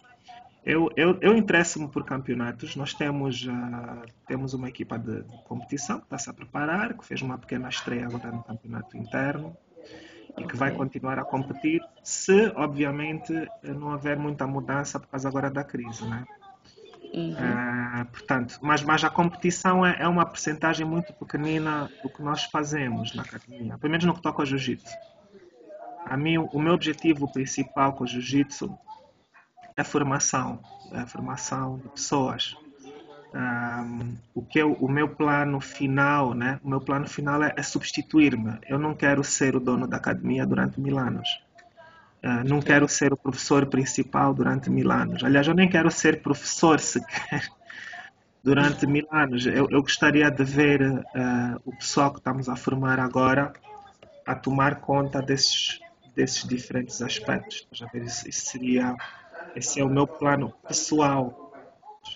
Eu, 0.64 0.90
eu, 0.97 1.19
eu 1.21 1.37
interesso-me 1.37 1.88
por 1.88 2.05
campeonatos. 2.05 2.75
Nós 2.75 2.95
temos, 2.95 3.45
uh, 3.45 4.07
temos 4.27 4.55
uma 4.55 4.69
equipa 4.69 4.99
de, 4.99 5.23
de 5.23 5.43
competição 5.45 5.99
que 5.99 6.07
está-se 6.07 6.31
a 6.31 6.33
preparar, 6.33 6.97
que 6.97 7.05
fez 7.05 7.21
uma 7.21 7.37
pequena 7.37 7.69
estreia 7.69 8.07
agora 8.07 8.33
no 8.33 8.43
campeonato 8.43 8.97
interno 8.97 9.55
e 10.38 10.45
que 10.45 10.57
vai 10.57 10.73
continuar 10.73 11.19
a 11.19 11.25
competir 11.25 11.83
se, 12.03 12.51
obviamente, 12.57 13.33
não 13.62 13.93
houver 13.93 14.19
muita 14.19 14.47
mudança 14.47 14.99
por 14.99 15.09
causa 15.09 15.29
agora 15.29 15.51
da 15.51 15.62
crise, 15.62 16.05
né? 16.07 16.25
Uhum. 17.14 17.33
Uh, 17.33 18.05
portanto, 18.07 18.59
mas, 18.61 18.83
mas 18.83 19.05
a 19.05 19.11
competição 19.11 19.87
é, 19.87 19.96
é 20.00 20.09
uma 20.09 20.27
percentagem 20.27 20.85
muito 20.85 21.12
pequenina 21.12 21.88
do 22.03 22.11
que 22.11 22.20
nós 22.20 22.42
fazemos 22.44 23.14
na 23.14 23.22
academia, 23.22 23.79
pelo 23.79 23.90
menos 23.90 24.05
no 24.05 24.14
que 24.14 24.20
toca 24.20 24.42
ao 24.42 24.46
jiu-jitsu. 24.46 24.96
A 26.05 26.16
mim, 26.16 26.38
o 26.38 26.59
meu 26.59 26.74
objetivo 26.74 27.31
principal 27.33 27.92
com 27.92 28.05
o 28.05 28.07
jiu-jitsu 28.07 28.77
é 29.77 29.81
a 29.81 29.85
formação, 29.85 30.61
é 30.92 30.98
a 30.98 31.07
formação 31.07 31.79
de 31.79 31.88
pessoas 31.88 32.57
um, 33.35 34.16
o 34.33 34.42
que 34.42 34.61
eu, 34.61 34.72
o 34.74 34.88
meu 34.88 35.09
plano 35.09 35.61
final, 35.61 36.35
né? 36.35 36.61
O 36.62 36.68
meu 36.68 36.81
plano 36.81 37.09
final 37.09 37.42
é, 37.42 37.53
é 37.57 37.62
substituir-me. 37.62 38.59
Eu 38.68 38.79
não 38.79 38.94
quero 38.94 39.24
ser 39.24 39.57
o 39.57 39.61
dono 39.61 39.87
da 39.87 39.96
academia 39.96 40.46
durante 40.46 40.81
mil 40.81 40.98
anos. 40.98 41.42
Uh, 42.25 42.43
não 42.49 42.63
quero 42.63 42.89
ser 42.89 43.13
o 43.13 43.19
professor 43.19 43.67
principal 43.67 44.33
durante 44.33 44.71
mil 44.71 44.91
anos. 44.91 45.23
Aliás, 45.23 45.47
eu 45.47 45.53
nem 45.53 45.69
quero 45.69 45.91
ser 45.91 46.23
professor 46.23 46.81
sequer 46.81 47.47
durante 48.43 48.87
mil 48.87 49.07
anos. 49.13 49.45
Eu, 49.45 49.69
eu 49.71 49.83
gostaria 49.83 50.31
de 50.31 50.43
ver 50.43 50.81
uh, 50.81 51.61
o 51.67 51.77
pessoal 51.77 52.11
que 52.11 52.21
estamos 52.21 52.49
a 52.49 52.57
formar 52.57 52.99
agora 52.99 53.53
a 54.27 54.35
tomar 54.35 54.77
conta 54.77 55.21
desses, 55.21 55.81
desses 56.17 56.49
diferentes 56.49 57.03
aspectos. 57.03 57.69
Já 57.71 57.87
ver, 57.89 58.05
isso, 58.05 58.27
isso 58.27 58.47
seria, 58.47 58.97
esse 59.55 59.79
é 59.79 59.85
o 59.85 59.91
meu 59.91 60.07
plano 60.07 60.51
pessoal. 60.67 61.53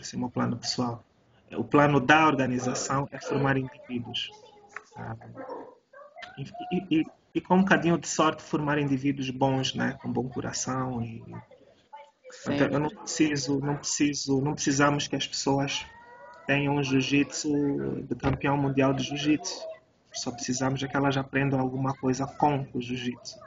Esse 0.01 0.14
é 0.14 0.16
o 0.16 0.21
meu 0.21 0.31
plano 0.31 0.57
pessoal. 0.57 1.05
O 1.53 1.64
plano 1.64 2.01
da 2.01 2.27
organização 2.27 3.07
é 3.12 3.18
formar 3.18 3.59
indivíduos. 3.59 4.31
E, 6.73 7.01
e, 7.01 7.07
e, 7.34 7.40
com 7.40 7.56
um 7.56 7.60
bocadinho 7.60 7.98
de 7.98 8.08
sorte 8.08 8.42
formar 8.42 8.78
indivíduos 8.78 9.30
bons, 9.30 9.74
né? 9.74 9.98
com 10.00 10.10
bom 10.10 10.28
coração. 10.28 11.02
E... 11.02 11.22
Então, 12.48 12.68
eu 12.68 12.80
não 12.80 12.88
preciso, 12.88 13.60
não 13.60 13.76
preciso, 13.76 14.40
não 14.40 14.54
precisamos 14.54 15.08
que 15.08 15.16
as 15.16 15.26
pessoas 15.26 15.86
tenham 16.46 16.76
um 16.76 16.82
jiu-jitsu 16.82 18.02
de 18.02 18.14
campeão 18.14 18.56
mundial 18.56 18.92
de 18.92 19.04
jiu-jitsu 19.04 19.66
só 20.12 20.32
precisamos 20.32 20.82
é 20.82 20.88
que 20.88 20.96
elas 20.96 21.16
aprendam 21.16 21.60
alguma 21.60 21.94
coisa 21.94 22.26
com 22.26 22.66
o 22.74 22.80
jiu-jitsu. 22.80 23.38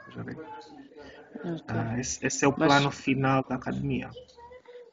Ah, 1.68 1.98
esse, 1.98 2.24
esse, 2.24 2.44
é 2.44 2.48
o 2.48 2.52
plano 2.52 2.86
Mas 2.86 2.94
final 2.94 3.42
da 3.42 3.56
academia. 3.56 4.10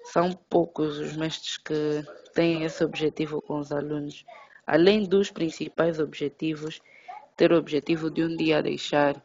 São 0.06 0.32
poucos 0.49 0.97
os 0.97 1.15
mestres 1.15 1.58
que 1.58 2.04
têm 2.34 2.63
esse 2.63 2.84
objetivo 2.84 3.41
com 3.41 3.60
os 3.60 3.71
alunos. 3.71 4.25
Além 4.65 5.04
dos 5.04 5.32
principais 5.32 5.99
objetivos, 5.99 6.82
ter 7.39 7.54
o 7.54 7.58
objetivo 7.58 8.12
de 8.12 8.21
um 8.21 8.36
dia 8.36 8.62
deixar 8.62 9.15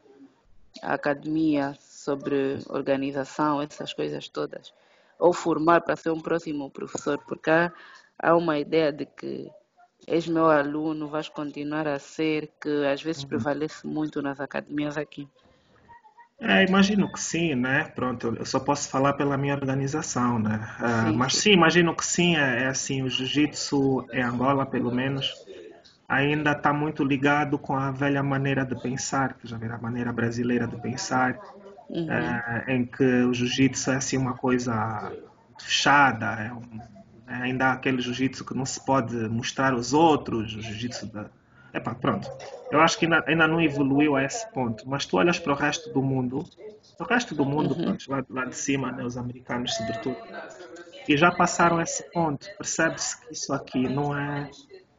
a 0.80 0.94
academia 0.94 1.74
sobre 1.80 2.60
organização, 2.68 3.60
essas 3.60 3.92
coisas 3.92 4.28
todas, 4.28 4.72
ou 5.18 5.32
formar 5.32 5.80
para 5.80 5.96
ser 5.96 6.10
um 6.10 6.20
próximo 6.20 6.70
professor, 6.70 7.18
porque 7.26 7.50
há, 7.50 7.72
há 8.16 8.36
uma 8.36 8.56
ideia 8.56 8.92
de 8.92 9.04
que 9.04 9.50
és 10.06 10.28
meu 10.28 10.48
aluno, 10.48 11.08
vais 11.08 11.28
continuar 11.28 11.88
a 11.88 11.98
ser, 11.98 12.52
que 12.60 12.86
às 12.86 13.02
vezes 13.02 13.22
uhum. 13.22 13.30
prevalece 13.30 13.84
muito 13.84 14.22
nas 14.22 14.38
academias 14.38 14.96
aqui. 14.96 15.28
É, 16.40 16.64
imagino 16.64 17.10
que 17.10 17.18
sim, 17.18 17.56
né? 17.56 17.84
Pronto, 17.96 18.36
eu 18.38 18.46
só 18.46 18.60
posso 18.60 18.88
falar 18.88 19.14
pela 19.14 19.36
minha 19.36 19.54
organização, 19.54 20.38
né? 20.38 20.60
Uh, 20.78 21.10
sim, 21.10 21.16
mas 21.16 21.34
sim, 21.34 21.52
imagino 21.52 21.96
que 21.96 22.06
sim, 22.06 22.36
é, 22.36 22.64
é 22.64 22.66
assim, 22.66 23.02
o 23.02 23.08
jiu-jitsu 23.08 24.06
em 24.12 24.22
Angola, 24.22 24.66
pelo 24.66 24.92
menos, 24.92 25.32
ainda 26.08 26.52
está 26.52 26.72
muito 26.72 27.02
ligado 27.02 27.58
com 27.58 27.74
a 27.74 27.90
velha 27.90 28.22
maneira 28.22 28.64
de 28.64 28.80
pensar, 28.80 29.34
que 29.34 29.48
já 29.48 29.56
a 29.56 29.78
maneira 29.78 30.12
brasileira 30.12 30.66
de 30.66 30.76
pensar, 30.76 31.38
uhum. 31.88 32.10
é, 32.10 32.64
em 32.68 32.84
que 32.84 33.04
o 33.04 33.32
jiu-jitsu 33.32 33.90
é 33.90 33.96
assim 33.96 34.16
uma 34.16 34.34
coisa 34.34 35.12
fechada, 35.58 36.26
é 36.42 36.52
um, 36.52 36.80
é, 37.26 37.34
ainda 37.34 37.66
há 37.66 37.72
aquele 37.72 38.00
jiu-jitsu 38.00 38.44
que 38.44 38.54
não 38.54 38.66
se 38.66 38.84
pode 38.84 39.14
mostrar 39.28 39.72
aos 39.72 39.92
outros, 39.92 40.54
o 40.54 40.60
jiu-jitsu 40.60 41.06
da. 41.06 41.26
Epá, 41.72 41.92
pronto. 41.92 42.30
Eu 42.70 42.80
acho 42.80 42.96
que 42.96 43.04
ainda, 43.04 43.24
ainda, 43.26 43.48
não 43.48 43.60
evoluiu 43.60 44.14
a 44.14 44.22
esse 44.22 44.48
ponto. 44.52 44.88
Mas 44.88 45.06
tu 45.06 45.16
olhas 45.16 45.40
para 45.40 45.52
o 45.52 45.56
resto 45.56 45.92
do 45.92 46.00
mundo, 46.00 46.44
o 47.00 47.04
resto 47.04 47.34
do 47.34 47.44
mundo, 47.44 47.74
uhum. 47.74 47.82
pronto, 47.82 48.10
lá, 48.10 48.24
lá, 48.30 48.44
de 48.44 48.56
cima, 48.56 48.92
né, 48.92 49.04
os 49.04 49.16
americanos 49.16 49.74
sobretudo, 49.74 50.16
e 51.08 51.16
já 51.16 51.32
passaram 51.32 51.80
esse 51.80 52.08
ponto. 52.12 52.46
Percebe-se 52.56 53.20
que 53.20 53.32
isso 53.32 53.52
aqui 53.52 53.88
não 53.88 54.16
é. 54.16 54.48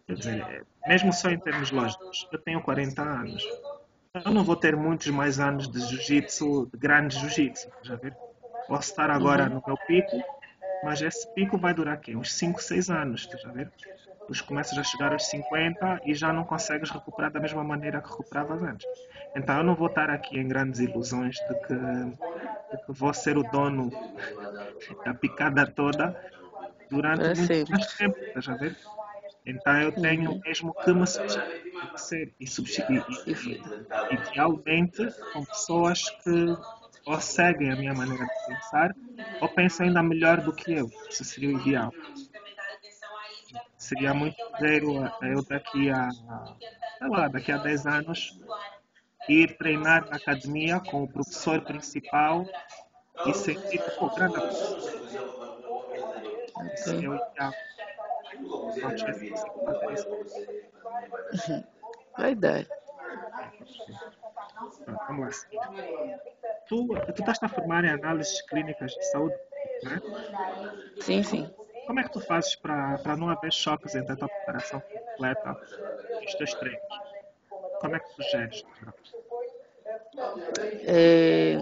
Quer 0.05 0.13
dizer, 0.13 0.65
mesmo 0.87 1.11
só 1.13 1.29
em 1.29 1.39
termos 1.39 1.71
lógicos, 1.71 2.27
eu 2.31 2.39
tenho 2.39 2.61
40 2.61 3.01
anos. 3.01 3.43
Eu 4.23 4.31
não 4.31 4.43
vou 4.43 4.55
ter 4.55 4.75
muitos 4.75 5.07
mais 5.07 5.39
anos 5.39 5.69
de 5.69 5.79
jiu-jitsu, 5.79 6.69
de 6.71 6.77
grande 6.77 7.17
jiu-jitsu, 7.19 7.69
já 7.83 7.95
ver? 7.95 8.15
Posso 8.67 8.89
estar 8.89 9.09
agora 9.09 9.43
uhum. 9.43 9.55
no 9.55 9.63
meu 9.65 9.77
pico, 9.85 10.23
mas 10.83 11.01
esse 11.01 11.27
pico 11.33 11.57
vai 11.57 11.73
durar 11.73 11.95
aqui 11.95 12.15
uns 12.15 12.33
5, 12.33 12.61
6 12.61 12.89
anos, 12.89 13.29
a 13.45 13.51
ver? 13.51 13.71
Tu 14.27 14.45
começas 14.45 14.75
a 14.77 14.83
chegar 14.83 15.13
aos 15.13 15.27
50 15.27 16.01
e 16.05 16.13
já 16.15 16.33
não 16.33 16.43
consegues 16.43 16.89
recuperar 16.89 17.31
da 17.31 17.39
mesma 17.39 17.63
maneira 17.63 18.01
que 18.01 18.09
recuperavas 18.09 18.63
antes. 18.63 18.87
Então 19.35 19.57
eu 19.57 19.63
não 19.63 19.75
vou 19.75 19.87
estar 19.87 20.09
aqui 20.09 20.39
em 20.39 20.47
grandes 20.47 20.79
ilusões 20.79 21.35
de 21.35 21.53
que, 21.67 21.75
de 21.75 22.85
que 22.85 22.91
vou 22.91 23.13
ser 23.13 23.37
o 23.37 23.43
dono 23.43 23.91
da 25.05 25.13
picada 25.13 25.67
toda 25.67 26.15
durante 26.89 27.23
é 27.23 27.57
muito 27.57 27.71
mais 27.71 27.93
tempo, 27.93 28.17
a 28.35 28.55
ver? 28.55 28.75
Então 29.45 29.79
eu 29.81 29.91
tenho 29.91 30.31
uhum. 30.31 30.41
mesmo 30.43 30.73
que 30.73 30.91
me 30.91 31.05
substituir 31.05 32.33
e, 32.39 32.47
substituir, 32.47 33.61
idealmente 34.11 35.07
com 35.33 35.45
pessoas 35.45 36.09
que 36.09 36.57
ou 37.05 37.21
seguem 37.21 37.71
a 37.71 37.75
minha 37.75 37.93
maneira 37.93 38.25
de 38.25 38.47
pensar 38.47 38.95
ou 39.39 39.47
pensam 39.49 39.85
ainda 39.85 40.01
melhor 40.01 40.41
do 40.41 40.51
que 40.51 40.73
eu. 40.73 40.89
Isso 41.09 41.23
seria 41.23 41.55
o 41.55 41.61
ideal. 41.61 41.91
Seria 43.77 44.13
muito 44.13 44.35
zero 44.59 45.05
eu 45.21 45.43
daqui 45.47 45.91
a, 45.91 46.09
sei 46.09 47.07
lá, 47.07 47.27
daqui 47.27 47.51
a 47.51 47.57
10 47.57 47.85
anos 47.85 48.39
ir 49.29 49.55
treinar 49.57 50.09
na 50.09 50.17
academia 50.17 50.79
com 50.79 51.03
o 51.03 51.07
professor 51.07 51.61
principal 51.61 52.47
e 53.27 53.33
sentir, 53.33 53.81
pô, 53.99 54.09
grande 54.09 54.37
Isso 56.73 56.83
seria 56.83 57.11
o 57.11 57.15
ideal. 57.15 57.53
Vai 62.17 62.35
dar. 62.35 62.65
Vamos 65.07 65.45
lá 65.51 65.59
tu, 66.67 66.87
tu 67.15 67.19
estás 67.21 67.39
a 67.43 67.49
formar 67.49 67.83
em 67.85 67.89
análises 67.89 68.41
clínicas 68.43 68.91
de 68.91 69.05
saúde, 69.11 69.35
né? 69.83 70.01
Sim, 71.01 71.23
sim. 71.23 71.49
Como 71.85 71.99
é 71.99 72.03
que 72.03 72.11
tu 72.11 72.19
fazes 72.19 72.55
para 72.55 73.15
não 73.17 73.29
haver 73.29 73.53
choques 73.53 73.95
entre 73.95 74.13
a 74.13 74.15
tua 74.15 74.27
preparação 74.29 74.79
completa 74.81 75.55
e 76.21 76.25
os 76.25 76.35
teus 76.35 76.53
treinos? 76.55 76.81
Como 77.79 77.95
é 77.95 77.99
que 77.99 78.15
tu 78.15 78.23
geres? 78.23 78.63
É 80.87 81.57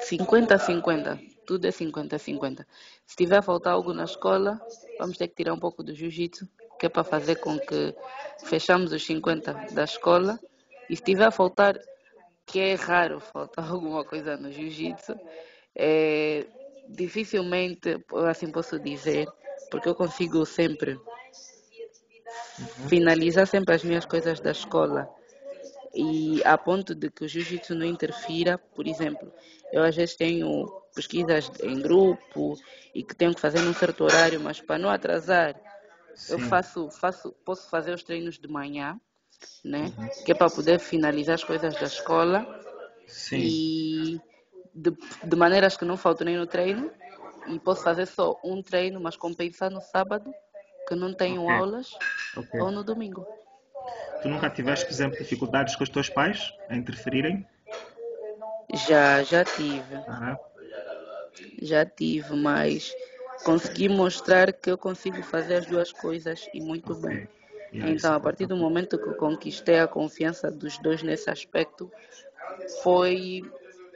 50 0.00 0.54
a 0.54 0.58
50. 0.58 1.18
Tudo 1.46 1.66
é 1.66 1.70
50 1.70 2.16
a 2.16 2.18
50. 2.18 2.66
Se 3.06 3.16
tiver 3.16 3.38
a 3.38 3.42
faltar 3.42 3.74
algo 3.74 3.92
na 3.92 4.04
escola, 4.04 4.60
vamos 4.98 5.16
ter 5.16 5.28
que 5.28 5.34
tirar 5.36 5.54
um 5.54 5.58
pouco 5.58 5.82
do 5.82 5.94
jiu-jitsu, 5.94 6.48
que 6.78 6.86
é 6.86 6.88
para 6.88 7.04
fazer 7.04 7.36
com 7.36 7.58
que 7.58 7.94
fechamos 8.44 8.92
os 8.92 9.04
50 9.04 9.52
da 9.72 9.84
escola. 9.84 10.38
E 10.90 10.96
se 10.96 11.02
tiver 11.02 11.26
a 11.26 11.30
faltar 11.30 11.78
que 12.46 12.60
é 12.60 12.74
raro 12.74 13.20
faltar 13.20 13.68
alguma 13.70 14.04
coisa 14.04 14.36
no 14.36 14.50
jiu-jitsu. 14.50 15.18
É, 15.74 16.46
dificilmente, 16.88 18.02
assim 18.28 18.50
posso 18.50 18.78
dizer, 18.78 19.28
porque 19.70 19.88
eu 19.88 19.94
consigo 19.94 20.46
sempre 20.46 20.98
finalizar 22.88 23.46
sempre 23.46 23.74
as 23.74 23.84
minhas 23.84 24.06
coisas 24.06 24.40
da 24.40 24.52
escola 24.52 25.08
e 25.94 26.42
a 26.44 26.56
ponto 26.56 26.94
de 26.94 27.10
que 27.10 27.24
o 27.24 27.28
jiu-jitsu 27.28 27.74
não 27.74 27.86
interfira, 27.86 28.58
por 28.58 28.86
exemplo, 28.86 29.32
eu 29.72 29.82
às 29.82 29.96
vezes 29.96 30.14
tenho 30.14 30.66
pesquisas 30.96 31.52
em 31.62 31.80
grupo 31.80 32.58
e 32.92 33.04
que 33.04 33.14
tenho 33.14 33.34
que 33.34 33.40
fazer 33.40 33.60
num 33.60 33.74
certo 33.74 34.02
horário, 34.02 34.40
mas 34.40 34.60
para 34.60 34.78
não 34.78 34.90
atrasar, 34.90 35.54
Sim. 36.14 36.32
eu 36.32 36.38
faço, 36.40 36.90
faço, 36.90 37.30
posso 37.44 37.70
fazer 37.70 37.94
os 37.94 38.02
treinos 38.02 38.38
de 38.38 38.48
manhã 38.48 38.98
né? 39.64 39.92
Uhum. 39.96 40.08
Que 40.24 40.32
é 40.32 40.34
para 40.34 40.50
poder 40.50 40.78
finalizar 40.78 41.34
as 41.34 41.44
coisas 41.44 41.74
da 41.74 41.86
escola. 41.86 42.46
Sim. 43.06 43.38
E 43.38 44.20
de, 44.74 44.96
de 45.24 45.36
maneiras 45.36 45.76
que 45.76 45.84
não 45.84 45.96
falto 45.96 46.24
nem 46.24 46.36
no 46.36 46.46
treino. 46.46 46.90
E 47.48 47.58
posso 47.60 47.82
fazer 47.82 48.06
só 48.06 48.38
um 48.42 48.62
treino, 48.62 49.00
mas 49.00 49.16
compensar 49.16 49.70
no 49.70 49.80
sábado, 49.80 50.32
que 50.88 50.96
não 50.96 51.14
tenho 51.14 51.44
okay. 51.44 51.54
aulas, 51.54 51.92
okay. 52.36 52.60
ou 52.60 52.72
no 52.72 52.82
domingo. 52.82 53.24
Tu 54.20 54.28
nunca 54.28 54.50
tiveste, 54.50 54.84
por 54.84 54.92
exemplo, 54.92 55.18
dificuldades 55.18 55.76
com 55.76 55.84
os 55.84 55.88
teus 55.88 56.08
pais 56.08 56.52
a 56.68 56.74
interferirem? 56.74 57.46
Já, 58.88 59.22
já 59.22 59.44
tive. 59.44 59.94
Uhum. 59.94 60.36
Já 61.60 61.84
tive, 61.84 62.34
mas 62.36 62.94
consegui 63.44 63.88
mostrar 63.88 64.52
que 64.52 64.70
eu 64.70 64.78
consigo 64.78 65.22
fazer 65.22 65.56
as 65.56 65.66
duas 65.66 65.92
coisas 65.92 66.48
e 66.52 66.60
muito 66.60 66.94
bem. 66.94 67.28
Então, 67.72 68.14
a 68.14 68.20
partir 68.20 68.46
do 68.46 68.56
momento 68.56 68.98
que 68.98 69.14
conquistei 69.14 69.78
a 69.78 69.88
confiança 69.88 70.50
dos 70.50 70.78
dois 70.78 71.02
nesse 71.02 71.30
aspecto, 71.30 71.90
foi 72.82 73.42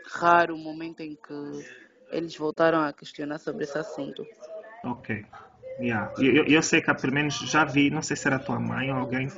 raro 0.05 0.55
o 0.55 0.59
momento 0.59 1.00
em 1.00 1.16
que 1.16 1.64
eles 2.11 2.37
voltaram 2.37 2.81
a 2.81 2.92
questionar 2.92 3.38
sobre 3.38 3.64
esse 3.64 3.79
assunto. 3.79 4.26
Ok. 4.83 5.24
Yeah. 5.79 6.12
Eu, 6.18 6.44
eu 6.44 6.62
sei 6.62 6.83
que 6.83 6.92
pelo 6.94 7.14
menos 7.14 7.38
já 7.38 7.64
vi, 7.64 7.90
não 7.90 8.03
sei 8.03 8.16
se 8.16 8.26
era 8.26 8.38
tua 8.38 8.59
mãe 8.61 8.90
ou 8.90 8.98
alguém, 8.98 9.29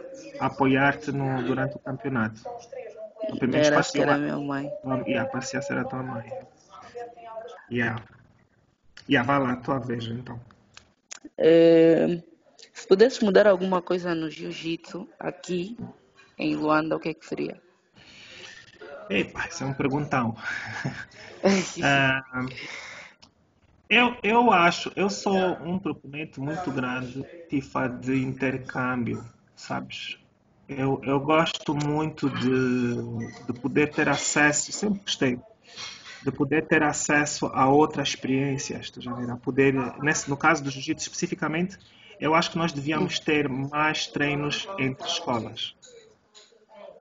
apoiar-te 0.40 1.12
durante 1.12 1.76
o 1.76 1.78
campeonato. 1.78 2.40
Pelo 3.38 3.52
menos 3.52 3.66
era, 3.68 3.82
que 3.82 4.00
era 4.00 4.14
a 4.14 4.18
minha 4.18 4.38
mãe. 4.38 4.72
Yeah, 5.06 5.30
parecia 5.30 5.62
ser 5.62 5.78
a 5.78 5.84
tua 5.84 6.02
mãe. 6.02 6.24
Yeah. 7.72 8.04
Yeah, 9.08 9.26
vai 9.26 9.40
lá, 9.40 9.56
tua 9.56 9.78
vez 9.78 10.04
então. 10.04 10.38
É, 11.38 12.22
se 12.74 12.86
pudesse 12.86 13.24
mudar 13.24 13.46
alguma 13.46 13.80
coisa 13.80 14.14
no 14.14 14.28
jiu-jitsu 14.28 15.08
aqui 15.18 15.78
em 16.38 16.54
Luanda, 16.54 16.96
o 16.96 17.00
que, 17.00 17.08
é 17.08 17.14
que 17.14 17.24
seria? 17.24 17.58
Epa, 19.08 19.48
isso 19.48 19.64
é 19.64 19.66
um 19.66 19.72
perguntão. 19.72 20.36
uh, 21.78 22.48
eu, 23.88 24.16
eu 24.22 24.52
acho, 24.52 24.92
eu 24.94 25.08
sou 25.08 25.54
um 25.62 25.78
proponente 25.78 26.38
muito 26.40 26.70
grande 26.70 27.24
tifa, 27.48 27.88
de 27.88 28.22
intercâmbio, 28.22 29.24
sabes? 29.56 30.18
Eu, 30.68 31.00
eu 31.04 31.18
gosto 31.20 31.74
muito 31.74 32.28
de, 32.28 33.46
de 33.46 33.60
poder 33.60 33.92
ter 33.92 34.10
acesso, 34.10 34.70
sempre 34.72 35.00
gostei 35.00 35.40
de 36.24 36.30
poder 36.30 36.66
ter 36.66 36.82
acesso 36.82 37.46
a 37.46 37.68
outras 37.68 38.10
experiências, 38.10 38.92
a 39.28 39.36
poder, 39.36 39.74
nesse, 40.00 40.28
no 40.30 40.36
caso 40.36 40.62
do 40.62 40.70
jiu-jitsu 40.70 41.02
especificamente, 41.02 41.76
eu 42.20 42.34
acho 42.34 42.50
que 42.50 42.58
nós 42.58 42.72
devíamos 42.72 43.18
ter 43.18 43.48
mais 43.48 44.06
treinos 44.06 44.68
entre 44.78 45.06
escolas. 45.06 45.74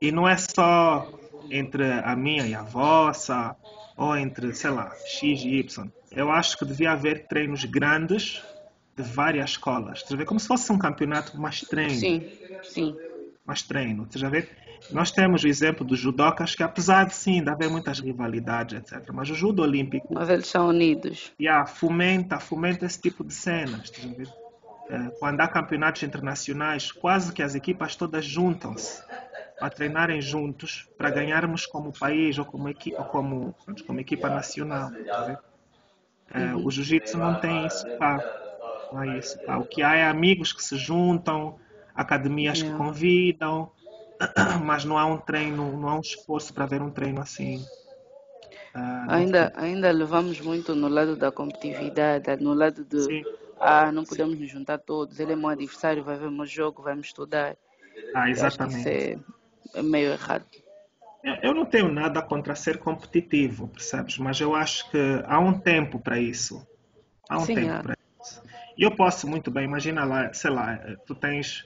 E 0.02 0.12
não 0.12 0.28
é 0.28 0.36
só 0.36 1.08
entre 1.50 1.84
a 1.84 2.16
minha 2.16 2.48
e 2.48 2.56
a 2.56 2.64
vossa, 2.64 3.56
ou 3.96 4.18
entre, 4.18 4.54
sei 4.56 4.72
lá, 4.72 4.92
X 5.06 5.44
e 5.44 5.60
Y. 5.60 5.92
Eu 6.12 6.32
acho 6.32 6.58
que 6.58 6.66
devia 6.66 6.92
haver 6.92 7.28
treinos 7.28 7.64
grandes 7.66 8.42
de 8.98 9.04
várias 9.04 9.52
escolas. 9.52 10.02
Você 10.02 10.16
vê 10.16 10.26
como 10.26 10.40
se 10.40 10.48
fosse 10.48 10.72
um 10.72 10.78
campeonato 10.78 11.40
mais 11.40 11.62
treino. 11.62 11.94
Sim, 11.94 12.32
sim. 12.64 12.98
Mais 13.46 13.62
treino. 13.62 14.08
Você 14.10 14.18
já 14.18 14.30
vê? 14.30 14.50
Nós 14.90 15.12
temos 15.12 15.44
o 15.44 15.48
exemplo 15.48 15.86
dos 15.86 16.00
judocas, 16.00 16.56
que 16.56 16.64
apesar 16.64 17.06
de 17.06 17.14
sim, 17.14 17.44
de 17.44 17.50
haver 17.50 17.70
muitas 17.70 18.00
rivalidades, 18.00 18.78
etc., 18.80 19.10
mas 19.14 19.30
o 19.30 19.36
judo 19.36 19.62
olímpico. 19.62 20.14
Mas 20.14 20.30
eles 20.30 20.48
são 20.48 20.70
unidos. 20.70 21.32
Yeah, 21.40 21.66
fomenta, 21.66 22.40
fomenta 22.40 22.86
esse 22.86 23.00
tipo 23.00 23.24
de 23.24 23.34
cenas. 23.34 23.92
É, 24.90 25.10
quando 25.20 25.40
há 25.40 25.48
campeonatos 25.48 26.04
internacionais, 26.04 26.92
quase 26.92 27.32
que 27.32 27.42
as 27.42 27.56
equipas 27.56 27.96
todas 27.96 28.26
juntam-se 28.26 29.02
para 29.58 29.70
treinarem 29.70 30.20
juntos 30.20 30.90
para 30.98 31.10
ganharmos 31.10 31.66
como 31.66 31.94
país 31.98 32.38
ou 32.38 32.46
como 32.46 32.68
equipa, 32.68 33.04
como, 33.04 33.56
como 33.86 34.00
equipa 34.00 34.30
nacional. 34.30 34.92
É, 36.34 36.56
o 36.56 36.70
jiu-jitsu 36.72 37.18
não 37.18 37.40
tem 37.40 37.68
isso, 37.68 37.86
pá. 37.98 38.20
Não 38.92 39.04
é 39.04 39.20
isso, 39.20 39.40
pá. 39.46 39.58
O 39.58 39.66
que 39.66 39.84
há 39.84 39.96
é 39.96 40.08
amigos 40.08 40.52
que 40.52 40.64
se 40.64 40.76
juntam, 40.76 41.58
academias 41.96 42.62
que 42.62 42.72
convidam, 42.72 43.72
mas 44.64 44.86
não 44.86 44.98
há 44.98 45.06
um 45.06 45.18
treino, 45.18 45.78
não 45.78 45.90
há 45.90 45.96
um 45.96 46.02
esforço 46.02 46.54
para 46.54 46.66
ver 46.66 46.82
um 46.82 46.90
treino 46.90 47.22
assim. 47.22 47.66
Uh, 48.76 49.10
ainda, 49.10 49.52
ainda 49.56 49.92
levamos 49.92 50.40
muito 50.40 50.74
no 50.76 50.88
lado 50.88 51.16
da 51.16 51.32
competitividade, 51.32 52.42
no 52.42 52.54
lado 52.54 52.86
de 52.86 53.02
Sim. 53.02 53.26
ah, 53.60 53.92
não 53.92 54.04
podemos 54.04 54.36
Sim. 54.36 54.42
nos 54.42 54.52
juntar 54.52 54.78
todos, 54.78 55.20
ele 55.20 55.34
é 55.34 55.36
meu 55.36 55.50
adversário, 55.50 56.04
vai 56.04 56.18
ver 56.18 56.32
meu 56.32 56.46
jogo, 56.46 56.84
me 56.94 57.02
estudar. 57.02 57.58
Ah, 58.14 58.30
exatamente. 58.30 58.90
É, 58.90 59.20
é 59.74 59.82
meio 59.82 60.12
errado. 60.12 60.46
Eu 61.44 61.54
não 61.54 61.66
tenho 61.66 61.92
nada 61.92 62.22
contra 62.22 62.56
ser 62.56 62.80
competitivo, 62.80 63.68
percebes? 63.68 64.18
Mas 64.18 64.42
eu 64.42 64.56
acho 64.56 64.90
que 64.90 64.98
há 65.26 65.40
um 65.40 65.54
tempo 65.54 66.00
para 66.00 66.20
isso. 66.20 66.66
Há 67.30 67.38
um 67.38 67.46
Sim, 67.46 67.56
tempo 67.56 67.74
é. 67.74 67.82
para 67.84 67.96
isso. 68.22 68.42
E 68.76 68.84
eu 68.84 68.96
posso 68.96 69.28
muito 69.28 69.52
bem, 69.52 69.66
imagina 69.66 70.04
lá, 70.04 70.34
sei 70.34 70.50
lá, 70.50 70.80
tu 71.06 71.14
tens 71.14 71.64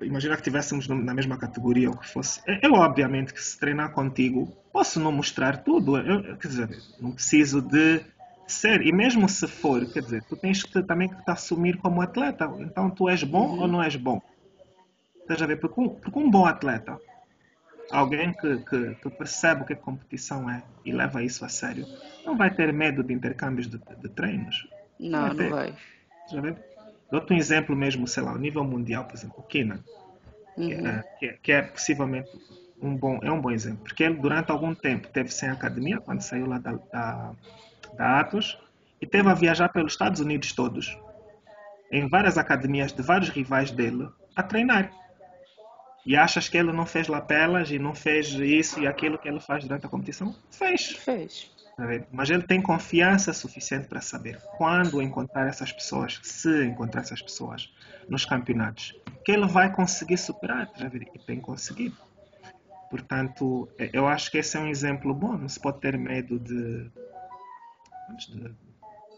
imagina 0.00 0.34
que 0.34 0.40
estivéssemos 0.40 0.88
na 0.88 1.14
mesma 1.14 1.36
categoria 1.36 1.90
ou 1.90 1.96
que 1.96 2.08
fosse. 2.08 2.40
Eu, 2.62 2.72
obviamente, 2.74 3.32
que 3.32 3.42
se 3.42 3.58
treinar 3.58 3.92
contigo, 3.92 4.46
posso 4.72 5.00
não 5.00 5.12
mostrar 5.12 5.58
tudo. 5.58 5.96
Eu, 5.98 6.36
quer 6.36 6.48
dizer, 6.48 6.82
não 7.00 7.12
preciso 7.12 7.60
de 7.60 8.00
ser. 8.46 8.82
E 8.86 8.92
mesmo 8.92 9.28
se 9.28 9.46
for, 9.46 9.84
quer 9.86 10.02
dizer, 10.02 10.22
tu 10.24 10.36
tens 10.36 10.62
que 10.62 10.82
também 10.82 11.08
que 11.08 11.24
te 11.24 11.30
assumir 11.30 11.76
como 11.78 12.00
atleta. 12.00 12.50
Então, 12.60 12.90
tu 12.90 13.08
és 13.08 13.22
bom 13.22 13.48
uhum. 13.48 13.60
ou 13.60 13.68
não 13.68 13.82
és 13.82 13.96
bom? 13.96 14.20
Estás 15.20 15.42
a 15.42 15.46
ver? 15.46 15.60
Porque 15.60 15.80
um, 15.80 15.88
porque 15.88 16.18
um 16.18 16.30
bom 16.30 16.46
atleta, 16.46 16.98
alguém 17.90 18.32
que, 18.32 18.58
que, 18.58 18.94
que, 18.94 19.10
percebe 19.10 19.62
o 19.62 19.64
que 19.66 19.74
a 19.74 19.76
competição 19.76 20.48
é 20.48 20.62
e 20.84 20.92
leva 20.92 21.22
isso 21.22 21.44
a 21.44 21.48
sério, 21.48 21.86
não 22.24 22.36
vai 22.36 22.50
ter 22.54 22.72
medo 22.72 23.02
de 23.02 23.12
intercâmbios 23.12 23.68
de, 23.68 23.78
de 23.78 24.08
treinos. 24.08 24.66
Não, 24.98 25.34
não 25.34 25.50
vai. 25.50 25.74
Estás 26.24 26.38
a 26.38 26.40
ver? 26.40 26.56
Dou-te 27.10 27.32
um 27.32 27.36
exemplo 27.36 27.74
mesmo, 27.74 28.06
sei 28.06 28.22
lá, 28.22 28.32
ao 28.32 28.38
nível 28.38 28.64
mundial, 28.64 29.04
por 29.04 29.14
exemplo, 29.14 29.36
o 29.38 29.42
Kenan, 29.42 29.80
uhum. 30.56 30.86
É, 30.86 31.04
que, 31.18 31.26
é, 31.26 31.38
que, 31.42 31.52
é 31.52 31.62
possivelmente 31.62 32.28
um 32.80 32.94
bom, 32.94 33.18
é 33.22 33.32
um 33.32 33.40
bom 33.40 33.50
exemplo, 33.50 33.84
porque 33.84 34.04
ele 34.04 34.16
durante 34.16 34.50
algum 34.50 34.74
tempo 34.74 35.08
teve 35.08 35.30
sem 35.30 35.48
academia, 35.48 36.00
quando 36.00 36.20
saiu 36.20 36.46
lá 36.46 36.58
da, 36.58 36.72
da, 36.92 37.32
da 37.94 38.20
Atos, 38.20 38.58
e 39.00 39.06
teve 39.06 39.28
a 39.28 39.34
viajar 39.34 39.68
pelos 39.70 39.92
Estados 39.92 40.20
Unidos 40.20 40.52
todos, 40.52 40.98
em 41.90 42.08
várias 42.08 42.36
academias 42.36 42.92
de 42.92 43.02
vários 43.02 43.30
rivais 43.30 43.70
dele, 43.70 44.08
a 44.36 44.42
treinar. 44.42 44.92
E 46.04 46.16
achas 46.16 46.48
que 46.48 46.56
ele 46.56 46.72
não 46.72 46.86
fez 46.86 47.08
lapelas 47.08 47.70
e 47.70 47.78
não 47.78 47.94
fez 47.94 48.28
isso 48.28 48.80
e 48.80 48.86
aquilo 48.86 49.18
que 49.18 49.28
ele 49.28 49.40
faz 49.40 49.64
durante 49.64 49.86
a 49.86 49.88
competição? 49.88 50.34
Fez. 50.50 50.92
Fez. 50.92 51.50
Mas 52.10 52.28
ele 52.28 52.42
tem 52.42 52.60
confiança 52.60 53.32
suficiente 53.32 53.86
para 53.86 54.00
saber 54.00 54.40
quando 54.56 55.00
encontrar 55.00 55.46
essas 55.46 55.70
pessoas, 55.70 56.18
se 56.24 56.64
encontrar 56.64 57.02
essas 57.02 57.22
pessoas 57.22 57.72
nos 58.08 58.24
campeonatos, 58.24 58.96
que 59.24 59.30
ele 59.30 59.46
vai 59.46 59.72
conseguir 59.72 60.16
superar, 60.16 60.68
e 61.14 61.18
tem 61.20 61.40
conseguido. 61.40 61.96
Portanto, 62.90 63.68
eu 63.92 64.08
acho 64.08 64.30
que 64.30 64.38
esse 64.38 64.56
é 64.56 64.60
um 64.60 64.66
exemplo 64.66 65.14
bom. 65.14 65.36
Não 65.36 65.48
se 65.48 65.60
pode 65.60 65.78
ter 65.78 65.96
medo 65.96 66.38
de, 66.40 66.90
de, 68.16 68.54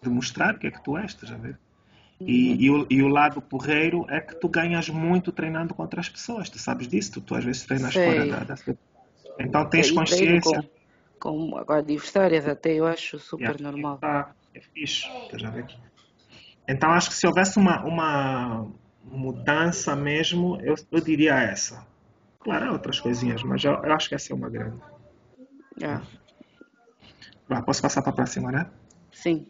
de 0.02 0.08
mostrar 0.08 0.54
o 0.54 0.58
que 0.58 0.66
é 0.66 0.70
que 0.70 0.82
tu 0.82 0.98
és, 0.98 1.16
já 1.22 1.36
ver? 1.36 1.58
E, 2.20 2.66
e, 2.66 2.70
o, 2.70 2.86
e, 2.90 3.02
o, 3.02 3.08
lado 3.08 3.40
porreiro 3.40 4.04
é 4.10 4.20
que 4.20 4.34
tu 4.34 4.46
ganhas 4.48 4.90
muito 4.90 5.32
treinando 5.32 5.72
com 5.72 5.80
outras 5.80 6.08
pessoas. 6.10 6.50
Tu 6.50 6.58
sabes 6.58 6.86
disso, 6.86 7.12
tu, 7.12 7.20
tu 7.22 7.34
às 7.34 7.42
vezes 7.42 7.64
treinas 7.64 7.94
Sei. 7.94 8.04
fora 8.04 8.26
da, 8.26 8.44
da, 8.44 8.54
Então 9.38 9.64
tens 9.64 9.90
consciência 9.90 10.68
com 11.20 11.56
adversárias 11.68 12.48
até, 12.48 12.72
eu 12.72 12.86
acho 12.86 13.18
super 13.18 13.56
yeah, 13.56 13.62
normal. 13.62 13.98
Tá, 13.98 14.34
é 14.54 14.60
fixe, 14.60 15.06
já 15.34 15.50
ver. 15.50 15.66
Então 16.66 16.90
acho 16.90 17.10
que 17.10 17.16
se 17.16 17.26
houvesse 17.26 17.58
uma, 17.58 17.84
uma 17.84 18.72
mudança 19.04 19.94
mesmo, 19.94 20.58
eu, 20.62 20.74
eu 20.90 21.00
diria 21.00 21.34
essa. 21.34 21.86
Claro, 22.40 22.66
há 22.66 22.72
outras 22.72 22.98
coisinhas, 22.98 23.42
mas 23.42 23.62
eu, 23.62 23.72
eu 23.72 23.92
acho 23.92 24.08
que 24.08 24.14
essa 24.14 24.32
é 24.32 24.34
uma 24.34 24.48
grande. 24.48 24.80
Yeah. 25.78 26.04
Ah, 27.48 27.62
posso 27.62 27.82
passar 27.82 28.02
para 28.02 28.12
a 28.12 28.14
próxima, 28.14 28.50
né? 28.50 28.70
Sim. 29.12 29.46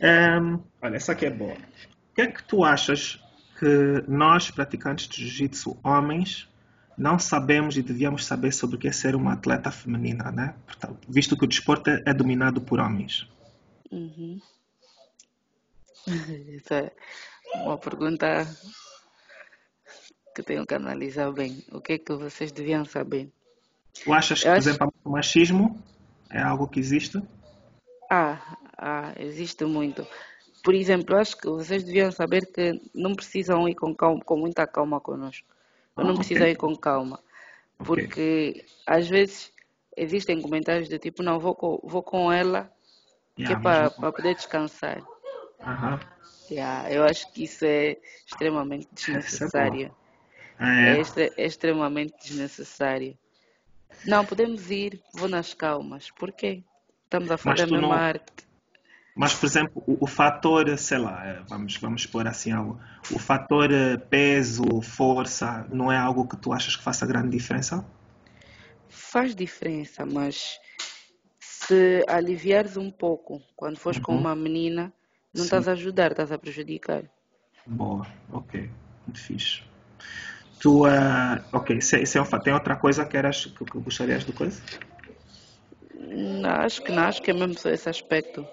um, 0.00 0.62
olha, 0.80 0.96
essa 0.96 1.12
aqui 1.12 1.26
é 1.26 1.30
boa. 1.30 1.54
O 1.54 2.14
que 2.14 2.22
é 2.22 2.26
que 2.28 2.42
tu 2.44 2.64
achas 2.64 3.20
que 3.58 4.04
nós, 4.06 4.50
praticantes 4.50 5.08
de 5.08 5.22
jiu-jitsu 5.22 5.78
homens, 5.82 6.48
não 6.96 7.18
sabemos 7.18 7.76
e 7.76 7.82
devíamos 7.82 8.24
saber 8.24 8.52
sobre 8.52 8.76
o 8.76 8.78
que 8.78 8.88
é 8.88 8.92
ser 8.92 9.14
uma 9.14 9.34
atleta 9.34 9.70
feminina, 9.70 10.30
né? 10.32 10.54
Portanto, 10.64 10.98
visto 11.08 11.36
que 11.36 11.44
o 11.44 11.48
desporto 11.48 11.90
é, 11.90 12.02
é 12.06 12.14
dominado 12.14 12.60
por 12.60 12.80
homens. 12.80 13.28
Uhum. 13.92 14.40
Essa 16.56 16.74
é 16.74 16.92
uma 17.56 17.76
pergunta 17.76 18.46
que 20.34 20.42
tenho 20.42 20.66
que 20.66 20.74
analisar 20.74 21.30
bem. 21.32 21.62
O 21.70 21.80
que 21.80 21.94
é 21.94 21.98
que 21.98 22.14
vocês 22.14 22.50
deviam 22.50 22.84
saber? 22.84 23.30
Tu 24.02 24.12
achas 24.12 24.40
que, 24.40 24.46
por 24.46 24.52
acho... 24.52 24.68
exemplo, 24.68 24.94
o 25.04 25.10
machismo 25.10 25.82
é 26.30 26.40
algo 26.40 26.66
que 26.66 26.80
existe? 26.80 27.22
Ah, 28.10 28.56
ah, 28.78 29.12
existe 29.18 29.64
muito. 29.64 30.06
Por 30.64 30.74
exemplo, 30.74 31.16
acho 31.16 31.36
que 31.36 31.46
vocês 31.46 31.84
deviam 31.84 32.10
saber 32.10 32.46
que 32.46 32.80
não 32.94 33.14
precisam 33.14 33.68
ir 33.68 33.74
com, 33.74 33.94
calma, 33.94 34.24
com 34.24 34.36
muita 34.36 34.66
calma 34.66 35.00
connosco 35.00 35.55
eu 35.96 36.04
não 36.04 36.14
preciso 36.14 36.40
okay. 36.40 36.52
ir 36.52 36.56
com 36.56 36.76
calma. 36.76 37.20
Porque 37.78 38.50
okay. 38.54 38.66
às 38.86 39.08
vezes 39.08 39.52
existem 39.96 40.40
comentários 40.40 40.88
do 40.88 40.98
tipo, 40.98 41.22
não, 41.22 41.38
vou 41.38 41.54
com, 41.54 41.80
vou 41.82 42.02
com 42.02 42.30
ela, 42.30 42.70
yeah, 43.38 43.46
que 43.46 43.52
é 43.52 43.62
para, 43.62 43.90
para 43.90 44.12
poder 44.12 44.34
descansar. 44.34 45.00
Uh 45.60 45.64
-huh. 45.64 46.00
yeah, 46.50 46.90
eu 46.92 47.04
acho 47.04 47.32
que 47.32 47.44
isso 47.44 47.64
é 47.64 47.96
extremamente 48.26 48.88
é 49.10 49.14
desnecessário. 49.14 49.94
É, 50.58 50.98
é, 50.98 51.32
é, 51.36 51.46
extremamente 51.46 52.14
desnecessário. 52.22 53.16
Não, 54.06 54.24
podemos 54.24 54.70
ir, 54.70 55.02
vou 55.14 55.28
nas 55.28 55.54
calmas. 55.54 56.10
Por 56.10 56.32
quê? 56.32 56.62
Estamos 57.04 57.30
a 57.30 57.36
fazer 57.36 57.62
a 57.62 57.66
mesma 57.66 57.80
não... 57.80 57.92
arte. 57.92 58.45
Mas, 59.16 59.32
por 59.32 59.46
exemplo, 59.46 59.82
o, 59.86 60.04
o, 60.04 60.06
fator, 60.06 60.76
sei 60.76 60.98
lá, 60.98 61.26
eh, 61.26 61.42
vamos, 61.48 61.78
vamos 61.78 62.04
pôr 62.04 62.28
assim 62.28 62.52
algo, 62.52 62.78
o 63.10 63.18
fator 63.18 63.72
eh, 63.72 63.96
peso, 63.96 64.82
força, 64.82 65.66
não 65.72 65.90
é 65.90 65.96
algo 65.96 66.28
que 66.28 66.36
tu 66.36 66.52
achas 66.52 66.76
que 66.76 66.82
faça 66.82 67.06
grande 67.06 67.30
diferença? 67.30 67.82
Faz 68.90 69.34
diferença, 69.34 70.04
mas 70.04 70.60
se 71.40 72.04
aliviares 72.06 72.76
um 72.76 72.90
pouco 72.90 73.40
quando 73.56 73.78
fores 73.78 73.98
uhum. 73.98 74.04
com 74.04 74.14
uma 74.14 74.36
menina, 74.36 74.92
não 75.32 75.40
Sim. 75.40 75.44
estás 75.44 75.66
a 75.66 75.72
ajudar, 75.72 76.10
estás 76.10 76.30
a 76.30 76.36
prejudicar. 76.38 77.02
Boa, 77.66 78.06
ok, 78.30 78.68
muito 79.06 79.18
fixe. 79.18 79.62
Tu, 80.60 80.86
uh, 80.86 81.42
ok, 81.52 81.80
se, 81.80 82.04
se 82.04 82.18
é 82.18 82.20
um, 82.20 82.26
tem 82.26 82.52
outra 82.52 82.76
coisa 82.76 83.06
que, 83.06 83.16
eras, 83.16 83.46
que, 83.46 83.64
que 83.64 83.78
gostarias 83.78 84.26
de 84.26 84.32
coisa? 84.34 84.60
Não, 85.94 86.50
acho 86.50 86.82
que 86.82 86.92
não, 86.92 87.04
acho 87.04 87.22
que 87.22 87.30
é 87.30 87.34
mesmo 87.34 87.58
só 87.58 87.70
esse 87.70 87.88
aspecto. 87.88 88.46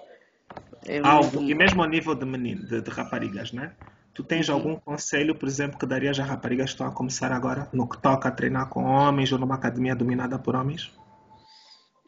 É 0.86 1.00
Algo, 1.02 1.36
muito... 1.36 1.50
e 1.50 1.54
mesmo 1.54 1.82
a 1.82 1.88
nível 1.88 2.14
de, 2.14 2.24
menino, 2.26 2.66
de, 2.66 2.80
de 2.80 2.90
raparigas, 2.90 3.52
né? 3.52 3.72
Tu 4.12 4.22
tens 4.22 4.48
uhum. 4.48 4.54
algum 4.54 4.76
conselho, 4.76 5.34
por 5.34 5.48
exemplo, 5.48 5.78
que 5.78 5.86
darias 5.86 6.18
a 6.20 6.24
raparigas 6.24 6.66
que 6.66 6.74
estão 6.74 6.86
a 6.86 6.92
começar 6.92 7.32
agora, 7.32 7.68
no 7.72 7.88
que 7.88 8.00
toca 8.00 8.28
a 8.28 8.32
treinar 8.32 8.68
com 8.68 8.84
homens 8.84 9.32
ou 9.32 9.38
numa 9.38 9.56
academia 9.56 9.94
dominada 9.94 10.38
por 10.38 10.54
homens? 10.54 10.92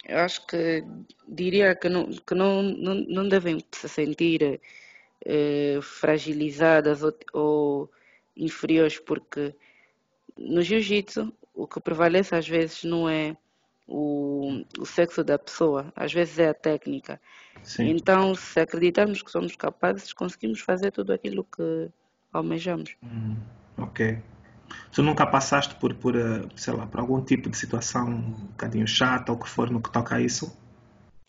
Eu 0.05 0.20
acho 0.20 0.47
que 0.47 0.85
diria 1.27 1.74
que 1.74 1.89
não, 1.89 2.07
que 2.07 2.35
não, 2.35 2.62
não, 2.62 2.95
não 2.95 3.29
devem 3.29 3.59
se 3.72 3.89
sentir 3.89 4.61
eh, 5.24 5.81
fragilizadas 5.83 7.03
ou, 7.03 7.12
ou 7.33 7.91
inferiores, 8.37 9.01
porque 9.01 9.55
no 10.39 10.62
jiu-jitsu 10.62 11.33
o 11.53 11.66
que 11.66 11.81
prevalece 11.81 12.37
às 12.37 12.47
vezes 12.47 12.85
não 12.85 13.09
é 13.09 13.37
o, 13.87 14.64
o 14.78 14.87
sexo 14.87 15.22
da 15.22 15.39
pessoa, 15.39 15.93
às 15.95 16.12
vezes 16.12 16.39
é 16.39 16.49
a 16.49 16.55
técnica. 16.55 17.20
Sim. 17.62 17.89
Então, 17.91 18.34
se 18.34 18.61
acreditarmos 18.61 19.22
que 19.22 19.30
somos 19.30 19.55
capazes, 19.57 20.12
conseguimos 20.12 20.61
fazer 20.61 20.91
tudo 20.91 21.12
aquilo 21.12 21.45
que 21.45 21.91
almejamos. 22.32 22.97
Hum, 23.03 23.37
ok. 23.78 24.18
Tu 24.93 25.03
nunca 25.03 25.26
passaste 25.26 25.74
por, 25.76 25.95
por, 25.95 26.16
eh, 26.16 26.43
sei 26.57 26.74
lá, 26.74 26.87
por 26.87 27.01
algum 27.01 27.20
tipo 27.22 27.49
de 27.49 27.57
situação 27.57 28.09
um 28.09 28.30
bocadinho 28.30 28.87
chata 28.87 29.32
ou 29.32 29.39
que 29.39 29.49
for 29.49 29.70
no 29.70 29.80
que 29.80 29.91
toca 29.91 30.16
a 30.16 30.20
isso? 30.20 30.57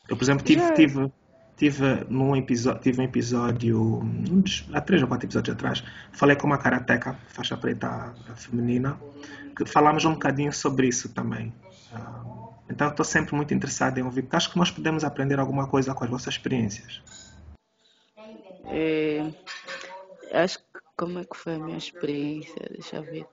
Eu, 0.10 0.16
por 0.16 0.24
exemplo, 0.24 0.46
tive, 0.46 0.62
Já. 0.62 0.74
tive, 0.74 1.12
tive, 1.58 2.06
num 2.10 2.36
episódio, 2.36 2.82
tive 2.82 3.02
um 3.02 3.04
episódio, 3.04 4.00
um 4.00 4.42
dos- 4.42 4.68
há 4.74 4.82
três 4.82 5.02
ou 5.02 5.08
quatro 5.08 5.28
episódios 5.28 5.56
atrás, 5.56 5.84
falei 6.14 6.36
com 6.36 6.48
uma 6.48 6.58
karateca, 6.58 7.14
faixa 7.28 7.58
preta 7.58 8.14
feminina, 8.36 8.98
que 9.56 9.66
falámos 9.66 10.06
um 10.06 10.14
bocadinho 10.14 10.54
sobre 10.54 10.88
isso 10.88 11.10
também. 11.10 11.54
Ah, 12.70 12.74
Então, 12.74 12.90
estou 12.90 13.06
sempre 13.06 13.36
muito 13.36 13.54
interessado 13.54 13.98
em 13.98 14.04
ouvir, 14.04 14.24
porque 14.24 14.36
acho 14.36 14.52
que 14.52 14.58
nós 14.58 14.72
podemos 14.72 15.04
aprender 15.04 15.40
alguma 15.40 15.68
coisa 15.68 15.94
com 15.94 16.04
as 16.04 16.10
vossas 16.10 16.34
experiências. 16.36 17.02
É, 18.66 19.22
acho 20.34 20.60
que 20.60 20.80
como 20.98 21.20
é 21.20 21.24
que 21.24 21.38
foi 21.38 21.56
a 21.56 21.60
minha 21.60 21.78
experiência? 21.78 22.62
Deixa 22.70 22.98
eu 22.98 23.04
ver. 23.04 23.26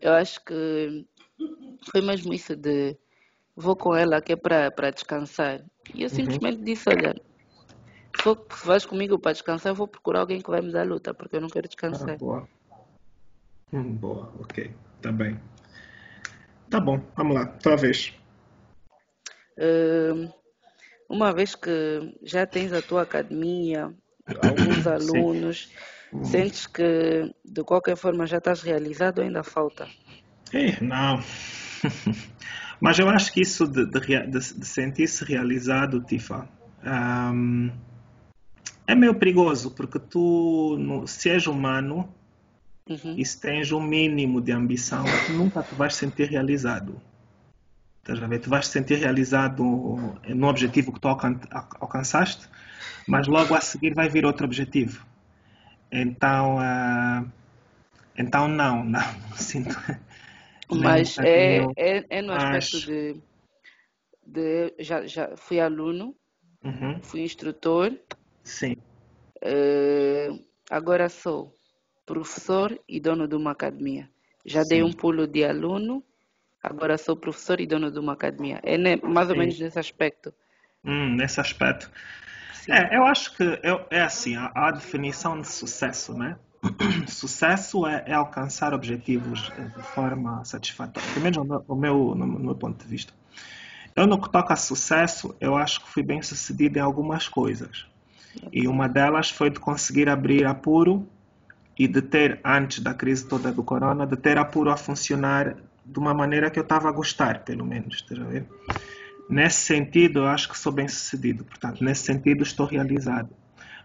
Eu 0.00 0.12
acho 0.14 0.44
que 0.44 1.06
foi 1.90 2.00
mesmo 2.00 2.32
isso 2.34 2.56
de 2.56 2.96
vou 3.56 3.76
com 3.76 3.94
ela 3.94 4.20
que 4.20 4.32
é 4.32 4.36
para 4.36 4.90
descansar. 4.90 5.64
E 5.94 6.02
eu 6.02 6.10
simplesmente 6.10 6.62
disse, 6.62 6.88
olha, 6.88 7.14
se, 8.16 8.22
for, 8.22 8.46
se 8.50 8.66
vais 8.66 8.84
comigo 8.84 9.18
para 9.18 9.32
descansar, 9.32 9.70
eu 9.72 9.76
vou 9.76 9.88
procurar 9.88 10.20
alguém 10.20 10.40
que 10.40 10.50
vai 10.50 10.60
me 10.60 10.72
dar 10.72 10.86
luta, 10.86 11.14
porque 11.14 11.36
eu 11.36 11.40
não 11.40 11.48
quero 11.48 11.66
Ah, 11.66 11.68
descansar. 11.68 12.18
boa. 12.18 12.48
Hum, 13.72 13.94
boa, 13.94 14.32
ok. 14.40 14.70
Tá 15.00 15.12
bem. 15.12 15.38
Tá 16.70 16.80
bom, 16.80 17.00
vamos 17.16 17.34
lá, 17.34 17.46
tua 17.46 17.76
vez. 17.76 18.12
Uma 21.08 21.32
vez 21.32 21.54
que 21.54 21.70
já 22.22 22.46
tens 22.46 22.72
a 22.72 22.82
tua 22.82 23.02
academia, 23.02 23.92
alguns 24.40 24.84
Sim. 24.84 24.88
alunos, 24.90 25.70
sentes 26.22 26.66
que 26.66 27.32
de 27.44 27.62
qualquer 27.64 27.96
forma 27.96 28.26
já 28.26 28.38
estás 28.38 28.62
realizado 28.62 29.18
ou 29.18 29.24
ainda 29.24 29.42
falta? 29.42 29.88
Eh, 30.52 30.80
não. 30.82 31.20
Mas 32.80 32.98
eu 32.98 33.08
acho 33.08 33.32
que 33.32 33.40
isso 33.40 33.66
de, 33.66 33.86
de 33.86 34.26
de- 34.26 34.66
sentir-se 34.66 35.24
realizado, 35.24 36.00
Tifa, 36.00 36.46
ahm, 36.82 37.70
é 38.86 38.94
meio 38.94 39.14
perigoso, 39.14 39.70
porque 39.70 39.98
tu, 39.98 40.76
no- 40.78 41.06
se 41.06 41.30
és 41.30 41.46
humano 41.46 42.12
Uhum. 42.88 43.14
e 43.16 43.24
se 43.24 43.40
tens 43.40 43.72
um 43.72 43.80
mínimo 43.80 44.40
de 44.40 44.52
ambição, 44.52 45.04
tu 45.26 45.32
nunca 45.32 45.60
te 45.62 45.74
vais 45.74 45.96
sentir 45.96 46.28
realizado. 46.30 47.00
Estás 48.06 48.22
a 48.22 48.26
ver? 48.28 48.38
Tu 48.40 48.48
vais 48.48 48.60
te 48.68 48.72
sentir 48.72 48.98
realizado 49.00 49.64
no 50.40 50.46
objetivo 50.48 50.92
que 50.92 51.00
tu 51.00 51.08
alcan- 51.08 51.40
alcançaste, 51.80 52.48
mas 53.06 53.26
logo 53.26 53.52
a 53.56 53.60
seguir 53.60 53.94
vai 53.94 54.08
vir 54.08 54.24
outro 54.24 54.46
objetivo. 54.46 55.04
Então, 55.90 56.58
ah, 56.60 57.24
então 58.16 58.48
não, 58.48 58.84
não, 58.84 59.00
não 59.30 59.36
sinto. 59.38 59.76
Mas 60.70 61.18
é, 61.22 61.68
é, 61.76 62.04
é 62.18 62.22
no 62.22 62.32
aspecto 62.32 62.80
Mas, 62.80 62.88
de, 62.88 63.20
de 64.26 64.74
já, 64.78 65.06
já 65.06 65.36
fui 65.38 65.58
aluno, 65.58 66.14
uhum, 66.64 67.00
fui 67.00 67.22
instrutor, 67.22 67.92
sim, 68.44 68.76
eh, 69.40 70.28
agora 70.70 71.08
sou 71.08 71.52
professor 72.04 72.78
e 72.88 73.00
dono 73.00 73.26
de 73.28 73.34
uma 73.34 73.52
academia. 73.52 74.08
Já 74.44 74.62
dei 74.64 74.82
um 74.82 74.92
sim, 74.92 74.92
pulo 74.92 75.26
de 75.26 75.44
aluno, 75.44 76.02
agora 76.66 76.98
sou 76.98 77.16
professor 77.16 77.60
e 77.60 77.66
dono 77.66 77.90
de 77.90 77.98
uma 77.98 78.14
academia. 78.14 78.60
É 78.62 78.76
mais 78.96 79.28
ou 79.28 79.34
sim. 79.34 79.40
menos 79.40 79.58
nesse 79.58 79.78
aspecto. 79.78 80.34
Hum, 80.84 81.14
nesse 81.14 81.40
aspecto. 81.40 81.90
Sim. 82.52 82.72
É, 82.72 82.96
eu 82.96 83.04
acho 83.04 83.36
que 83.36 83.60
eu, 83.62 83.86
é 83.90 84.02
assim, 84.02 84.36
a, 84.36 84.50
a 84.54 84.70
definição 84.72 85.40
de 85.40 85.46
sucesso, 85.46 86.16
né? 86.16 86.36
Sucesso 87.06 87.86
é, 87.86 88.04
é 88.06 88.14
alcançar 88.14 88.74
objetivos 88.74 89.52
eh, 89.56 89.62
de 89.76 89.82
forma 89.94 90.44
satisfatória. 90.44 91.08
Pelo 91.12 91.22
menos 91.22 91.36
no 91.36 91.44
meu, 91.44 91.64
no 91.68 91.76
meu, 91.76 92.14
no 92.14 92.38
meu 92.46 92.54
ponto 92.56 92.82
de 92.82 92.90
vista. 92.90 93.12
Eu, 93.94 94.06
no 94.06 94.20
que 94.20 94.30
toca 94.30 94.54
a 94.54 94.56
sucesso, 94.56 95.34
eu 95.40 95.56
acho 95.56 95.82
que 95.82 95.90
fui 95.90 96.02
bem 96.02 96.20
sucedido 96.22 96.78
em 96.78 96.82
algumas 96.82 97.28
coisas. 97.28 97.86
E 98.52 98.66
uma 98.66 98.88
delas 98.88 99.30
foi 99.30 99.48
de 99.48 99.58
conseguir 99.58 100.08
abrir 100.08 100.44
Apuro 100.44 101.08
e 101.78 101.86
de 101.86 102.02
ter, 102.02 102.40
antes 102.44 102.80
da 102.80 102.92
crise 102.92 103.26
toda 103.26 103.52
do 103.52 103.62
corona, 103.62 104.06
de 104.06 104.16
ter 104.16 104.38
Apuro 104.38 104.70
a 104.70 104.76
funcionar 104.76 105.56
de 105.86 105.98
uma 105.98 106.12
maneira 106.14 106.50
que 106.50 106.58
eu 106.58 106.62
estava 106.62 106.88
a 106.88 106.92
gostar, 106.92 107.44
pelo 107.44 107.64
menos. 107.64 108.04
a 108.10 108.24
ver? 108.24 108.46
Nesse 109.28 109.60
sentido, 109.60 110.20
eu 110.20 110.26
acho 110.28 110.48
que 110.48 110.58
sou 110.58 110.72
bem 110.72 110.88
sucedido. 110.88 111.44
Portanto, 111.44 111.82
nesse 111.82 112.04
sentido, 112.04 112.42
estou 112.42 112.66
realizado. 112.66 113.30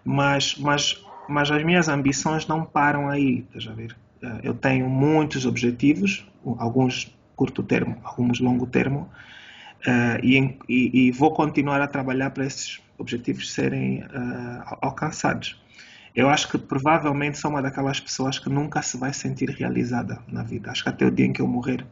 Mas, 0.04 0.56
mas, 0.58 1.04
mas 1.28 1.50
as 1.52 1.64
minhas 1.64 1.88
ambições 1.88 2.46
não 2.48 2.64
param 2.66 3.10
aí. 3.10 3.40
Estás 3.48 3.68
a 3.68 3.74
ver? 3.74 3.96
Eh, 4.22 4.40
Eu 4.44 4.54
tenho 4.54 4.90
muitos 4.90 5.46
objetivos, 5.46 6.26
alguns 6.58 7.16
curto 7.36 7.64
termo, 7.64 7.98
alguns 8.04 8.40
longo 8.40 8.68
termo, 8.68 9.10
eh, 9.86 10.20
e, 10.24 10.38
e- 10.70 11.08
e 11.08 11.12
vou 11.12 11.34
continuar 11.34 11.82
a 11.82 11.88
trabalhar 11.88 12.30
para 12.32 12.46
esses 12.46 12.80
objetivos 12.98 13.52
serem 13.52 14.02
eh, 14.04 14.62
al- 14.66 14.80
alcançados. 14.82 15.60
Eu 16.16 16.30
acho 16.30 16.50
que 16.50 16.58
provavelmente 16.58 17.38
sou 17.38 17.52
uma 17.52 17.62
daquelas 17.62 18.00
pessoas 18.00 18.38
que 18.38 18.50
nunca 18.50 18.82
se 18.82 18.98
vai 18.98 19.14
sentir 19.14 19.50
realizada 19.50 20.22
na 20.28 20.44
vida. 20.44 20.70
Acho 20.72 20.84
que 20.84 20.90
até 20.90 21.06
o 21.06 21.12
dia 21.12 21.26
em 21.26 21.34
que 21.34 21.42
eu 21.42 21.48
morrer. 21.48 21.86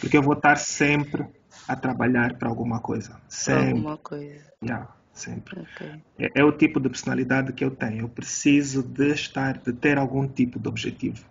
Porque 0.00 0.16
eu 0.16 0.22
vou 0.22 0.34
estar 0.34 0.56
sempre 0.56 1.26
a 1.66 1.74
trabalhar 1.74 2.34
para 2.36 2.48
alguma 2.48 2.80
coisa. 2.80 3.18
Sempre. 3.28 3.70
alguma 3.70 3.96
coisa. 3.96 4.44
Yeah, 4.62 4.88
sempre. 5.12 5.58
Ok. 5.58 6.02
É, 6.18 6.40
é 6.40 6.44
o 6.44 6.52
tipo 6.52 6.78
de 6.80 6.88
personalidade 6.88 7.52
que 7.52 7.64
eu 7.64 7.70
tenho. 7.70 8.00
Eu 8.02 8.08
preciso 8.08 8.82
de 8.82 9.12
estar, 9.12 9.58
de 9.58 9.72
ter 9.72 9.98
algum 9.98 10.28
tipo 10.28 10.58
de 10.58 10.68
objetivo. 10.68 11.24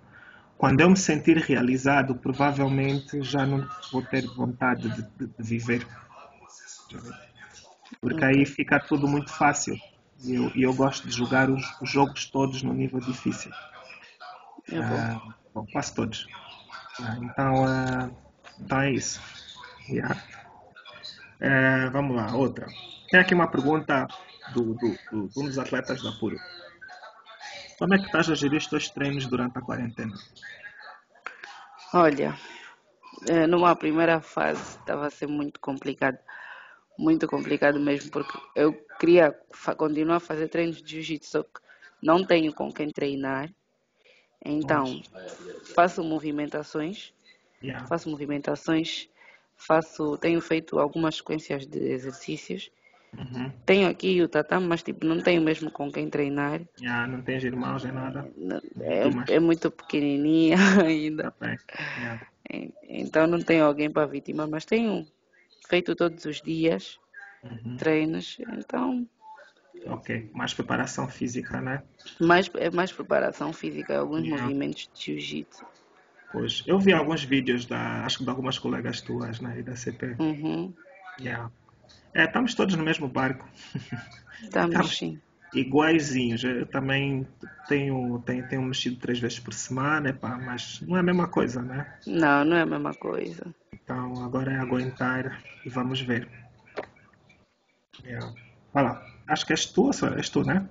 Quando 0.57 0.81
eu 0.81 0.89
me 0.89 0.97
sentir 0.97 1.37
realizado, 1.37 2.15
provavelmente 2.15 3.21
já 3.23 3.45
não 3.45 3.67
vou 3.91 4.01
ter 4.01 4.25
vontade 4.27 4.89
de, 4.89 5.01
de- 5.03 5.27
de 5.27 5.43
viver. 5.43 5.85
Porque 8.01 8.23
aí 8.25 8.41
Ok. 8.41 8.45
fica 8.45 8.79
tudo 8.79 9.07
muito 9.07 9.31
fácil. 9.31 9.75
E 10.23 10.33
eu, 10.35 10.51
e 10.55 10.63
eu 10.63 10.73
gosto 10.73 11.07
de 11.07 11.15
jogar 11.15 11.49
os, 11.49 11.75
os 11.81 11.89
jogos 11.89 12.25
todos 12.29 12.63
no 12.63 12.73
nível 12.73 12.99
difícil. 12.99 13.51
É 14.69 14.79
bom. 14.79 14.95
Ah, 14.95 15.21
bom, 15.53 15.65
quase 15.71 15.93
todos. 15.93 16.27
Ah, 17.01 17.17
então, 17.21 17.65
ah, 17.65 18.09
então 18.59 18.81
é 18.81 18.91
isso. 18.91 19.21
Yeah. 19.89 20.15
Eh, 21.41 21.89
vamos 21.89 22.15
lá, 22.15 22.33
outra. 22.35 22.71
Tem 23.11 23.19
aqui 23.19 23.33
uma 23.33 23.47
pergunta 23.47 24.07
do, 24.53 24.73
do, 24.75 24.97
do- 25.11 25.27
de 25.27 25.39
um 25.39 25.45
dos 25.47 25.57
atletas 25.59 26.01
da 26.01 26.11
Puro. 26.13 26.39
Como 27.77 27.93
é 27.93 27.99
que 27.99 28.05
estás 28.05 28.29
a 28.29 28.35
gerir 28.35 28.57
os 28.59 28.67
teus 28.67 28.89
treinos 28.89 29.27
durante 29.27 29.57
a 29.57 29.61
quarentena? 29.61 30.13
Olha, 31.93 32.33
eh, 33.27 33.45
numa 33.47 33.75
primeira 33.75 34.21
fase 34.21 34.77
estava 34.77 35.07
a 35.07 35.09
ser 35.09 35.27
muito 35.27 35.59
complicado. 35.59 36.17
Muito 36.97 37.27
complicado 37.27 37.79
mesmo, 37.79 38.11
porque 38.11 38.37
eu 38.55 38.73
queria 38.99 39.31
continuar 39.77 40.17
a 40.17 40.19
fazer 40.19 40.47
treinos 40.47 40.81
de 40.81 40.89
jiu-jitsu, 41.01 41.29
só 41.31 41.43
que 41.43 41.59
não 42.01 42.25
tenho 42.25 42.53
com 42.53 42.71
quem 42.71 42.89
treinar. 42.91 43.49
Então, 44.45 45.01
faço 45.75 46.03
movimentações, 46.03 47.13
Yeah. 47.63 47.87
faço 47.87 48.09
movimentações, 48.09 49.09
faço, 49.55 50.17
tenho 50.17 50.41
feito 50.41 50.79
algumas 50.79 51.15
sequências 51.17 51.65
de 51.65 51.79
exercícios. 51.79 52.69
Uhum. 53.17 53.51
Tenho 53.65 53.87
aqui 53.89 54.21
o 54.21 54.27
tatame, 54.27 54.67
mas 54.67 54.83
tipo, 54.83 55.05
não 55.05 55.21
tenho 55.21 55.41
mesmo 55.41 55.71
com 55.71 55.91
quem 55.91 56.09
treinar. 56.09 56.61
Yeah, 56.79 57.07
não 57.07 57.21
tens 57.21 57.43
irmãos 57.43 57.83
nem 57.83 57.93
nada? 57.93 58.27
É, 59.27 59.35
é 59.35 59.39
muito 59.39 59.71
pequenininha 59.71 60.57
ainda. 60.85 61.31
Tá. 61.31 61.47
Yeah. 61.99 62.27
En- 62.51 62.73
Então 62.83 63.27
não 63.27 63.39
tenho 63.39 63.63
alguém 63.65 63.89
para 63.91 64.05
vítima, 64.07 64.45
mas 64.47 64.65
tenho 64.65 65.05
feito 65.73 65.95
todos 65.95 66.23
os 66.25 66.39
dias 66.39 66.99
Uhum. 67.43 67.77
treinos. 67.77 68.37
Então, 68.59 69.07
Ok. 69.87 70.29
Mais 70.33 70.53
preparação 70.53 71.09
física, 71.09 71.59
né? 71.59 71.81
mais, 72.19 72.49
é 72.55 72.69
mais 72.69 72.91
preparação 72.91 73.51
física, 73.51 73.97
alguns 73.97 74.21
Yeah. 74.21 74.43
movimentos 74.43 74.87
de 74.93 75.05
jiu-jitsu. 75.05 75.65
Pois. 76.31 76.63
Eu 76.67 76.79
vi 76.79 76.93
alguns 76.93 77.23
vídeos 77.23 77.65
da, 77.65 78.05
acho 78.05 78.19
que 78.19 78.23
de 78.23 78.29
algumas 78.29 78.57
colegas 78.59 79.01
tuas, 79.01 79.41
né? 79.41 79.59
E 79.59 79.63
da 79.63 79.75
CP. 79.75 80.15
Uhum. 80.19 80.71
Yeah. 81.19 81.51
É, 82.13 82.25
estamos 82.25 82.53
todos 82.53 82.75
no 82.75 82.83
mesmo 82.83 83.07
barco. 83.07 83.49
Estamos 84.43 84.75
Estamos 84.75 84.97
sim. 84.97 85.19
iguaizinhos. 85.53 86.43
Eu 86.43 86.65
também 86.67 87.27
tenho, 87.67 88.21
tenho, 88.25 88.47
tenho 88.47 88.61
mexido 88.61 88.97
três 88.97 89.19
vezes 89.19 89.39
por 89.39 89.53
semana, 89.53 90.09
epá, 90.09 90.37
mas 90.37 90.81
não 90.81 90.97
é 90.97 90.99
a 90.99 91.03
mesma 91.03 91.27
coisa, 91.27 91.61
né? 91.61 91.91
Não, 92.05 92.45
não 92.45 92.57
é 92.57 92.61
a 92.61 92.65
mesma 92.65 92.93
coisa. 92.93 93.43
Então 93.83 94.23
agora 94.23 94.51
é 94.51 94.57
aguentar 94.57 95.43
e 95.65 95.69
vamos 95.69 96.01
ver. 96.01 96.27
Yeah. 98.03 98.33
Vai 98.73 98.83
lá. 98.83 99.05
Acho 99.27 99.45
que 99.45 99.53
és 99.53 99.65
tu, 99.65 99.91
és 100.17 100.29
tu, 100.29 100.43
né? 100.43 100.67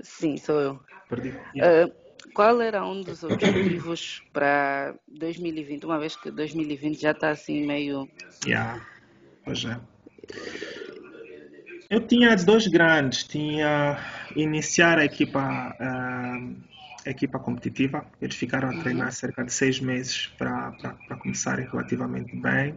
Sim, 0.00 0.36
sou 0.36 0.60
eu. 0.60 0.80
Perdi. 1.08 1.34
Yeah. 1.54 1.86
Ah, 1.86 2.28
qual 2.34 2.60
era 2.60 2.84
um 2.84 3.02
dos 3.02 3.22
objetivos 3.22 4.22
para 4.32 4.94
2020, 5.08 5.84
uma 5.84 5.98
vez 5.98 6.16
que 6.16 6.30
2020 6.30 7.00
já 7.00 7.12
está 7.12 7.30
assim 7.30 7.66
meio 7.66 8.08
Yeah. 8.46 8.80
Pois 9.44 9.64
é. 9.64 9.78
Eu 11.88 12.06
tinha 12.06 12.36
dois 12.36 12.66
grandes. 12.68 13.24
Tinha 13.24 13.98
iniciar 14.36 14.98
a 14.98 15.04
equipa, 15.04 15.76
uh, 15.80 16.56
equipa 17.04 17.38
competitiva. 17.38 18.04
Eles 18.20 18.36
ficaram 18.36 18.68
a 18.70 18.82
treinar 18.82 19.12
cerca 19.12 19.44
de 19.44 19.52
seis 19.52 19.80
meses 19.80 20.26
para 20.38 20.72
começarem 21.20 21.66
relativamente 21.66 22.34
bem. 22.36 22.74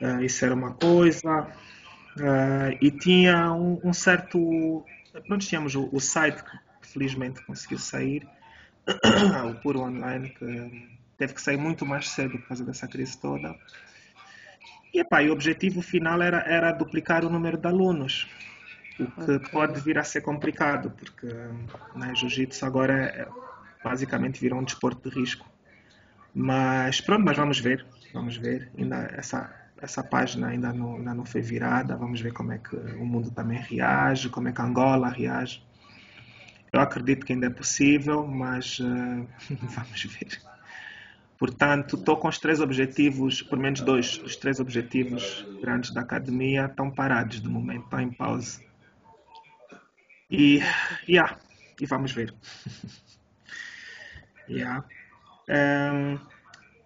Uh, 0.00 0.22
isso 0.22 0.44
era 0.44 0.54
uma 0.54 0.72
coisa. 0.72 1.48
Uh, 2.16 2.76
e 2.80 2.90
tinha 2.90 3.52
um, 3.52 3.80
um, 3.84 3.92
certo. 3.92 4.84
Pronto, 5.26 5.46
tínhamos 5.46 5.74
o, 5.74 5.88
o, 5.92 6.00
site 6.00 6.42
que 6.42 6.58
felizmente 6.82 7.44
conseguiu 7.44 7.78
sair, 7.78 8.26
o 9.50 9.54
Puro 9.60 9.80
Online, 9.80 10.30
que 10.30 10.98
teve 11.16 11.34
que 11.34 11.40
sair 11.40 11.56
muito 11.56 11.86
mais 11.86 12.08
cedo 12.08 12.38
por 12.38 12.48
causa 12.48 12.64
dessa 12.64 12.86
crise 12.86 13.18
toda. 13.18 13.54
E, 14.92 15.00
epá, 15.00 15.22
e 15.22 15.28
o 15.28 15.32
objetivo 15.32 15.82
final 15.82 16.22
era, 16.22 16.38
era 16.46 16.72
duplicar 16.72 17.24
o 17.24 17.30
número 17.30 17.58
de 17.58 17.66
alunos, 17.66 18.26
o 18.98 19.06
que 19.10 19.32
okay. 19.32 19.50
pode 19.50 19.80
vir 19.80 19.98
a 19.98 20.04
ser 20.04 20.22
complicado, 20.22 20.90
porque 20.90 21.26
né, 21.94 22.14
jiu-jitsu 22.14 22.64
agora 22.64 22.94
é, 22.94 23.28
basicamente 23.84 24.40
virou 24.40 24.58
um 24.58 24.64
desporto 24.64 25.08
de 25.08 25.14
risco. 25.14 25.46
Mas 26.34 27.00
pronto, 27.00 27.24
mas 27.24 27.36
vamos 27.36 27.58
ver, 27.60 27.86
vamos 28.12 28.36
ver. 28.36 28.70
Ainda 28.76 29.08
essa, 29.14 29.54
essa 29.80 30.02
página 30.02 30.48
ainda 30.48 30.72
não, 30.72 30.96
ainda 30.96 31.14
não 31.14 31.24
foi 31.24 31.40
virada, 31.40 31.96
vamos 31.96 32.20
ver 32.20 32.32
como 32.32 32.52
é 32.52 32.58
que 32.58 32.76
o 32.76 33.04
mundo 33.04 33.30
também 33.30 33.58
reage, 33.58 34.28
como 34.28 34.48
é 34.48 34.52
que 34.52 34.60
Angola 34.60 35.08
reage. 35.08 35.62
Eu 36.72 36.80
acredito 36.80 37.24
que 37.24 37.32
ainda 37.32 37.46
é 37.46 37.50
possível, 37.50 38.26
mas 38.26 38.78
uh, 38.80 39.26
vamos 39.48 40.04
ver. 40.04 40.40
Portanto, 41.38 41.96
estou 41.96 42.16
com 42.16 42.28
os 42.28 42.38
três 42.38 42.60
objetivos, 42.60 43.42
pelo 43.42 43.60
menos 43.60 43.80
dois, 43.82 44.18
os 44.22 44.36
três 44.36 44.58
objetivos 44.58 45.44
grandes 45.60 45.90
da 45.92 46.00
academia 46.00 46.64
estão 46.64 46.90
parados 46.90 47.40
de 47.40 47.48
momento, 47.48 47.84
estão 47.84 48.00
em 48.00 48.10
pausa. 48.10 48.65
E, 50.30 50.60
yeah, 51.08 51.38
e 51.80 51.86
vamos 51.86 52.12
ver. 52.12 52.34
yeah. 54.48 54.84
Um, 55.48 56.18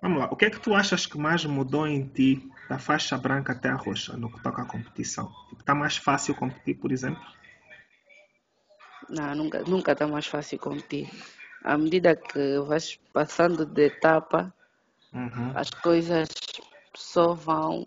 vamos 0.02 0.18
lá, 0.18 0.26
o 0.30 0.36
que 0.36 0.46
é 0.46 0.50
que 0.50 0.60
tu 0.60 0.74
achas 0.74 1.06
que 1.06 1.18
mais 1.18 1.44
mudou 1.44 1.86
em 1.86 2.06
ti 2.06 2.48
da 2.68 2.78
faixa 2.78 3.16
branca 3.16 3.52
até 3.52 3.68
a 3.68 3.74
roxa 3.74 4.16
no 4.16 4.30
que 4.30 4.42
toca 4.42 4.62
à 4.62 4.66
competição? 4.66 5.32
Está 5.58 5.74
mais 5.74 5.96
fácil 5.96 6.34
competir, 6.34 6.76
por 6.76 6.92
exemplo? 6.92 7.22
Não, 9.08 9.34
nunca, 9.34 9.62
nunca 9.64 9.92
está 9.92 10.06
mais 10.06 10.26
fácil 10.26 10.58
competir 10.58 11.08
à 11.62 11.76
medida 11.76 12.16
que 12.16 12.58
vais 12.60 12.98
passando 13.12 13.66
de 13.66 13.86
etapa, 13.86 14.52
uhum. 15.12 15.52
as 15.54 15.70
coisas 15.70 16.28
só 16.94 17.34
vão 17.34 17.86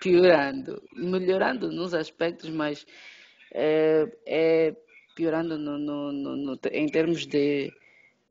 piorando, 0.00 0.82
melhorando 0.94 1.70
nos 1.70 1.94
aspectos, 1.94 2.50
mas 2.50 2.86
é, 3.56 4.06
é 4.26 4.76
piorando 5.14 5.58
no, 5.58 5.78
no, 5.78 6.12
no, 6.12 6.58
em 6.70 6.86
termos 6.86 7.26
de 7.26 7.72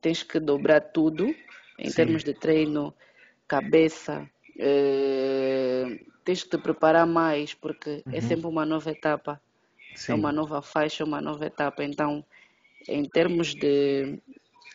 tens 0.00 0.22
que 0.22 0.38
dobrar 0.38 0.80
tudo, 0.80 1.34
em 1.78 1.90
Sim. 1.90 1.96
termos 1.96 2.22
de 2.22 2.32
treino, 2.32 2.94
cabeça, 3.48 4.30
é, 4.56 5.98
tens 6.24 6.44
que 6.44 6.50
te 6.50 6.58
preparar 6.58 7.06
mais, 7.06 7.54
porque 7.54 7.90
é 7.90 8.08
uhum. 8.08 8.14
é 8.16 8.20
sempre 8.20 8.46
uma 8.46 8.64
nova 8.64 8.90
etapa, 8.90 9.40
é 9.92 9.96
Sim. 9.96 10.12
é 10.12 10.14
uma 10.14 10.30
nova 10.30 10.62
faixa, 10.62 11.04
uma 11.04 11.20
nova 11.20 11.44
etapa. 11.44 11.82
Então, 11.82 12.24
em 12.88 13.04
termos 13.04 13.52
de 13.52 14.20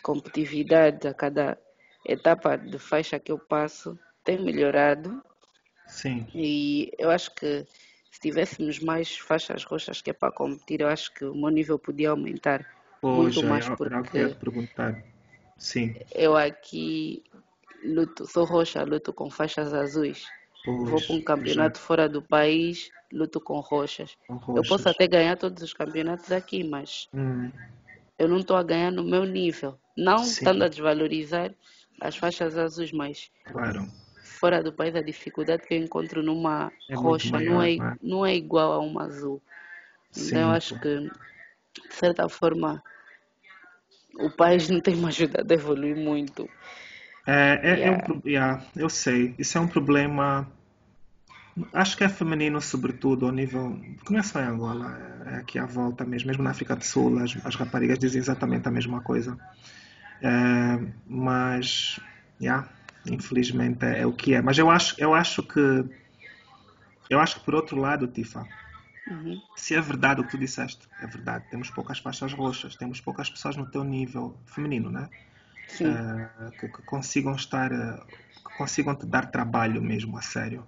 competitividade 0.04 1.08
a 1.08 1.14
cada 1.14 1.58
etapa 2.06 2.58
de 2.58 2.78
faixa 2.78 3.20
que 3.20 3.32
eu 3.32 3.40
passo 3.40 3.98
tem 4.24 4.38
melhorado. 4.38 5.24
Sim. 5.88 6.28
E 6.36 6.92
eu 6.98 7.10
acho 7.10 7.34
que 7.36 7.66
se 8.12 8.20
tivéssemos 8.20 8.80
mais 8.80 9.18
faixas 9.18 9.64
roxas 9.64 10.02
que 10.02 10.10
é 10.10 10.14
para 10.14 10.34
competir, 10.34 10.82
eu 10.82 10.90
acho 10.90 11.14
que 11.14 11.24
o 11.24 11.34
meu 11.34 11.50
nível 11.50 11.80
podia 11.80 12.10
aumentar 12.10 12.68
pois, 13.00 13.36
muito 13.36 13.44
mais. 13.44 13.68
Porque 13.70 14.18
eu 14.18 14.36
perguntar. 14.36 15.02
Sim. 15.58 15.96
Eu 16.14 16.36
aqui 16.36 17.24
luto, 17.84 18.28
sou 18.28 18.44
roxa, 18.44 18.84
luto 18.84 19.14
com 19.14 19.30
faixas 19.30 19.74
azuis. 19.74 20.26
Pois, 20.66 20.90
Vou 20.90 21.02
para 21.02 21.16
um 21.16 21.22
campeonato 21.22 21.80
já. 21.80 21.86
fora 21.86 22.10
do 22.10 22.22
país, 22.22 22.92
luto 23.12 23.40
com 23.40 23.60
roxas. 23.62 24.18
com 24.28 24.36
roxas. 24.36 24.56
Eu 24.56 24.64
posso 24.70 24.90
até 24.90 25.08
ganhar 25.08 25.38
todos 25.38 25.64
os 25.64 25.74
campeonatos 25.74 26.32
aqui, 26.32 26.64
mas 26.64 27.08
hum. 27.14 27.50
eu 28.20 28.28
não 28.28 28.40
estou 28.40 28.58
a 28.58 28.64
ganhar 28.64 28.92
no 28.92 29.04
meu 29.04 29.24
nível. 29.24 29.80
Não 29.98 30.20
Sim. 30.20 30.32
estando 30.32 30.64
a 30.64 30.68
desvalorizar 30.68 31.54
as 32.02 32.18
faixas 32.18 32.58
azuis, 32.58 32.92
mas 32.92 33.32
claro. 33.46 33.88
Fora 34.42 34.64
do 34.64 34.74
país 34.74 34.96
a 34.96 35.02
dificuldade 35.02 35.68
que 35.68 35.76
eu 35.76 35.78
encontro 35.78 36.24
numa 36.24 36.72
é 36.90 36.96
roxa 36.96 37.32
maior, 37.32 37.54
não, 37.54 37.62
é, 37.62 37.76
né? 37.78 37.98
não 38.02 38.26
é 38.26 38.36
igual 38.36 38.74
a 38.74 38.80
uma 38.80 39.04
azul. 39.04 39.40
Sim, 40.12 40.26
então 40.28 40.42
eu 40.42 40.50
acho 40.50 40.80
que, 40.80 41.00
de 41.00 41.94
certa 41.94 42.28
forma, 42.28 42.84
o 44.16 44.32
país 44.32 44.68
não 44.68 44.82
tem 44.82 44.96
me 44.96 45.06
ajudado 45.06 45.50
a 45.50 45.54
evoluir 45.54 45.96
muito. 45.96 46.50
É, 47.28 47.60
é, 47.62 47.76
yeah. 47.78 47.86
é 47.86 48.12
um, 48.12 48.22
yeah, 48.26 48.66
eu 48.76 48.90
sei. 48.90 49.36
Isso 49.38 49.60
é 49.60 49.62
um 49.62 49.68
problema 49.68 50.52
Acho 51.74 51.98
que 51.98 52.04
é 52.04 52.10
feminino, 52.10 52.62
sobretudo, 52.62 53.26
ao 53.26 53.32
nível. 53.32 53.80
Porque 53.98 54.14
não 54.14 54.20
é 54.20 54.24
só 54.24 54.40
em 54.40 54.46
Angola, 54.46 54.98
é 55.26 55.36
aqui 55.36 55.60
à 55.60 55.66
volta 55.66 56.06
mesmo. 56.06 56.28
Mesmo 56.28 56.44
na 56.44 56.52
África 56.52 56.76
do 56.76 56.84
Sul, 56.84 57.20
as, 57.20 57.38
as 57.46 57.56
raparigas 57.56 58.00
dizem 58.00 58.20
exatamente 58.20 58.68
a 58.68 58.72
mesma 58.72 59.02
coisa. 59.02 59.38
É, 60.22 60.80
mas, 61.06 62.00
yeah, 62.42 62.68
infelizmente 63.06 63.86
é, 63.86 64.02
é, 64.02 64.06
o 64.06 64.14
que 64.14 64.34
é. 64.34 64.42
Mas 64.42 64.58
eu 64.58 64.70
acho, 64.70 64.96
eu 64.98 65.14
acho 65.14 65.44
que. 65.44 65.86
Eu 67.10 67.20
acho 67.20 67.40
que, 67.40 67.46
por 67.46 67.56
outro 67.56 67.78
lado, 67.78 68.08
Tifa, 68.08 68.48
uhum. 69.10 69.42
se 69.56 69.76
é 69.76 69.82
verdade 69.82 70.22
o 70.22 70.24
que 70.24 70.32
tu 70.32 70.38
disseste, 70.38 70.88
é 71.02 71.08
verdade. 71.08 71.46
Temos 71.50 71.70
poucas 71.70 72.00
faixas 72.00 72.32
roxas, 72.32 72.76
temos 72.76 73.02
poucas 73.02 73.30
pessoas 73.30 73.58
no 73.58 73.66
teu 73.66 73.84
nível 73.84 74.38
feminino, 74.46 74.90
né? 74.90 75.10
Sim. 75.68 75.88
É, 75.88 76.52
que, 76.52 76.68
que 76.68 76.82
consigam 76.84 77.36
estar. 77.36 77.70
Que 77.70 78.58
consigam 78.58 78.96
te 78.96 79.06
dar 79.06 79.30
trabalho 79.32 79.82
mesmo, 79.82 80.18
a 80.18 80.22
sério. 80.22 80.66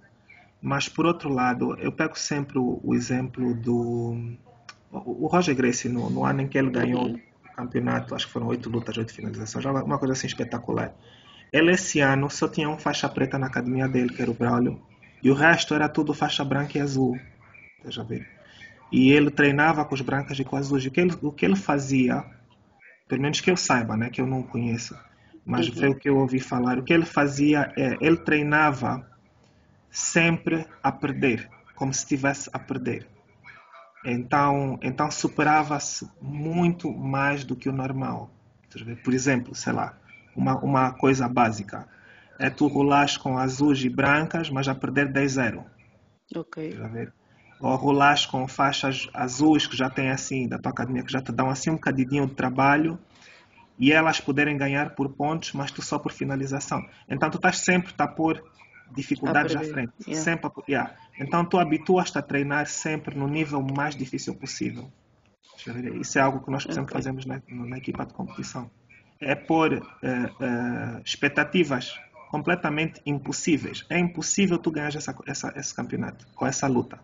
Mas, 0.60 0.88
por 0.88 1.04
outro 1.04 1.28
lado, 1.28 1.76
eu 1.78 1.92
pego 1.92 2.18
sempre 2.18 2.58
o, 2.58 2.80
o 2.82 2.94
exemplo 2.94 3.54
do 3.54 4.36
o 4.94 5.26
Roger 5.26 5.54
Gracie, 5.54 5.90
no, 5.90 6.08
no, 6.08 6.24
ano 6.24 6.42
em 6.42 6.48
que 6.48 6.56
ele 6.56 6.70
ganhou 6.70 7.10
o 7.10 7.56
campeonato, 7.56 8.14
acho 8.14 8.26
que 8.26 8.32
foram 8.32 8.46
oito 8.46 8.70
lutas, 8.70 8.96
oito 8.96 9.12
finalizações, 9.12 9.64
uma 9.64 9.98
coisa 9.98 10.12
assim 10.12 10.26
espetacular. 10.26 10.94
Ele, 11.54 11.70
esse 11.70 12.00
ano, 12.00 12.28
só 12.28 12.48
tinha 12.48 12.68
um 12.68 12.76
faixa 12.76 13.08
preta 13.08 13.38
na 13.38 13.46
academia 13.46 13.86
dele, 13.86 14.12
que 14.12 14.20
era 14.20 14.28
o 14.28 14.34
Braulio, 14.34 14.82
e 15.22 15.30
o 15.30 15.34
resto 15.34 15.72
era 15.72 15.88
tudo 15.88 16.12
faixa 16.12 16.44
branca 16.44 16.76
e 16.76 16.80
azul. 16.80 17.16
Deixa 17.80 18.02
ver. 18.02 18.28
E 18.90 19.12
ele 19.12 19.30
treinava 19.30 19.84
com 19.84 19.94
os 19.94 20.00
brancas 20.00 20.36
e 20.36 20.42
com 20.42 20.56
as 20.56 20.66
azuis. 20.66 20.84
O 20.84 20.90
que 20.90 21.00
ele, 21.00 21.16
o 21.22 21.30
que 21.30 21.46
ele 21.46 21.54
fazia, 21.54 22.24
pelo 23.06 23.22
menos 23.22 23.40
que 23.40 23.52
eu 23.52 23.56
saiba, 23.56 23.96
né, 23.96 24.10
que 24.10 24.20
eu 24.20 24.26
não 24.26 24.42
conheço, 24.42 24.98
mas 25.46 25.68
uhum. 25.68 25.74
foi 25.76 25.88
o 25.90 25.94
que 25.94 26.08
eu 26.08 26.18
ouvi 26.18 26.40
falar, 26.40 26.76
o 26.76 26.82
que 26.82 26.92
ele 26.92 27.06
fazia 27.06 27.72
é, 27.76 27.96
ele 28.00 28.16
treinava 28.16 29.08
sempre 29.88 30.66
a 30.82 30.90
perder, 30.90 31.48
como 31.76 31.94
se 31.94 32.00
estivesse 32.00 32.50
a 32.52 32.58
perder. 32.58 33.06
Então, 34.04 34.76
então 34.82 35.08
superava-se 35.08 36.10
muito 36.20 36.92
mais 36.92 37.44
do 37.44 37.54
que 37.54 37.68
o 37.68 37.72
normal. 37.72 38.28
Por 39.04 39.14
exemplo, 39.14 39.54
sei 39.54 39.72
lá, 39.72 39.96
uma, 40.36 40.56
uma 40.58 40.92
coisa 40.92 41.28
básica. 41.28 41.86
É 42.38 42.50
tu 42.50 42.66
rolares 42.66 43.16
com 43.16 43.38
azuis 43.38 43.84
e 43.84 43.88
brancas, 43.88 44.50
mas 44.50 44.68
a 44.68 44.74
perder 44.74 45.12
10-0. 45.12 45.64
Ok. 46.34 46.78
Ou 47.60 47.76
rolares 47.76 48.26
com 48.26 48.46
faixas 48.48 49.08
azuis 49.14 49.66
que 49.66 49.76
já 49.76 49.88
tem 49.88 50.10
assim, 50.10 50.48
da 50.48 50.58
tua 50.58 50.72
academia, 50.72 51.02
que 51.02 51.12
já 51.12 51.20
te 51.20 51.32
dão 51.32 51.48
assim 51.48 51.70
um 51.70 51.74
bocadinho 51.74 52.26
de 52.26 52.34
trabalho 52.34 52.98
e 53.78 53.92
elas 53.92 54.20
poderem 54.20 54.56
ganhar 54.56 54.94
por 54.94 55.08
pontos, 55.10 55.52
mas 55.52 55.70
tu 55.70 55.82
só 55.82 55.98
por 55.98 56.12
finalização. 56.12 56.84
Então 57.08 57.30
tu 57.30 57.36
estás 57.36 57.58
sempre 57.58 57.92
a 57.98 58.06
pôr 58.06 58.42
dificuldades 58.94 59.56
à 59.56 59.60
frente. 59.60 59.92
Yeah. 60.06 60.22
Sempre, 60.22 60.50
yeah. 60.68 60.94
Então 61.18 61.44
tu 61.44 61.58
habituas-te 61.58 62.18
a 62.18 62.22
treinar 62.22 62.66
sempre 62.66 63.16
no 63.16 63.26
nível 63.26 63.62
mais 63.62 63.96
difícil 63.96 64.34
possível. 64.34 64.90
Isso 66.00 66.18
é 66.18 66.22
algo 66.22 66.40
que 66.40 66.50
nós, 66.50 66.64
exemplo, 66.64 66.84
okay. 66.84 66.98
fazemos 66.98 67.26
na, 67.26 67.40
na, 67.48 67.78
equipa 67.78 68.04
de 68.04 68.12
competição. 68.12 68.70
É 69.24 69.34
pôr 69.34 69.74
uh, 69.74 69.78
uh, 69.78 71.02
expectativas 71.04 71.98
completamente 72.30 73.00
impossíveis. 73.06 73.84
É 73.88 73.98
impossível 73.98 74.58
tu 74.58 74.70
ganhar 74.70 74.94
essa, 74.94 75.16
essa, 75.26 75.52
esse 75.56 75.74
campeonato 75.74 76.26
com 76.34 76.46
essa 76.46 76.66
luta. 76.66 76.98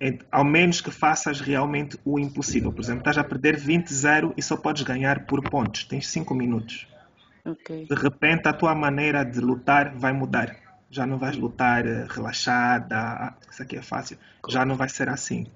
É, 0.00 0.18
ao 0.32 0.44
menos 0.44 0.80
que 0.80 0.90
faças 0.90 1.40
realmente 1.40 1.98
o 2.04 2.18
impossível. 2.18 2.72
Por 2.72 2.80
exemplo, 2.80 3.00
estás 3.00 3.18
a 3.18 3.24
perder 3.24 3.56
20-0 3.60 4.32
e 4.36 4.42
só 4.42 4.56
podes 4.56 4.82
ganhar 4.82 5.26
por 5.26 5.42
pontos. 5.42 5.84
Tens 5.84 6.08
5 6.08 6.34
minutos. 6.34 6.88
Okay. 7.44 7.86
De 7.86 7.94
repente 7.94 8.48
a 8.48 8.52
tua 8.52 8.74
maneira 8.74 9.24
de 9.24 9.40
lutar 9.40 9.94
vai 9.94 10.12
mudar. 10.12 10.56
Já 10.90 11.06
não 11.06 11.16
vais 11.16 11.36
lutar 11.36 11.86
eh, 11.86 12.06
relaxada, 12.08 12.96
ah, 12.98 13.34
isso 13.48 13.62
aqui 13.62 13.76
é 13.76 13.82
fácil. 13.82 14.18
Já 14.48 14.64
não 14.64 14.74
vai 14.74 14.88
ser 14.88 15.08
assim. 15.08 15.46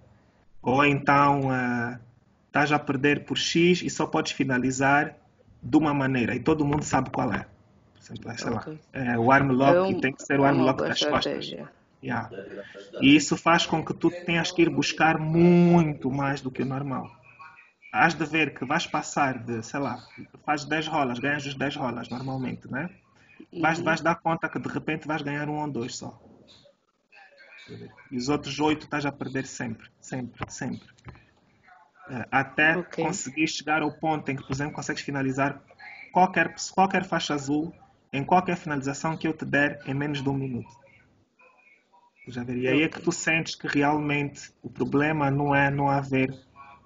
Ou 0.62 0.84
então 0.84 1.48
uh, 1.48 1.98
estás 2.46 2.70
a 2.70 2.78
perder 2.78 3.24
por 3.24 3.36
X 3.36 3.82
e 3.82 3.90
só 3.90 4.06
podes 4.06 4.32
finalizar 4.32 5.16
de 5.64 5.76
uma 5.76 5.94
maneira 5.94 6.34
e 6.34 6.40
todo 6.40 6.64
mundo 6.64 6.84
sabe 6.84 7.10
qual 7.10 7.32
é. 7.32 7.46
Exemplo, 8.00 8.38
sei 8.38 8.52
okay. 8.52 8.72
lá, 8.72 8.78
é, 8.92 9.18
o 9.18 9.32
arm 9.32 9.50
lock 9.50 9.76
é 9.76 9.80
um, 9.80 10.00
tem 10.00 10.12
que 10.12 10.22
ser 10.22 10.38
o 10.38 10.44
arm 10.44 10.60
lock 10.60 10.82
das 10.82 11.02
costas. 11.02 11.54
Yeah. 12.02 12.28
E 13.00 13.16
isso 13.16 13.34
faz 13.34 13.64
com 13.64 13.82
que 13.82 13.94
tu 13.94 14.10
tenhas 14.10 14.52
que 14.52 14.60
ir 14.60 14.68
buscar 14.68 15.18
muito 15.18 16.10
mais 16.10 16.42
do 16.42 16.50
que 16.50 16.60
o 16.60 16.66
normal. 16.66 17.10
Has 17.90 18.12
de 18.12 18.26
ver 18.26 18.52
que 18.52 18.64
vais 18.66 18.86
passar 18.86 19.38
de, 19.38 19.62
sei 19.62 19.80
lá, 19.80 20.06
fazes 20.44 20.66
10 20.66 20.88
rolas, 20.88 21.18
ganhas 21.18 21.46
os 21.46 21.54
10 21.54 21.76
rolas 21.76 22.10
normalmente, 22.10 22.70
né? 22.70 22.90
Vais, 23.58 23.80
vais 23.80 24.02
dar 24.02 24.16
conta 24.16 24.50
que 24.50 24.58
de 24.58 24.68
repente 24.68 25.06
vais 25.06 25.22
ganhar 25.22 25.48
um 25.48 25.62
ou 25.62 25.70
dois 25.70 25.96
só. 25.96 26.20
E 28.10 28.16
os 28.18 28.28
outros 28.28 28.60
oito 28.60 28.84
estás 28.84 29.06
a 29.06 29.12
perder 29.12 29.46
sempre, 29.46 29.88
sempre, 29.98 30.44
sempre. 30.52 30.88
Eh, 32.10 32.26
Até 32.30 32.76
Ok. 32.76 33.04
conseguir 33.04 33.46
chegar 33.48 33.82
ao 33.82 33.90
ponto 33.92 34.30
em 34.30 34.36
que, 34.36 34.42
por 34.42 34.52
exemplo, 34.52 34.74
consegues 34.74 35.02
finalizar 35.02 35.60
qualquer, 36.12 36.54
qualquer 36.74 37.04
faixa 37.04 37.34
azul 37.34 37.72
em 38.12 38.22
qualquer 38.24 38.56
finalização 38.56 39.16
que 39.16 39.26
eu 39.26 39.32
te 39.32 39.44
der 39.44 39.80
em 39.86 39.94
menos 39.94 40.22
de 40.22 40.28
um 40.28 40.34
minuto. 40.34 40.72
Já 42.28 42.42
ver? 42.42 42.56
E 42.56 42.68
aí 42.68 42.82
é 42.82 42.88
que 42.88 43.00
tu 43.00 43.12
sentes 43.12 43.54
que 43.54 43.66
realmente 43.66 44.52
o 44.62 44.70
problema 44.70 45.30
não 45.30 45.54
é 45.54 45.70
não 45.70 45.88
haver 45.88 46.34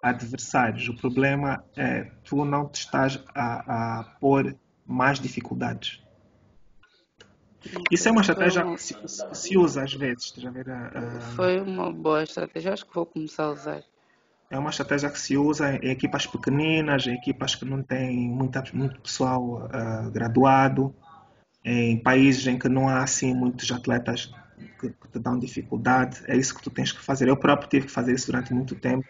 adversários, 0.02 0.88
o 0.88 0.94
problema 0.94 1.64
é 1.76 2.04
tu 2.24 2.44
não 2.44 2.68
te 2.68 2.76
estás 2.80 3.22
a, 3.34 4.00
a 4.00 4.04
pôr 4.20 4.56
mais 4.86 5.20
dificuldades. 5.20 6.02
Isso 7.90 8.08
é 8.08 8.12
uma 8.12 8.20
estratégia 8.20 8.64
uma, 8.64 8.76
que 8.76 8.82
se, 8.82 8.96
se 9.32 9.58
usa 9.58 9.82
às 9.82 9.92
vezes, 9.92 10.32
a 10.44 10.50
ver? 10.50 10.70
A- 10.70 10.86
a- 10.86 11.20
foi 11.20 11.60
uma 11.60 11.92
boa 11.92 12.22
estratégia. 12.22 12.72
Acho 12.72 12.86
que 12.86 12.94
vou 12.94 13.06
começar 13.06 13.44
a 13.44 13.50
usar. 13.52 13.82
É 14.50 14.58
uma 14.58 14.70
estratégia 14.70 15.10
que 15.10 15.20
se 15.20 15.36
usa 15.36 15.76
em 15.76 15.90
equipas 15.90 16.26
pequeninas, 16.26 17.06
em 17.06 17.14
equipas 17.14 17.54
que 17.54 17.64
não 17.64 17.82
têm 17.82 18.28
muita, 18.28 18.64
muito 18.72 19.00
pessoal 19.00 19.68
ah, 19.70 20.08
graduado, 20.10 20.94
em 21.64 21.98
países 21.98 22.46
em 22.46 22.58
que 22.58 22.68
não 22.68 22.88
há 22.88 23.02
assim 23.02 23.34
muitos 23.34 23.70
atletas 23.70 24.32
que, 24.80 24.88
que 24.88 25.08
te 25.12 25.18
dão 25.18 25.38
dificuldade. 25.38 26.22
É 26.26 26.36
isso 26.36 26.54
que 26.54 26.62
tu 26.62 26.70
tens 26.70 26.92
que 26.92 27.04
fazer. 27.04 27.28
Eu 27.28 27.36
próprio 27.36 27.68
tive 27.68 27.86
que 27.86 27.92
fazer 27.92 28.14
isso 28.14 28.26
durante 28.26 28.54
muito 28.54 28.74
tempo 28.74 29.04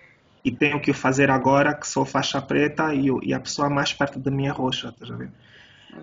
e 0.45 0.51
tenho 0.51 0.81
que 0.81 0.93
fazer 0.93 1.31
agora 1.31 1.75
que 1.75 1.87
sou 1.87 2.05
faixa 2.05 2.41
preta 2.43 2.93
e, 2.95 3.07
e 3.23 3.33
a 3.33 3.41
pessoa 3.41 3.71
mais 3.71 3.93
perto 3.93 4.19
de 4.19 4.31
mim 4.31 4.47
é 4.47 4.51
roxa, 4.51 4.89
estás 4.89 5.11
a? 5.11 5.29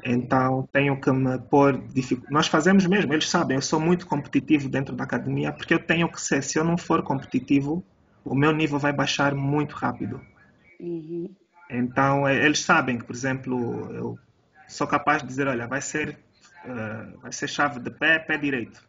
Então 0.04 0.68
tenho 0.72 1.00
que 1.00 1.12
me 1.12 1.38
pôr. 1.38 1.82
Nós 2.30 2.48
fazemos 2.48 2.86
mesmo, 2.86 3.14
eles 3.14 3.30
sabem, 3.30 3.56
eu 3.56 3.62
sou 3.62 3.80
muito 3.80 4.08
competitivo 4.08 4.68
dentro 4.68 4.96
da 4.96 5.04
academia 5.04 5.52
porque 5.52 5.74
eu 5.74 5.80
tenho 5.80 6.10
que 6.10 6.22
ser. 6.22 6.44
Se 6.44 6.58
eu 6.58 6.64
não 6.64 6.78
for 6.78 7.04
competitivo, 7.04 7.84
o 8.26 8.36
meu 8.36 8.52
nível 8.52 8.80
vai 8.80 8.92
baixar 8.92 9.36
muito 9.36 9.76
rápido. 9.76 10.20
Uhum. 10.80 11.34
Então 11.70 12.28
eh, 12.28 12.44
eles 12.44 12.60
sabem 12.60 12.98
que, 12.98 13.06
por 13.06 13.16
exemplo, 13.16 13.92
eu 13.94 14.20
sou 14.68 14.88
capaz 14.88 15.22
de 15.22 15.28
dizer, 15.28 15.48
olha, 15.48 15.68
vai 15.68 15.82
ser, 15.82 16.18
eh, 16.66 17.14
vai 17.22 17.32
ser 17.32 17.48
chave 17.48 17.80
de 17.80 17.92
pé, 17.92 18.20
pé 18.20 18.38
direito. 18.38 18.84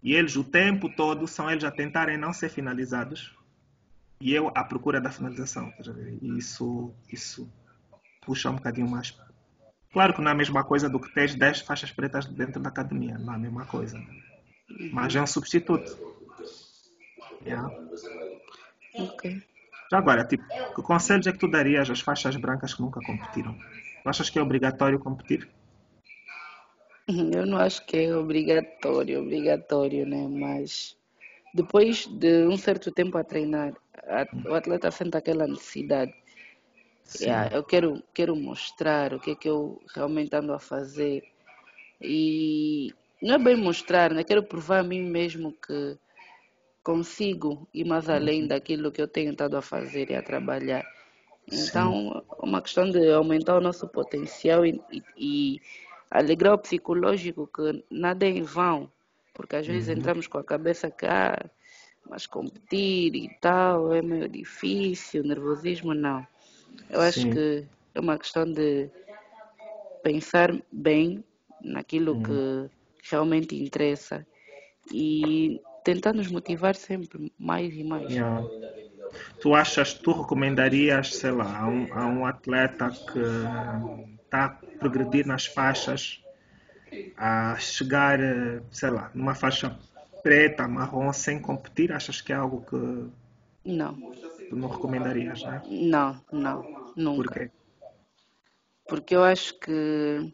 E 0.00 0.14
eles 0.14 0.36
o 0.36 0.44
tempo 0.44 0.88
todo 0.88 1.26
são 1.26 1.50
eles 1.50 1.64
a 1.64 1.70
tentarem 1.70 2.16
não 2.16 2.32
ser 2.32 2.48
finalizados 2.48 3.36
e 4.20 4.32
eu 4.32 4.50
à 4.54 4.62
procura 4.62 5.00
da 5.00 5.10
finalização. 5.10 5.72
E 6.22 6.38
isso, 6.38 6.94
isso 7.12 7.52
puxa 8.22 8.50
um 8.50 8.54
bocadinho 8.54 8.88
mais. 8.88 9.16
Claro 9.92 10.14
que 10.14 10.20
não 10.20 10.28
é 10.28 10.32
a 10.32 10.36
mesma 10.36 10.62
coisa 10.62 10.88
do 10.88 11.00
que 11.00 11.12
ter 11.12 11.34
10 11.34 11.62
faixas 11.62 11.90
pretas 11.90 12.26
dentro 12.26 12.60
da 12.60 12.68
academia, 12.68 13.18
não 13.18 13.32
é 13.32 13.36
a 13.36 13.38
mesma 13.38 13.64
coisa. 13.64 14.00
Mas 14.92 15.16
é 15.16 15.22
um 15.22 15.26
substituto. 15.26 15.96
Yeah. 17.44 17.68
Ok. 18.98 19.42
Já 19.90 19.98
agora, 19.98 20.24
tipo, 20.24 20.44
que 20.74 20.82
conselhos 20.82 21.26
é 21.26 21.32
que 21.32 21.38
tu 21.38 21.48
darias 21.48 21.88
às 21.90 22.00
faixas 22.00 22.36
brancas 22.36 22.74
que 22.74 22.82
nunca 22.82 23.00
competiram? 23.00 23.54
Tu 24.02 24.08
achas 24.08 24.28
que 24.30 24.38
é 24.38 24.42
obrigatório 24.42 24.98
competir? 24.98 25.48
Eu 27.34 27.46
não 27.46 27.58
acho 27.58 27.84
que 27.86 27.96
é 27.96 28.14
obrigatório, 28.16 29.20
obrigatório, 29.22 30.06
né? 30.06 30.26
Mas 30.28 30.96
depois 31.54 32.06
de 32.06 32.46
um 32.46 32.56
certo 32.56 32.92
tempo 32.92 33.16
a 33.16 33.24
treinar, 33.24 33.72
a- 34.04 34.26
o 34.48 34.54
atleta 34.54 34.90
sente 34.90 35.16
aquela 35.16 35.46
necessidade. 35.46 36.12
Yeah, 37.20 37.56
eu 37.56 37.64
quero, 37.64 38.02
quero 38.12 38.36
mostrar 38.36 39.14
o 39.14 39.18
que 39.20 39.30
é 39.30 39.34
que 39.34 39.48
eu 39.48 39.80
realmente 39.94 40.36
ando 40.36 40.52
a 40.52 40.58
fazer. 40.58 41.24
E 42.02 42.92
não 43.22 43.36
é 43.36 43.38
bem 43.38 43.56
mostrar, 43.56 44.12
né? 44.12 44.22
Quero 44.22 44.42
provar 44.42 44.80
a 44.80 44.82
mim 44.82 45.02
mesmo 45.02 45.52
que 45.66 45.96
consigo 46.82 47.68
ir 47.74 47.84
mais 47.84 48.08
além 48.08 48.46
daquilo 48.46 48.90
que 48.90 49.02
eu 49.02 49.08
tenho 49.08 49.32
estado 49.32 49.56
a 49.56 49.62
fazer 49.62 50.10
e 50.10 50.16
a 50.16 50.22
trabalhar. 50.22 50.84
Então, 51.50 52.22
é 52.42 52.44
uma 52.44 52.60
questão 52.60 52.90
de 52.90 53.10
aumentar 53.10 53.56
o 53.56 53.60
nosso 53.60 53.88
potencial 53.88 54.64
e, 54.66 54.80
e, 54.90 55.02
e 55.16 55.62
alegrar 56.10 56.54
o 56.54 56.58
psicológico, 56.58 57.46
que 57.46 57.84
nada 57.90 58.26
é 58.26 58.30
em 58.30 58.42
vão, 58.42 58.90
porque 59.34 59.56
às 59.56 59.66
vezes 59.66 59.88
entramos 59.88 60.26
com 60.26 60.38
a 60.38 60.44
cabeça 60.44 60.90
que, 60.90 61.06
ah, 61.06 61.38
mas 62.08 62.26
competir 62.26 63.14
e 63.14 63.28
tal 63.40 63.92
é 63.92 64.02
meio 64.02 64.28
difícil, 64.28 65.22
nervosismo, 65.22 65.94
não. 65.94 66.26
Eu 66.90 67.00
acho 67.00 67.20
Sim. 67.20 67.30
que 67.30 67.66
é 67.94 68.00
uma 68.00 68.18
questão 68.18 68.50
de 68.50 68.90
pensar 70.02 70.54
bem 70.72 71.24
naquilo 71.62 72.22
que 72.22 72.70
realmente 73.10 73.56
interessa 73.56 74.26
e 74.92 75.60
tentar 75.88 76.12
nos 76.12 76.30
motivar 76.30 76.74
sempre 76.76 77.32
mais 77.38 77.72
e 77.74 77.82
mais. 77.82 78.12
Yeah. 78.12 78.44
Tu 79.40 79.54
achas, 79.54 79.94
tu 79.94 80.12
recomendarias, 80.12 81.16
sei 81.16 81.30
lá, 81.30 81.60
a 81.60 81.66
um, 81.66 81.92
a 81.94 82.06
um 82.06 82.26
atleta 82.26 82.90
que 82.90 83.18
está 84.24 84.44
a 84.44 84.48
progredir 84.78 85.26
nas 85.26 85.46
faixas 85.46 86.22
a 87.16 87.56
chegar, 87.58 88.18
sei 88.70 88.90
lá, 88.90 89.10
numa 89.14 89.34
faixa 89.34 89.74
preta, 90.22 90.68
marrom, 90.68 91.10
sem 91.10 91.40
competir? 91.40 91.90
Achas 91.90 92.20
que 92.20 92.34
é 92.34 92.36
algo 92.36 92.60
que 92.68 93.10
Não, 93.64 93.94
tu 94.50 94.56
não 94.56 94.68
recomendarias, 94.68 95.42
né? 95.42 95.62
não, 95.70 96.20
não, 96.30 96.92
nunca. 96.94 97.22
Por 97.22 97.32
quê? 97.32 97.50
Porque 98.86 99.16
eu 99.16 99.24
acho 99.24 99.58
que 99.58 100.32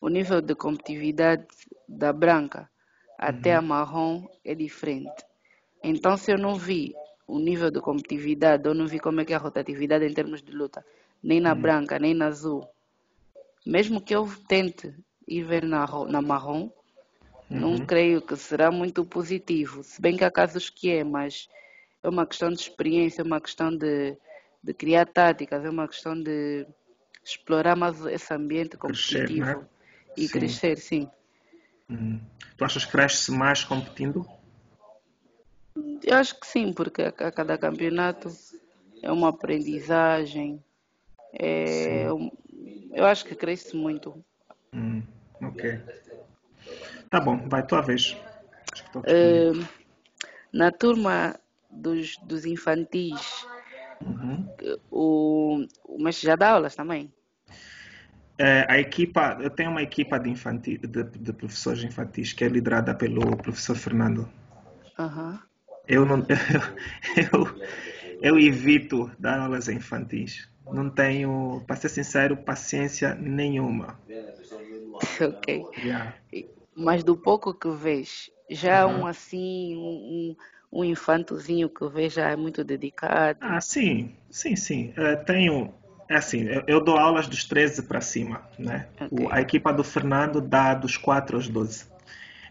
o 0.00 0.08
nível 0.08 0.40
de 0.40 0.54
competitividade 0.54 1.46
da 1.86 2.12
branca 2.14 2.70
até 3.18 3.54
a 3.54 3.62
marrom 3.62 4.26
é 4.44 4.54
diferente. 4.54 5.24
Então, 5.82 6.16
se 6.16 6.32
eu 6.32 6.38
não 6.38 6.54
vi 6.54 6.94
o 7.26 7.38
nível 7.38 7.70
de 7.70 7.80
competitividade, 7.80 8.66
eu 8.66 8.74
não 8.74 8.86
vi 8.86 8.98
como 8.98 9.20
é 9.20 9.24
que 9.24 9.32
é 9.32 9.36
a 9.36 9.40
rotatividade 9.40 10.04
em 10.04 10.14
termos 10.14 10.42
de 10.42 10.52
luta, 10.52 10.84
nem 11.22 11.40
na 11.40 11.54
branca, 11.54 11.98
nem 11.98 12.14
na 12.14 12.26
azul, 12.26 12.68
mesmo 13.66 14.00
que 14.00 14.14
eu 14.14 14.28
tente 14.48 14.94
ir 15.26 15.42
ver 15.42 15.64
na, 15.64 15.86
na 16.06 16.22
marrom, 16.22 16.70
não 17.50 17.84
creio 17.84 18.22
que 18.22 18.36
será 18.36 18.70
muito 18.70 19.04
positivo. 19.04 19.82
Se 19.82 20.00
bem 20.00 20.16
que 20.16 20.24
há 20.24 20.30
casos 20.30 20.70
que 20.70 20.90
é, 20.90 21.02
mas 21.02 21.48
é 22.02 22.08
uma 22.08 22.26
questão 22.26 22.50
de 22.50 22.60
experiência, 22.60 23.22
é 23.22 23.24
uma 23.24 23.40
questão 23.40 23.76
de, 23.76 24.16
de 24.62 24.74
criar 24.74 25.06
táticas, 25.06 25.64
é 25.64 25.70
uma 25.70 25.88
questão 25.88 26.20
de 26.20 26.66
explorar 27.24 27.74
mais 27.76 28.04
esse 28.06 28.32
ambiente 28.32 28.76
Crescer, 28.76 29.26
competitivo 29.26 29.60
né? 29.60 29.68
e 30.16 30.22
Sim. 30.22 30.30
crescer, 30.30 30.78
sim. 30.78 31.10
Hum. 31.90 32.20
Tu 32.56 32.64
achas 32.64 32.84
que 32.84 32.92
cresce 32.92 33.30
mais 33.30 33.62
competindo? 33.64 34.26
Eu 36.02 36.16
acho 36.16 36.38
que 36.40 36.46
sim, 36.46 36.72
porque 36.72 37.02
a, 37.02 37.12
cada 37.12 37.58
campeonato 37.58 38.30
é 39.02 39.10
uma 39.12 39.28
aprendizagem. 39.28 40.62
É, 41.32 42.10
um- 42.12 42.30
eu 42.92 43.04
acho 43.04 43.24
que 43.24 43.34
cresce 43.34 43.76
muito. 43.76 44.24
Hum, 44.72 45.02
ok. 45.42 45.80
Tá 47.10 47.20
bom, 47.20 47.48
vai 47.48 47.64
tua 47.66 47.82
vez. 47.82 48.16
Eh, 49.04 49.52
na 50.52 50.70
turma 50.72 51.38
dos, 51.70 52.16
dos 52.18 52.44
infantis, 52.44 53.46
Uhum. 54.00 54.46
o, 54.90 55.66
o 55.84 56.02
mestre 56.02 56.26
já 56.26 56.36
dá 56.36 56.50
aulas 56.50 56.74
também? 56.74 57.12
É, 58.38 58.66
a 58.68 58.78
equipa, 58.78 59.38
eu 59.40 59.48
tenho 59.50 59.70
uma 59.70 59.82
equipa 59.82 60.18
de, 60.18 60.28
infanti, 60.28 60.76
de, 60.78 61.04
de 61.04 61.32
professores 61.32 61.82
infantis 61.82 62.32
que 62.32 62.44
é 62.44 62.48
liderada 62.48 62.94
pelo 62.94 63.36
professor 63.36 63.76
Fernando. 63.76 64.28
Aham. 64.98 65.40
Eu 65.88 66.04
não, 66.04 66.18
eu, 67.32 67.48
eu 68.20 68.38
evito 68.38 69.10
dar 69.18 69.38
aulas 69.40 69.68
a 69.68 69.72
infantis. 69.72 70.48
Não 70.70 70.90
tenho, 70.90 71.62
para 71.66 71.76
ser 71.76 71.88
sincero, 71.88 72.36
paciência 72.36 73.14
nenhuma. 73.14 73.98
ok. 75.20 75.66
Yeah. 75.78 76.12
Mas 76.76 77.02
do 77.04 77.16
pouco 77.16 77.54
que 77.54 77.68
vês, 77.70 78.30
já 78.50 78.84
Aham. 78.84 79.00
um 79.00 79.06
assim, 79.06 79.76
um, 79.76 80.34
um, 80.72 80.80
um 80.80 80.84
infantozinho 80.84 81.68
que 81.68 81.88
vês 81.88 82.12
já 82.12 82.30
é 82.30 82.36
muito 82.36 82.62
dedicado. 82.64 83.38
Ah, 83.40 83.60
sim, 83.60 84.10
sim, 84.30 84.56
sim. 84.56 84.92
Eh, 84.96 85.16
tenho, 85.16 85.72
é 86.08 86.16
assim, 86.16 86.42
eu, 86.44 86.62
eu 86.66 86.80
dou 86.84 86.96
aulas 86.96 87.26
dos 87.26 87.44
13 87.44 87.82
para 87.82 88.00
cima, 88.00 88.42
né? 88.58 88.86
O- 89.10 89.24
Ok. 89.24 89.28
a 89.30 89.40
equipa 89.40 89.72
do 89.72 89.82
Fernando 89.84 90.40
dá 90.40 90.74
dos 90.74 90.96
4 90.96 91.36
aos 91.36 91.48
12. 91.48 91.84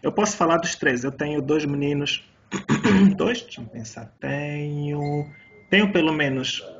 Eu 0.02 0.12
posso 0.12 0.36
falar 0.36 0.58
dos 0.58 0.74
13. 0.76 1.06
Eu 1.06 1.12
tenho 1.12 1.40
dois 1.42 1.64
meninos, 1.64 2.24
dois, 3.16 3.42
deixa 3.42 3.60
eu 3.60 3.66
pensar. 3.66 4.12
Tenho, 4.20 5.30
tenho 5.70 5.92
pelo 5.92 6.12
menos 6.12 6.72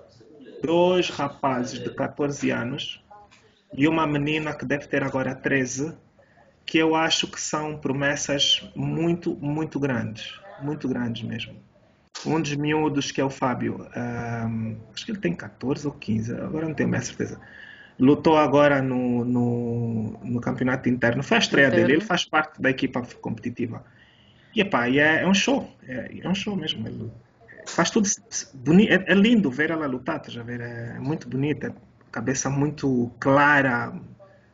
dois 0.62 1.09
rapazes 1.11 1.79
de 1.81 1.91
14 1.91 2.51
anos 2.51 3.03
e 3.72 3.87
uma 3.89 4.07
menina 4.07 4.55
que 4.55 4.64
deve 4.64 4.87
ter 4.87 5.03
agora 5.03 5.35
13, 5.35 5.95
que 6.64 6.79
eu 6.79 6.95
acho 6.95 7.27
que 7.29 7.41
são 7.41 7.79
promessas 7.79 8.62
muito, 8.74 9.35
muito 9.37 9.79
grandes. 9.79 10.35
Muito 10.59 10.89
grandes 10.89 11.22
mesmo. 11.22 11.57
Um 12.25 12.41
dos 12.41 12.55
miúdos, 12.57 13.11
que 13.11 13.21
é 13.21 13.25
o 13.25 13.31
Fábio, 13.31 13.87
um, 13.97 14.77
acho 14.95 15.05
que 15.05 15.12
ele 15.12 15.19
tem 15.19 15.35
14 15.35 15.87
ou 15.87 15.93
15, 15.93 16.35
agora 16.35 16.67
não 16.67 16.75
tenho 16.75 16.89
mais 16.89 17.07
certeza. 17.07 17.41
Lutou 17.99 18.37
agora 18.37 18.83
no, 18.83 19.25
no, 19.25 20.19
no 20.23 20.41
campeonato 20.41 20.89
interno. 20.89 21.23
Foi 21.23 21.37
a 21.37 21.41
estreia 21.41 21.71
dele, 21.71 21.95
ele 21.95 22.01
faz 22.05 22.25
parte 22.25 22.61
da 22.61 22.71
equipa 22.71 23.03
competitiva. 23.21 23.85
E, 24.55 24.61
epá, 24.61 24.89
é, 24.89 25.23
é 25.23 25.27
um 25.27 25.35
show, 25.35 25.71
é, 25.87 26.21
é, 26.23 26.29
um 26.29 26.35
show 26.35 26.57
mesmo. 26.57 26.87
Ele 26.87 27.11
faz 27.67 27.91
tudo 27.91 28.09
bonito, 28.55 28.91
é, 28.91 29.05
é, 29.07 29.14
lindo 29.14 29.51
ver 29.51 29.71
ela 29.71 29.87
lutar, 29.87 30.23
já 30.29 30.43
ver, 30.43 30.61
é 30.61 30.99
muito 30.99 31.29
bonita, 31.29 31.75
cabeça 32.11 32.49
muito 32.49 33.11
clara, 33.19 33.93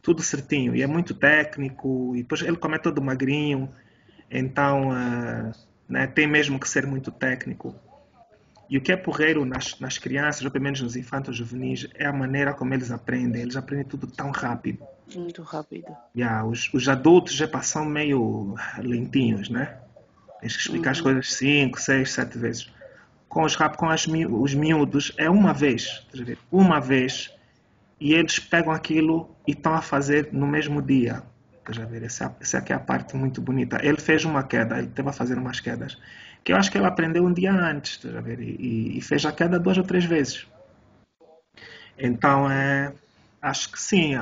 tudo 0.03 0.23
certinho. 0.23 0.75
E 0.75 0.83
é 0.83 0.87
muito 0.87 1.15
técnico, 1.15 2.13
e 2.15 2.23
depois 2.23 2.43
ele 2.43 2.57
come 2.57 2.79
todo 2.79 3.03
magrinho, 3.03 3.73
então 4.31 4.91
uh, 4.91 5.53
né, 5.93 6.07
tem 6.07 6.27
mesmo 6.27 6.59
que 6.59 6.67
ser 6.67 6.87
muito 6.87 7.13
técnico. 7.13 7.75
E 8.69 8.79
o 8.79 8.81
que 8.81 8.91
é 8.91 8.97
porreiro 8.97 9.45
nas, 9.45 9.79
nas 9.79 9.99
crianças, 9.99 10.43
ou 10.43 10.51
pelo 10.51 10.65
menos 10.65 10.81
nos 10.81 10.97
infantos 10.97 11.37
juvenis, 11.37 11.87
é 11.95 12.07
a 12.07 12.13
maneira 12.13 12.55
como 12.55 12.73
eles 12.73 12.91
aprendem. 12.91 13.43
Eles 13.43 13.57
aprendem 13.57 13.85
tudo 13.85 14.07
tão 14.07 14.31
rápido. 14.31 14.83
Muito 15.15 15.43
rápido. 15.43 15.95
Yeah, 16.17 16.47
os, 16.47 16.73
os 16.73 16.89
adultos 16.89 17.35
já 17.35 17.47
passam 17.47 17.85
meio 17.85 18.55
lentinhos, 18.79 19.51
né? 19.51 19.77
Tens 20.41 20.57
que 20.57 20.63
explicar 20.63 20.87
uhum. 20.87 20.93
as 20.93 21.01
coisas 21.03 21.33
cinco, 21.35 21.79
seis, 21.79 22.11
sete 22.11 22.39
vezes. 22.39 22.73
Com 23.29 23.43
os 23.43 23.55
com 23.55 23.91
as, 23.91 24.07
os 24.07 24.55
miúdos 24.55 25.13
é 25.19 25.29
uma 25.29 25.53
vez, 25.53 26.07
uma 26.51 26.81
vez, 26.81 27.31
e 28.01 28.15
eles 28.15 28.39
pegam 28.39 28.73
aquilo 28.73 29.37
e 29.47 29.53
estão 29.53 29.75
a 29.75 29.83
fazer 29.83 30.31
no 30.33 30.47
mesmo 30.47 30.81
dia. 30.81 31.23
Ver, 31.65 32.03
essa, 32.03 32.35
essa 32.41 32.59
aqui 32.59 32.73
é 32.73 32.77
a 32.77 32.81
parte 32.81 33.17
muito 33.17 33.41
bonita. 33.41 33.79
Ele 33.83 33.99
fez 34.01 34.25
uma 34.25 34.43
queda, 34.43 34.79
ele 34.79 34.89
teve 34.89 35.09
a 35.09 35.13
fazer 35.13 35.39
umas 35.39 35.61
quedas, 35.61 35.97
que 36.43 36.53
eu 36.53 36.57
acho 36.57 36.71
que 36.71 36.79
ele 36.79 36.87
aprendeu 36.87 37.25
um 37.25 37.33
dia 37.33 37.53
antes, 37.53 38.01
ver, 38.03 38.41
e, 38.41 38.99
e 38.99 39.01
fez 39.01 39.25
a 39.25 39.33
queda 39.33 39.59
duas 39.61 39.79
ou 39.79 39.85
três 39.85 40.05
vezes. 40.05 40.47
Então, 41.97 42.51
é, 42.51 42.93
acho 43.41 43.71
que 43.71 43.81
sim. 43.81 44.15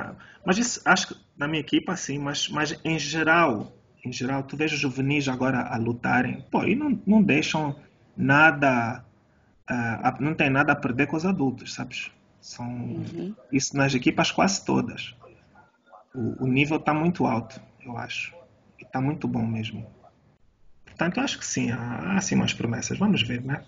Mas 0.45 0.59
isso, 0.59 0.82
acho 0.84 1.09
que 1.09 1.14
na 1.36 1.49
minha 1.49 1.61
equipa, 1.61 1.97
sim, 1.97 2.18
mas, 2.18 2.49
mas 2.49 2.78
em 2.84 2.99
geral, 2.99 3.72
em 4.05 4.12
geral, 4.12 4.43
tu 4.43 4.57
vês 4.57 4.72
os 4.72 4.78
juvenis 4.78 5.28
agora 5.28 5.61
a 5.62 5.76
lutarem, 5.76 6.45
pô, 6.51 6.64
e 6.64 6.74
não, 6.74 7.01
não 7.07 7.22
deixam 7.22 7.74
nada, 8.16 9.05
uh, 9.70 10.22
não 10.22 10.34
tem 10.34 10.51
nada 10.51 10.72
a 10.72 10.76
perder 10.76 11.07
com 11.07 11.16
os 11.16 11.24
adultos, 11.24 11.74
sabes? 11.74 12.11
São, 12.41 12.66
uhum. 12.66 13.34
Isso 13.53 13.76
nas 13.76 13.95
equipas 13.95 14.30
quase 14.30 14.64
todas. 14.64 15.14
O, 16.14 16.44
o 16.44 16.46
nível 16.46 16.78
está 16.78 16.92
muito 16.92 17.26
alto, 17.26 17.61
eu 17.84 17.96
acho. 17.96 18.34
E 18.78 18.84
está 18.84 19.00
muito 19.00 19.28
bom 19.28 19.46
mesmo. 19.46 19.86
Portanto, 20.84 21.18
eu 21.18 21.22
acho 21.22 21.38
que 21.38 21.46
sim, 21.46 21.70
há, 21.70 22.16
há 22.16 22.20
sim 22.20 22.34
umas 22.34 22.52
promessas. 22.52 22.98
Vamos 22.98 23.22
ver, 23.22 23.42
né? 23.42 23.64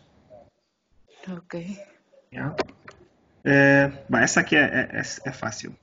Ok. 1.28 1.78
Yeah. 2.32 2.56
É, 3.44 3.88
bom, 4.08 4.18
essa 4.18 4.40
aqui 4.40 4.56
é, 4.56 4.60
é, 4.60 4.98
é, 4.98 5.00
é 5.00 5.32
fácil. 5.32 5.76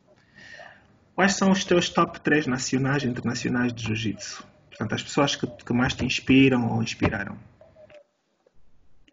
Quais 1.16 1.34
são 1.34 1.52
os 1.52 1.66
teus 1.66 1.90
top 1.90 2.20
3 2.22 2.48
nacionais 2.48 3.04
e 3.04 3.08
internacionais 3.08 3.74
de 3.74 3.84
jiu-jitsu? 3.84 4.46
Portanto, 4.70 4.96
as 4.96 5.04
pessoas 5.04 5.36
que, 5.36 5.46
que 5.48 5.74
mais 5.74 5.94
te 5.94 6.06
inspiram 6.06 6.72
ou 6.72 6.82
inspiraram. 6.82 7.38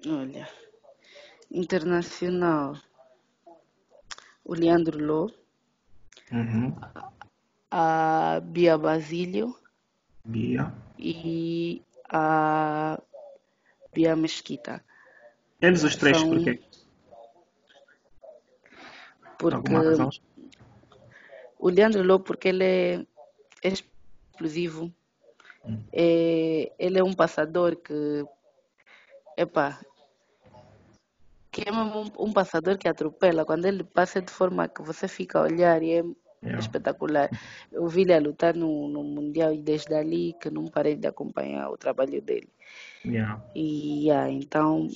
Olha, 0.07 0.49
internacional, 1.51 2.77
o 4.45 4.55
Leandro 4.55 5.05
Lô, 5.05 5.33
uhum. 6.31 6.77
A 7.71 8.41
Bia 8.43 8.79
Basílio 8.79 9.57
Bia. 10.25 10.73
e 10.99 11.83
a 12.09 13.01
Bia 13.93 14.17
Mesquita. 14.17 14.85
Eles 15.61 15.83
os 15.83 15.97
três, 15.97 16.19
São... 16.19 16.29
por 16.31 16.45
quê? 16.45 16.61
Porque 19.39 19.73
o 21.59 21.69
Leandro 21.69 22.03
Lobo, 22.03 22.25
porque 22.25 22.49
ele 22.49 22.65
é, 22.65 23.07
é 23.63 23.69
explosivo, 23.69 24.93
hum. 25.65 25.83
é, 25.93 26.73
ele 26.79 26.99
é 26.99 27.05
um 27.05 27.13
passador 27.13 27.77
que, 27.77 28.25
epá, 29.37 29.81
que 31.51 31.69
é 31.69 31.73
um, 31.73 32.13
um, 32.19 32.33
passador 32.33 32.77
que 32.77 32.89
atropela. 32.89 33.45
Quando 33.45 33.65
ele 33.65 33.83
passa 33.83 34.21
de 34.21 34.31
forma 34.31 34.69
que 34.69 34.83
você 34.83 35.09
fica 35.09 35.39
a 35.39 35.43
olhar 35.43 35.83
e 35.83 35.93
é 35.93 36.05
yeah. 36.43 36.59
espetacular. 36.59 37.31
Eu 37.73 37.87
vi 37.89 38.03
ele 38.03 38.15
a 38.15 38.21
lutar 38.21 38.55
no, 38.55 38.89
no 38.89 39.03
Mundial 39.03 39.53
e 39.53 39.61
desde 39.61 39.95
ali 39.95 40.35
que 40.41 40.51
não 40.51 40.67
parei 40.67 40.97
de 40.97 41.07
acompanhar 41.07 41.71
o 41.71 41.77
trabalho 41.77 42.21
dele. 42.23 42.49
Yeah. 43.05 43.43
E 43.55 44.07
yeah, 44.07 44.31
então 44.31 44.89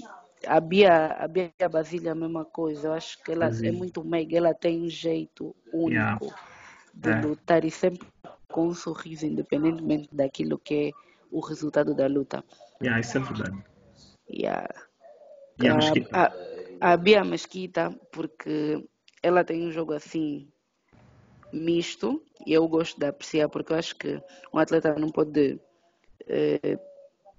a 0.47 0.61
Bia, 0.61 1.07
a 1.18 1.28
Bia 1.28 1.51
Basília 1.70 2.11
é 2.11 2.12
a 2.12 2.14
mesma 2.14 2.45
coisa. 2.45 2.88
Eu 2.88 2.93
acho 2.93 3.22
que 3.22 3.32
ela 3.32 3.51
é 3.62 3.72
muito 3.72 4.05
meiga, 4.05 4.36
ela 4.36 4.55
tem 4.55 4.82
um 4.82 4.88
jeito 4.88 5.55
único. 5.72 6.24
Yeah 6.24 6.51
de 6.95 7.11
é. 7.11 7.20
lutar 7.20 7.64
e 7.64 7.70
sempre 7.70 8.07
com 8.49 8.68
um 8.68 8.74
sorriso, 8.74 9.26
independentemente 9.26 10.09
daquilo 10.12 10.59
que 10.59 10.88
é 10.88 10.91
o 11.30 11.41
resultado 11.41 11.95
da 11.95 12.07
luta. 12.07 12.45
Yeah, 12.82 13.01
isso 13.01 13.18
é 13.18 13.20
verdade. 13.20 13.64
Yeah. 14.28 14.68
E 15.59 15.68
a? 15.68 16.32
A, 16.80 16.93
a 16.93 16.97
Bia 16.97 17.24
Mesquita, 17.24 17.91
porque 18.11 18.84
ela 19.22 19.45
tem 19.45 19.66
um 19.66 19.70
jogo 19.70 19.93
assim 19.93 20.49
misto 21.53 22.22
e 22.46 22.53
eu 22.53 22.66
gosto 22.68 22.98
de 22.98 23.07
apreciar 23.07 23.48
porque 23.48 23.72
eu 23.72 23.76
acho 23.76 23.96
que 23.96 24.20
um 24.53 24.59
atleta 24.59 24.94
não 24.94 25.11
pode 25.11 25.61
eh, 26.26 26.78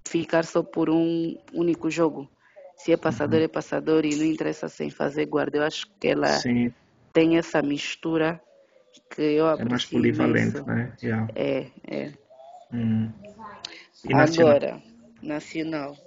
ficar 0.07 0.45
só 0.45 0.61
por 0.63 0.89
um 0.89 1.37
único 1.53 1.89
jogo. 1.89 2.29
Se 2.75 2.91
é 2.91 2.97
passador, 2.97 3.39
uhum. 3.39 3.45
é 3.45 3.47
passador 3.47 4.05
e 4.05 4.15
não 4.15 4.25
interessa 4.25 4.67
sem 4.67 4.89
fazer 4.89 5.25
guarda. 5.25 5.57
Eu 5.57 5.63
acho 5.63 5.87
que 5.99 6.07
ela 6.07 6.27
Sim. 6.27 6.73
tem 7.13 7.37
essa 7.37 7.61
mistura 7.61 8.41
que 9.09 9.21
eu 9.21 9.47
É 9.47 9.63
mais 9.63 9.85
polivalente, 9.85 10.57
isso. 10.57 10.65
né? 10.65 10.93
Yeah. 11.01 11.27
É, 11.35 11.67
é. 11.87 12.13
Hum. 12.73 13.11
E 14.03 14.13
nacional? 14.13 14.55
Agora, 14.55 14.83
nacional. 15.21 15.97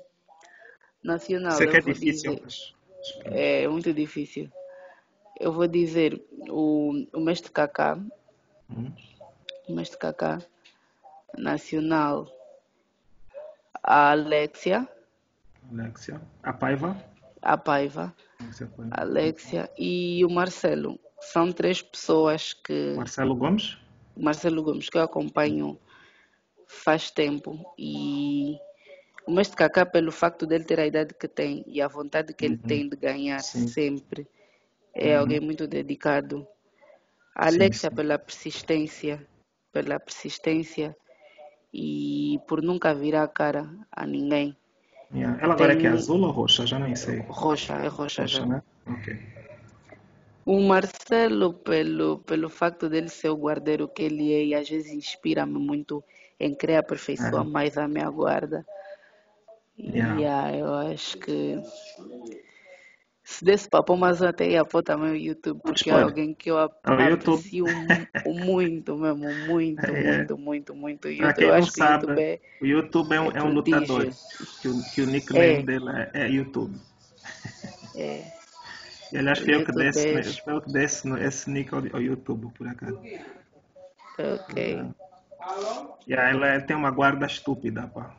Nacional. 1.02 1.52
Isso 1.52 1.62
é 1.62 1.66
que 1.66 1.76
é 1.76 1.80
difícil. 1.80 2.34
Dizer, 2.34 2.74
é 3.26 3.68
muito 3.68 3.92
difícil. 3.92 4.50
Eu 5.38 5.52
vou 5.52 5.66
dizer 5.66 6.22
o, 6.48 6.92
o 7.12 7.20
mestre 7.20 7.50
Kaká. 7.50 7.98
Hum. 8.70 8.92
O 9.68 9.74
mestre 9.74 9.98
Kaká. 9.98 10.40
Nacional. 11.36 12.28
A 13.82 14.12
Alexia. 14.12 14.88
Alexia. 15.70 16.20
A 16.42 16.52
Paiva. 16.52 16.96
A 17.42 17.56
Paiva. 17.56 18.14
Alexia 18.90 19.70
e 19.78 20.24
o 20.24 20.30
Marcelo 20.30 20.98
são 21.20 21.52
três 21.52 21.82
pessoas 21.82 22.52
que. 22.52 22.94
Marcelo 22.96 23.34
Gomes? 23.34 23.78
Marcelo 24.16 24.62
Gomes, 24.62 24.88
que 24.88 24.96
eu 24.96 25.02
acompanho 25.02 25.78
faz 26.66 27.10
tempo 27.10 27.74
e 27.78 28.56
o 29.26 29.32
mestre 29.32 29.56
Kaká, 29.56 29.86
pelo 29.86 30.12
facto 30.12 30.46
dele 30.46 30.64
ter 30.64 30.78
a 30.78 30.86
idade 30.86 31.14
que 31.14 31.28
tem 31.28 31.64
e 31.66 31.80
a 31.80 31.88
vontade 31.88 32.34
que 32.34 32.44
ele 32.44 32.56
uhum. 32.56 32.62
tem 32.62 32.88
de 32.88 32.96
ganhar 32.96 33.40
sim. 33.40 33.66
sempre, 33.66 34.28
é 34.94 35.14
uhum. 35.14 35.20
alguém 35.20 35.40
muito 35.40 35.66
dedicado. 35.66 36.46
A 37.34 37.46
Alexia, 37.48 37.90
sim, 37.90 37.96
pela 37.96 38.18
persistência, 38.18 39.26
pela 39.72 39.98
persistência 39.98 40.96
e 41.72 42.38
por 42.46 42.62
nunca 42.62 42.94
virar 42.94 43.24
a 43.24 43.28
cara 43.28 43.68
a 43.90 44.06
ninguém. 44.06 44.56
Yeah. 45.12 45.42
Ela 45.42 45.54
agora 45.54 45.76
tem... 45.76 45.78
é 45.78 45.80
que 45.80 45.86
é 45.86 45.90
azul 45.90 46.20
ou 46.22 46.30
roxa? 46.30 46.66
Já 46.66 46.78
nem 46.78 46.94
sei. 46.94 47.20
Roxa, 47.28 47.74
é 47.74 47.88
roxa, 47.88 48.22
roxa 48.22 48.26
já. 48.26 48.46
Né? 48.46 48.62
Ok. 48.86 49.18
O 50.46 50.60
Marcelo, 50.60 51.54
pelo, 51.54 52.18
pelo 52.18 52.48
facto 52.50 52.88
dele 52.88 53.08
ser 53.08 53.30
o 53.30 53.36
guardeiro 53.36 53.88
que 53.88 54.02
ele 54.02 54.32
é, 54.32 54.44
e 54.44 54.54
às 54.54 54.68
vezes 54.68 54.92
inspira-me 54.92 55.58
muito 55.58 56.04
em 56.38 56.54
querer 56.54 56.76
aperfeiçoar 56.76 57.46
é. 57.46 57.48
mais 57.48 57.78
a 57.78 57.88
minha 57.88 58.10
guarda. 58.10 58.64
Yeah. 59.78 60.20
Yeah, 60.20 60.56
eu 60.56 60.74
acho 60.74 61.18
que 61.18 61.60
se 63.24 63.42
desse 63.42 63.66
papo, 63.68 63.96
mas 63.96 64.20
eu 64.20 64.28
até 64.28 64.50
ia 64.50 64.64
pôr 64.66 64.82
também 64.82 65.12
o 65.12 65.16
YouTube, 65.16 65.58
porque 65.62 65.88
é 65.88 65.94
alguém 65.94 66.34
que 66.34 66.50
eu 66.50 66.58
é 66.58 66.64
aprecio 66.64 67.64
muito 68.26 68.96
mesmo, 68.98 69.34
muito, 69.46 69.86
é. 69.86 70.18
muito, 70.18 70.36
muito, 70.36 70.74
muito. 70.74 71.08
Para 71.16 71.32
quem 71.32 71.48
não 71.48 71.62
sabe, 71.62 72.06
o 72.06 72.10
YouTube 72.10 72.20
é, 72.20 72.40
o 72.60 72.66
YouTube 72.66 73.12
é 73.14 73.20
um, 73.20 73.30
é 73.30 73.42
um 73.42 73.54
lutador, 73.54 74.10
que 74.60 74.68
o, 74.68 74.82
que 74.94 75.06
nickname 75.06 75.46
é. 75.46 75.62
dele 75.62 75.84
é, 76.12 76.28
YouTube. 76.28 76.78
É. 77.96 78.24
E 79.10 79.18
aliás, 79.18 79.38
foi 79.38 79.54
eu 79.54 79.64
que 79.64 79.72
desse, 79.72 80.42
eu 80.46 80.60
que 80.60 80.72
desse 80.72 81.08
esse 81.20 81.50
nick 81.50 81.72
ao, 81.74 81.80
YouTube, 82.00 82.52
por 82.58 82.68
acaso. 82.68 83.00
Ok. 84.18 84.82
Uh, 84.82 84.94
yeah, 86.06 86.30
ela 86.30 86.60
tem 86.60 86.76
uma 86.76 86.90
guarda 86.90 87.24
estúpida, 87.24 87.86
pá. 87.86 88.14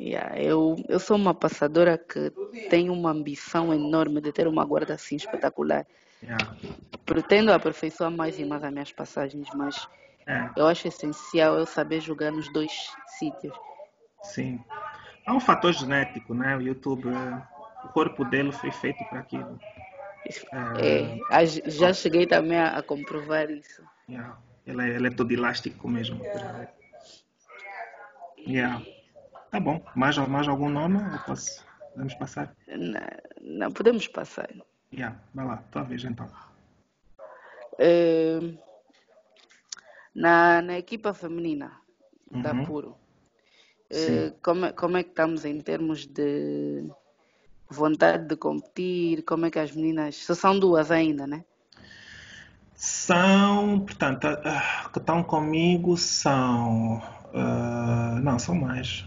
Yeah, 0.00 0.40
eu, 0.40 0.76
eu 0.88 0.98
sou 0.98 1.16
uma 1.16 1.34
passadora 1.34 1.96
que 1.98 2.30
tem 2.68 2.90
uma 2.90 3.10
ambição 3.10 3.72
enorme 3.72 4.20
de 4.20 4.32
ter 4.32 4.46
uma 4.48 4.64
guarda 4.64 4.94
assim 4.94 5.16
espetacular. 5.16 5.86
Yeah. 6.22 6.56
Pretendo 7.04 7.52
aperfeiçoar 7.52 8.10
mais 8.10 8.38
e 8.38 8.44
mais 8.44 8.64
as 8.64 8.72
minhas 8.72 8.92
passagens, 8.92 9.48
mas 9.54 9.86
É, 10.26 10.48
Eu 10.56 10.66
acho 10.66 10.88
essencial 10.88 11.58
eu 11.58 11.66
saber 11.66 12.00
jogar 12.00 12.32
nos 12.32 12.50
dois 12.52 12.72
sítios. 13.18 13.54
sim. 14.22 14.58
É 15.26 15.32
um 15.32 15.40
fator 15.40 15.72
genético, 15.72 16.34
né? 16.34 16.56
O 16.56 16.60
YouTube, 16.62 17.08
o 17.84 17.88
corpo 17.88 18.24
dele 18.24 18.52
foi 18.52 18.70
feito 18.72 19.04
para 19.04 19.20
aquilo. 19.20 19.58
É, 20.78 21.18
a- 21.30 21.44
já 21.44 21.92
cheguei 21.92 22.26
também 22.26 22.58
a, 22.58 22.78
a 22.78 22.82
comprovar 22.82 23.50
isso. 23.50 23.82
Yeah. 24.08 24.36
Ele, 24.66 24.82
é, 24.82 24.88
ele 24.96 25.06
é 25.08 25.10
todo 25.10 25.30
elástico 25.32 25.88
mesmo. 25.88 26.20
Yeah. 28.46 28.82
Tá 29.54 29.60
bom. 29.60 29.80
Mais, 29.94 30.18
mais 30.18 30.48
algum 30.48 30.68
nome? 30.68 30.96
Eu 30.96 31.18
posso... 31.20 31.64
Podemos 31.92 32.14
passar? 32.14 32.52
Não, 32.66 33.00
não 33.40 33.70
podemos 33.70 34.08
passar. 34.08 34.50
Yeah. 34.92 35.16
Vai 35.32 35.46
lá, 35.46 35.58
tua 35.70 35.84
vez 35.84 36.02
então. 36.02 36.28
Eh, 37.78 38.40
na, 40.12 40.60
na 40.60 40.76
equipa 40.76 41.14
feminina 41.14 41.70
da 42.32 42.52
Uhum. 42.52 42.64
Puro, 42.64 42.96
Sim. 43.92 44.26
eh, 44.26 44.32
como, 44.42 44.64
é- 44.66 44.72
como 44.72 44.96
é 44.96 45.04
que 45.04 45.10
estamos 45.10 45.44
em 45.44 45.60
termos 45.60 46.04
de 46.04 46.90
vontade 47.70 48.26
de 48.26 48.36
competir? 48.36 49.22
Como 49.22 49.46
é 49.46 49.52
que 49.52 49.60
as 49.60 49.70
meninas. 49.70 50.16
Só 50.16 50.34
são 50.34 50.58
duas 50.58 50.90
ainda, 50.90 51.28
né? 51.28 51.44
São, 52.74 53.78
portanto, 53.86 54.26
ah, 54.26 54.90
que 54.92 54.98
estão 54.98 55.22
comigo 55.22 55.96
são. 55.96 57.00
ah, 57.32 58.18
não, 58.20 58.36
são 58.36 58.56
mais. 58.56 59.06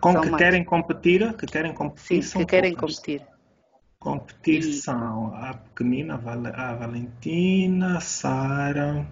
Com, 0.00 0.12
São 0.12 0.22
que 0.22 0.30
mais. 0.30 0.42
querem 0.42 0.64
competir, 0.64 1.32
que 1.36 1.46
querem 1.46 1.72
competir, 1.74 2.22
Sim, 2.22 2.22
são 2.22 2.40
que 2.42 2.46
querem 2.46 2.74
poucas. 2.74 2.96
competir. 2.96 3.26
Competir 3.98 4.62
E- 4.62 4.72
são 4.72 5.34
a 5.34 5.54
pequenina, 5.54 6.14
a 6.14 6.16
Val- 6.18 6.46
a 6.54 6.74
Valentina, 6.74 7.96
a 7.98 8.00
Sara. 8.00 9.06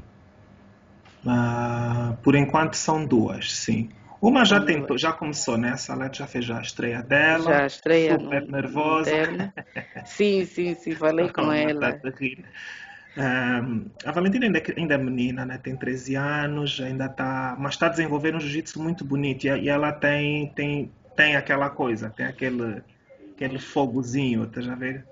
ah, 1.27 2.17
por 2.23 2.35
enquanto 2.35 2.75
são 2.75 3.05
duas, 3.07 3.53
sim. 3.53 3.91
Uma 4.21 4.45
já 4.45 4.59
duas. 4.59 5.01
já 5.01 5.13
começou, 5.13 5.59
né? 5.59 5.71
A 5.73 5.77
Salete 5.77 6.19
já 6.19 6.27
fez 6.27 6.45
já 6.45 6.59
a 6.59 6.63
estreia 6.63 7.03
dela. 7.03 7.45
Já 7.45 7.67
estreia 7.67 8.17
no, 8.19 8.25
super 8.25 8.41
no 8.41 8.53
nervosa. 8.53 9.11
interno. 9.11 9.53
Sim, 10.07 10.45
sim, 10.45 10.75
sim, 10.75 10.95
falei 10.95 11.29
com 11.31 11.43
Uma 11.43 11.57
ela. 11.57 12.01
Tá 13.15 14.09
a 14.11 14.13
Valentina 14.13 14.47
ainda, 14.47 14.59
é- 14.59 14.75
ainda 14.81 14.95
é 14.95 14.99
menina, 14.99 15.45
né? 15.45 15.59
tem 15.59 15.77
13 15.77 16.15
anos, 16.17 16.81
ainda 16.81 17.07
está, 17.07 17.57
mas 17.59 17.75
está 17.75 17.87
a 17.87 17.89
desenvolver 17.91 18.35
um 18.35 18.41
jiu-jitsu 18.41 18.83
muito 18.83 19.05
bonito 19.05 19.45
e, 19.47 19.49
e 19.65 19.69
ela 19.69 19.93
tem, 19.93 20.49
tem, 20.55 20.93
tem 21.15 21.37
aquela 21.37 21.71
coisa, 21.71 22.11
tem 22.11 22.27
aquele, 22.27 22.83
aquele 23.37 23.59
fogozinho, 23.59 24.45
estás 24.45 24.69
a 24.69 24.75
ver? 24.75 25.07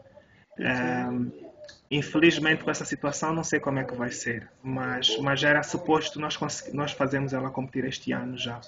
Infelizmente 1.90 2.64
com 2.64 2.70
essa 2.70 2.84
situação 2.84 3.32
não 3.34 3.44
sei 3.44 3.60
como 3.60 3.78
é 3.78 3.84
que 3.84 3.94
vai 3.94 4.10
ser, 4.10 4.50
mas, 4.62 5.16
mas 5.18 5.42
era 5.44 5.62
suposto 5.62 6.18
nós, 6.18 6.36
nós 6.72 6.92
fazemos 6.92 7.32
ela 7.32 7.50
competir 7.50 7.84
este 7.84 8.12
ano 8.12 8.36
já. 8.36 8.64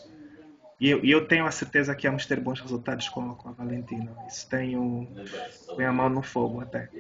E 0.81 0.89
eu, 0.91 1.05
eu 1.05 1.27
tenho 1.29 1.47
a 1.47 1.51
certeza 1.53 1.95
que 1.97 2.07
vamos 2.09 2.27
ter 2.27 2.41
bons 2.41 2.61
resultados 2.61 3.09
com, 3.09 3.35
com 3.37 3.49
a 3.51 3.53
Valentina. 3.53 4.17
Isso 4.27 4.49
tenho 4.49 5.09
a 5.79 5.93
mão 5.93 6.09
no 6.11 6.23
fogo 6.23 6.61
até. 6.61 6.91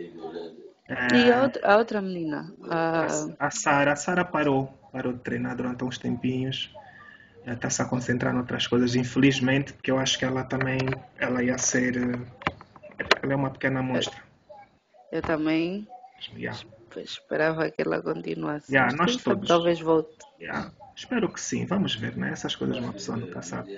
E 0.88 1.32
a 1.32 1.42
outra, 1.42 1.72
a 1.72 1.76
outra 1.78 2.02
menina, 2.02 2.52
a, 2.70 3.06
A 3.38 3.50
Sara, 3.50 3.92
a 3.92 3.96
Sara 3.96 4.24
parou, 4.24 4.66
parou 4.92 5.12
de 5.14 5.20
treinar 5.20 5.56
durante 5.56 5.82
uns 5.82 5.96
tempinhos. 5.98 6.70
Está-se 7.46 7.82
a 7.82 7.84
concentrar 7.86 8.34
em 8.34 8.38
outras 8.38 8.66
coisas, 8.66 8.94
infelizmente, 8.94 9.72
porque 9.72 9.90
eu 9.90 9.98
acho 9.98 10.18
que 10.18 10.24
ela 10.24 10.44
também, 10.44 10.78
ela 11.18 11.42
ia 11.42 11.58
ser, 11.58 11.96
ela 13.22 13.32
é 13.32 13.36
uma 13.36 13.50
pequena 13.50 13.82
monstra. 13.82 14.22
eu 15.12 15.22
também 15.22 15.86
Yeah, 16.36 16.58
esperava 16.96 17.70
que 17.70 17.82
ela 17.82 18.00
continuasse. 18.00 18.72
Yeah, 18.72 18.96
nós 18.96 19.16
todos. 19.16 19.46
talvez 19.48 19.80
volte. 19.80 20.16
yeah. 20.40 20.70
Espero 20.96 21.32
que 21.32 21.40
sim, 21.40 21.66
vamos 21.66 21.94
ver, 21.94 22.16
né? 22.16 22.30
Essas 22.32 22.54
coisas 22.56 22.78
uma 22.78 22.92
pessoa 22.92 23.16
nunca 23.16 23.42
sabe. 23.42 23.68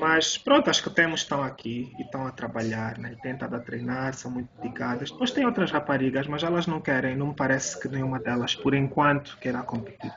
Mas 0.00 0.36
pronto, 0.38 0.68
as 0.70 0.80
que 0.80 0.90
temos 0.90 1.20
estão 1.20 1.42
aqui 1.42 1.94
e 1.98 2.02
estão 2.02 2.26
a 2.26 2.30
trabalhar, 2.32 2.98
né? 2.98 3.16
Têm 3.22 3.32
estado 3.32 3.54
a 3.56 3.60
treinar, 3.60 4.14
são 4.14 4.30
muito 4.30 4.48
dedicadas. 4.60 5.10
Depois 5.10 5.30
tem 5.30 5.46
outras 5.46 5.70
raparigas, 5.70 6.26
mas 6.26 6.42
elas 6.42 6.66
não 6.66 6.80
querem, 6.80 7.16
não 7.16 7.28
me 7.28 7.34
parece 7.34 7.78
que 7.78 7.88
nenhuma 7.88 8.18
delas, 8.18 8.54
por 8.54 8.74
enquanto, 8.74 9.36
queira 9.40 9.62
competir. 9.62 10.12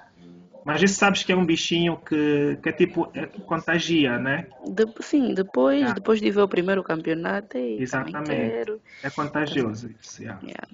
Mas 0.63 0.81
isso 0.81 0.95
sabes 0.95 1.23
que 1.23 1.31
é 1.31 1.35
um 1.35 1.45
bichinho 1.45 1.97
que, 1.97 2.57
que 2.61 2.69
é 2.69 2.71
tipo, 2.73 3.09
é, 3.13 3.25
que 3.27 3.41
contagia, 3.43 4.17
né? 4.17 4.47
De- 4.65 4.91
sim, 5.01 5.33
depois, 5.33 5.77
Yeah. 5.77 5.93
depois 5.93 6.19
de 6.19 6.29
ver 6.31 6.41
o 6.41 6.47
primeiro 6.47 6.83
campeonato, 6.83 7.57
e 7.57 7.61
também 7.61 7.83
Exatamente. 7.83 8.81
É 9.03 9.09
contagioso 9.09 9.89
isso, 10.01 10.21
yeah. 10.21 10.41
Yeah. 10.43 10.67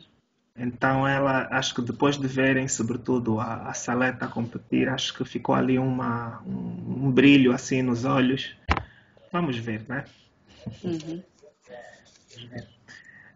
Então 0.56 1.08
ela, 1.08 1.48
acho 1.52 1.74
que 1.74 1.82
depois 1.82 2.18
de 2.18 2.28
verem, 2.28 2.68
sobretudo, 2.68 3.40
a, 3.40 3.70
a 3.70 3.74
Saleta 3.74 4.28
competir, 4.28 4.88
acho 4.88 5.14
que 5.16 5.26
ficou 5.26 5.56
ali 5.56 5.80
uma, 5.80 6.42
um, 6.46 7.06
um 7.08 7.12
brilho 7.12 7.52
assim 7.52 7.82
nos 7.82 8.06
olhos. 8.06 8.56
Vamos 9.32 9.58
ver, 9.58 9.84
né? 9.90 10.06
Uhum. 10.84 11.24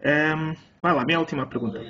Ehm, 0.02 0.56
vai 0.82 0.94
lá, 0.94 1.04
minha 1.04 1.20
última 1.20 1.48
pergunta. 1.48 1.82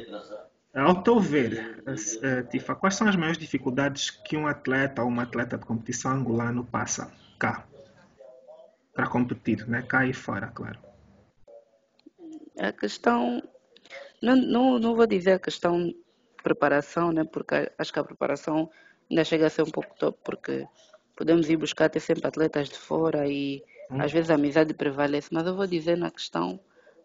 Ao 0.73 1.01
teu 1.01 1.19
ver, 1.19 1.83
eh, 2.21 2.43
Tifa, 2.43 2.75
quais 2.75 2.95
são 2.95 3.07
as 3.07 3.15
maiores 3.15 3.37
dificuldades 3.37 4.09
que 4.11 4.37
um 4.37 4.47
atleta 4.47 5.01
ou 5.01 5.09
uma 5.09 5.23
atleta 5.23 5.57
de 5.57 5.65
competição 5.65 6.11
angolano 6.11 6.63
passa 6.63 7.11
cá? 7.37 7.65
Para 8.93 9.07
competir, 9.07 9.67
né? 9.67 9.81
Cá 9.81 10.05
e 10.05 10.13
fora, 10.13 10.47
claro. 10.47 10.79
A 12.59 12.71
questão, 12.71 13.41
não, 14.21 14.35
não, 14.35 14.79
não 14.79 14.95
vou 14.95 15.07
dizer 15.07 15.33
a 15.33 15.39
questão 15.39 15.83
de 15.87 15.95
preparação, 16.43 17.11
né? 17.11 17.23
Porque 17.23 17.71
acho 17.77 17.93
que 17.93 17.99
a 17.99 18.03
preparação 18.03 18.69
ainda 19.09 19.23
chega 19.23 19.47
a 19.47 19.49
ser 19.49 19.63
um 19.63 19.71
pouco 19.71 19.95
top, 19.97 20.17
porque 20.23 20.65
podemos 21.15 21.49
ir 21.49 21.57
buscar 21.57 21.85
até 21.85 21.99
sempre 21.99 22.27
atletas 22.27 22.69
de 22.69 22.77
fora 22.77 23.27
e 23.27 23.63
Hum. 23.89 24.01
às 24.01 24.11
vezes 24.11 24.29
a 24.29 24.35
amizade 24.35 24.73
prevalece, 24.73 25.29
mas 25.31 25.47
eu 25.47 25.55
vou 25.55 25.65
dizer 25.65 25.95
na 25.97 26.11
questão 26.11 26.59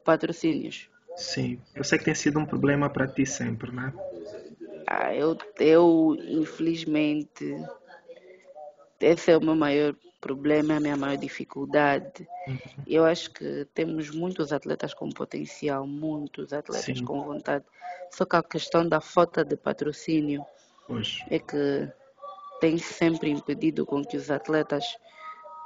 patrocínios. 0.05 0.89
Sim, 1.17 1.61
eu 1.77 1.85
sei 1.85 1.97
que 1.97 2.05
tem 2.05 2.15
sido 2.15 2.41
um 2.41 2.45
problema 2.47 2.91
para 2.91 3.07
ti 3.07 3.25
sempre, 3.25 3.71
né? 3.71 3.93
Ah, 4.87 5.15
eu, 5.15 5.37
eu, 5.61 6.17
infelizmente, 6.29 7.55
esse 9.01 9.31
é 9.31 9.37
o 9.37 9.41
meu 9.41 9.55
maior 9.55 9.95
problema, 10.23 10.75
é 10.75 10.77
a 10.77 10.81
minha 10.81 10.97
maior 10.97 11.19
dificuldade. 11.19 12.27
Eu 12.87 13.05
acho 13.05 13.31
que 13.33 13.67
temos 13.75 14.11
muitos 14.11 14.53
atletas 14.53 14.95
com 14.95 15.11
potencial, 15.11 15.87
muitos 15.87 16.53
atletas 16.53 16.99
Sim. 16.99 17.05
com 17.05 17.23
vontade. 17.23 17.65
Só 18.11 18.25
que 18.25 18.37
a 18.37 18.43
questão 18.43 18.89
da 18.89 19.01
falta 19.01 19.45
de 19.45 19.57
patrocínio 19.57 20.45
Pois, 20.87 21.25
é 21.29 21.39
que 21.39 21.91
tem 22.61 22.79
sempre 22.79 23.31
impedido 23.31 23.85
com 23.85 24.05
que 24.05 24.17
os 24.17 24.31
atletas 24.31 24.85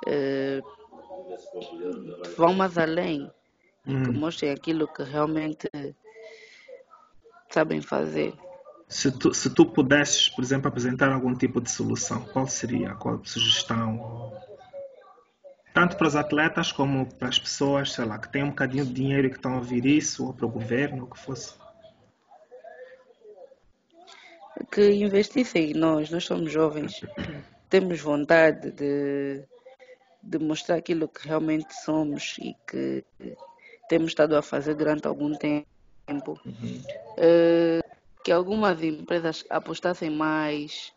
eh, 0.06 0.60
vão 2.36 2.54
mais 2.54 2.78
além, 2.78 3.30
que 3.84 4.10
Hum. 4.10 4.18
mostrem 4.18 4.50
aquilo 4.52 4.88
que 4.88 5.02
realmente 5.02 5.68
sabem 7.50 7.80
fazer. 7.80 8.32
Se 8.88 9.10
tu, 9.10 9.34
se 9.34 9.50
tu 9.50 9.66
pudesses, 9.66 10.28
por 10.28 10.44
exemplo, 10.44 10.68
apresentar 10.68 11.12
algum 11.12 11.34
tipo 11.34 11.60
de 11.60 11.70
solução, 11.70 12.22
qual 12.32 12.46
seria? 12.46 12.94
Qual 12.94 13.20
sugestão? 13.24 14.32
Tanto 15.74 15.96
para 15.96 16.06
os 16.06 16.16
atletas 16.16 16.72
como 16.72 17.06
para 17.14 17.28
as 17.28 17.38
pessoas, 17.38 17.92
sei 17.92 18.04
lá, 18.04 18.18
que 18.18 18.30
têm 18.30 18.44
um 18.44 18.50
bocadinho 18.50 18.84
de 18.84 18.92
dinheiro 18.92 19.26
e 19.26 19.30
que 19.30 19.36
estão 19.36 19.54
a 19.54 19.56
ouvir 19.56 19.84
isso, 19.84 20.26
ou 20.26 20.32
para 20.32 20.46
o 20.46 20.48
governo, 20.48 21.04
o 21.04 21.06
que 21.08 21.18
fosse. 21.18 21.54
que 24.70 24.90
investissem 24.90 25.70
em 25.70 25.74
nós, 25.74 26.10
nós 26.10 26.24
somos 26.24 26.50
jovens, 26.50 27.00
temos 27.68 28.00
vontade 28.00 28.70
de, 28.72 29.42
de 30.22 30.38
mostrar 30.38 30.76
aquilo 30.76 31.08
que 31.08 31.26
realmente 31.26 31.72
somos 31.82 32.36
e 32.38 32.54
que 32.66 33.04
temos 33.88 34.08
estado 34.08 34.36
a 34.36 34.42
fazer 34.42 34.74
durante 34.74 35.06
algum 35.06 35.34
tempo. 35.34 36.40
Eh, 37.18 37.80
que 38.26 38.32
algumas 38.32 38.82
empresas 38.82 39.44
apostassem 39.48 40.10
mais, 40.10 40.92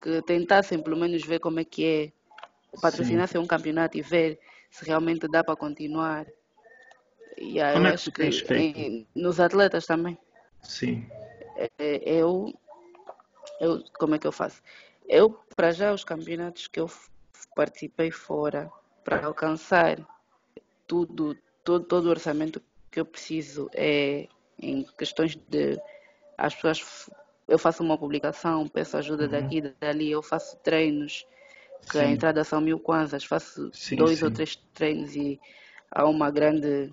que 0.00 0.22
tentassem 0.22 0.82
pelo 0.82 0.96
menos 0.96 1.22
ver 1.22 1.40
como 1.40 1.60
é 1.60 1.64
que 1.64 1.84
é, 1.84 2.12
patrocinassem 2.80 3.38
um 3.38 3.46
campeonato 3.46 3.98
e 3.98 4.00
ver 4.00 4.40
se 4.70 4.86
realmente 4.86 5.28
dá 5.28 5.44
para 5.44 5.54
continuar. 5.54 6.26
E 7.36 7.60
aí 7.60 7.74
Como 7.74 7.86
eu 7.86 7.90
é 7.90 7.90
que 7.90 7.94
acho 7.96 8.12
que 8.12 8.32
feito? 8.32 8.78
em- 8.78 9.06
nos 9.14 9.38
atletas 9.38 9.84
também. 9.84 10.16
Sim. 10.62 11.06
É, 11.78 12.00
eu, 12.02 12.50
eu, 13.60 13.84
como 13.98 14.14
é 14.14 14.18
que 14.18 14.26
eu 14.26 14.32
faço? 14.32 14.62
Eu, 15.06 15.32
para 15.54 15.70
já, 15.70 15.92
os 15.92 16.02
campeonatos 16.02 16.66
que 16.66 16.80
eu 16.80 16.90
participei 17.54 18.10
fora, 18.10 18.72
para 19.04 19.26
alcançar 19.26 19.98
tudo, 20.86 21.36
todo, 21.62 21.84
todo 21.84 22.06
o 22.06 22.10
orçamento 22.10 22.58
que 22.90 22.98
eu 22.98 23.04
preciso 23.04 23.68
é 23.74 24.28
em 24.60 24.84
questões 24.96 25.36
de 25.36 25.80
as 26.36 26.54
pessoas, 26.54 27.10
eu 27.48 27.58
faço 27.58 27.82
uma 27.82 27.98
publicação, 27.98 28.68
peço 28.68 28.96
ajuda 28.96 29.26
daqui 29.26 29.58
e 29.58 29.74
dali, 29.80 30.10
eu 30.10 30.22
faço 30.22 30.56
treinos, 30.58 31.26
que 31.90 31.98
a 31.98 32.06
Sim. 32.06 32.12
entrada 32.12 32.44
são 32.44 32.60
mil 32.60 32.78
kwanzas, 32.78 33.24
faço 33.24 33.70
Sim, 33.72 33.96
dois 33.96 34.22
ou 34.22 34.28
sim. 34.28 34.34
três 34.34 34.56
treinos 34.74 35.16
e 35.16 35.40
há 35.90 36.04
uma 36.06 36.30
grande 36.30 36.92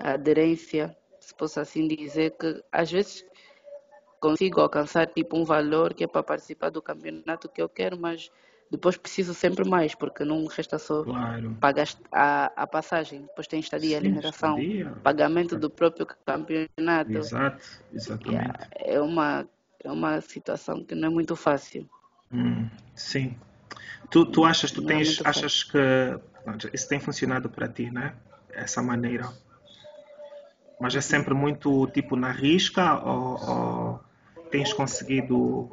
aderência, 0.00 0.96
se 1.20 1.34
posso 1.34 1.60
assim 1.60 1.86
dizer, 1.88 2.36
que 2.38 2.62
às 2.70 2.90
vezes 2.90 3.24
consigo 4.20 4.60
alcançar 4.60 5.06
tipo 5.06 5.36
um 5.36 5.44
valor 5.44 5.92
que 5.92 6.04
é 6.04 6.06
para 6.06 6.22
participar 6.22 6.70
do 6.70 6.80
campeonato 6.80 7.48
que 7.48 7.60
eu 7.60 7.68
quero, 7.68 7.98
mas 7.98 8.30
depois 8.70 8.96
preciso 8.96 9.32
sempre 9.34 9.64
mais, 9.68 9.94
porque 9.94 10.24
não 10.24 10.46
resta 10.46 10.78
só 10.78 11.04
Claro. 11.04 11.56
pagar 11.60 11.86
a, 12.12 12.46
a 12.62 12.66
passagem, 12.66 13.22
depois 13.22 13.46
tem 13.46 13.60
estadia, 13.60 13.90
Sim, 13.90 13.96
alimentação, 13.96 14.58
estadia. 14.58 14.92
pagamento 15.02 15.56
do 15.56 15.70
próprio 15.70 16.06
campeonato. 16.06 17.12
Exato, 17.12 17.64
exatamente. 17.92 18.68
é 18.74 19.00
uma, 19.00 19.48
é 19.82 19.90
uma 19.90 20.20
situação 20.20 20.84
que 20.84 20.94
não 20.94 21.08
é 21.08 21.10
muito 21.10 21.36
fácil. 21.36 21.88
Hum, 22.32 22.68
sim. 22.94 23.36
Tu, 24.10 24.24
tu 24.26 24.44
achas, 24.44 24.70
tu 24.70 24.82
é 24.82 24.86
tens, 24.86 25.18
fácil. 25.18 25.30
achas 25.30 25.62
que 25.64 25.78
isso 26.72 26.88
tem 26.88 26.98
funcionado 27.00 27.48
para 27.48 27.68
ti, 27.68 27.90
né? 27.90 28.14
Essa 28.50 28.82
maneira. 28.82 29.28
Mas 30.78 30.94
é 30.94 31.00
sempre 31.00 31.34
muito 31.34 31.86
tipo 31.88 32.16
na 32.16 32.30
risca 32.30 33.00
ou, 33.02 33.48
ou 33.48 34.00
tens 34.50 34.72
conseguido 34.72 35.70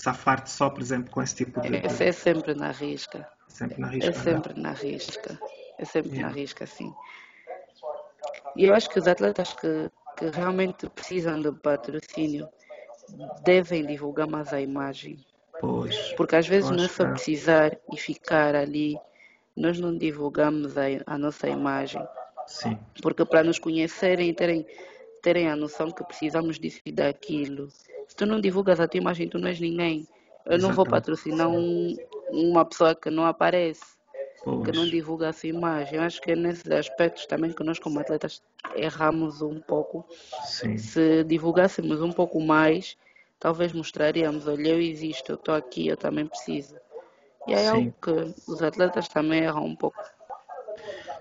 safar-te 0.00 0.50
só, 0.50 0.70
por 0.70 0.80
exemplo, 0.82 1.10
com 1.10 1.22
esse 1.22 1.34
tipo 1.36 1.60
de, 1.60 1.68
É, 1.76 2.08
é 2.08 2.12
sempre 2.12 2.54
na 2.54 2.70
risca. 2.70 3.28
sempre 3.48 3.80
na 3.80 3.88
É 3.88 3.90
risca, 3.90 4.18
né? 4.18 4.22
sempre 4.22 4.60
na 4.60 4.72
risca. 4.72 5.38
É 5.78 5.84
sempre 5.84 6.10
na 6.20 6.28
Yeah. 6.28 6.34
risca, 6.34 6.66
sim. 6.66 6.92
E 8.56 8.64
eu 8.64 8.74
acho 8.74 8.88
que 8.90 8.98
os 8.98 9.06
atletas 9.06 9.52
que, 9.54 9.90
que 10.16 10.26
realmente 10.30 10.88
precisam 10.90 11.40
de 11.40 11.52
patrocínio 11.52 12.48
devem 13.42 13.84
divulgar 13.86 14.26
mais 14.26 14.52
a 14.52 14.60
imagem. 14.60 15.24
Pois, 15.60 16.14
Porque 16.16 16.36
às 16.36 16.46
vezes 16.46 16.70
não 16.70 16.84
é 16.84 16.88
só 16.88 17.04
é. 17.04 17.12
precisar 17.12 17.76
e 17.92 17.96
ficar 17.96 18.54
ali, 18.54 18.98
nós 19.56 19.78
não 19.78 19.96
divulgamos 19.96 20.76
a, 20.78 20.84
a 21.06 21.18
nossa 21.18 21.48
imagem. 21.48 22.06
Sim, 22.46 22.78
Porque 23.02 23.24
para 23.24 23.44
nos 23.44 23.58
conhecerem 23.58 24.30
e 24.30 24.34
terem, 24.34 24.66
terem 25.22 25.48
a 25.48 25.56
noção 25.56 25.90
que 25.90 26.04
precisamos 26.04 26.58
disso 26.58 26.80
e 26.84 26.92
daquilo. 26.92 27.68
Se 28.08 28.16
tu 28.16 28.26
não 28.26 28.40
divulgas 28.40 28.80
a 28.80 28.88
tua 28.88 28.98
imagem, 28.98 29.28
tu 29.28 29.38
não 29.38 29.48
és 29.48 29.60
ninguém. 29.60 30.06
Eu 30.46 30.58
não 30.58 30.72
vou 30.72 30.84
patrocinar 30.86 31.48
um, 31.48 31.96
uma 32.30 32.64
pessoa 32.64 32.94
que 32.94 33.10
não 33.10 33.24
aparece, 33.26 33.84
que 34.64 34.72
não 34.72 34.84
Pois, 34.84 34.90
divulga 34.90 35.28
a 35.28 35.32
sua 35.32 35.48
imagem. 35.48 35.98
Eu 35.98 36.04
acho 36.04 36.20
que 36.20 36.32
é 36.32 36.36
nesses 36.36 36.70
aspectos 36.70 37.26
também 37.26 37.52
que 37.52 37.62
nós, 37.62 37.78
como 37.78 38.00
atletas, 38.00 38.42
erramos 38.74 39.42
um 39.42 39.60
pouco. 39.60 40.04
sim, 40.44 40.76
Se 40.76 41.24
divulgássemos 41.24 42.00
um 42.02 42.12
pouco 42.12 42.40
mais, 42.40 42.96
talvez 43.38 43.72
mostraríamos: 43.72 44.46
olha, 44.46 44.68
eu 44.70 44.80
existo, 44.80 45.32
eu 45.32 45.36
estou 45.36 45.54
aqui, 45.54 45.86
eu 45.88 45.96
também 45.96 46.26
preciso. 46.26 46.76
E 47.46 47.52
é 47.52 47.68
algo 47.68 47.92
que 48.02 48.10
os 48.50 48.62
atletas 48.62 49.08
também 49.08 49.40
erram 49.44 49.64
um 49.64 49.76
pouco. 49.76 49.98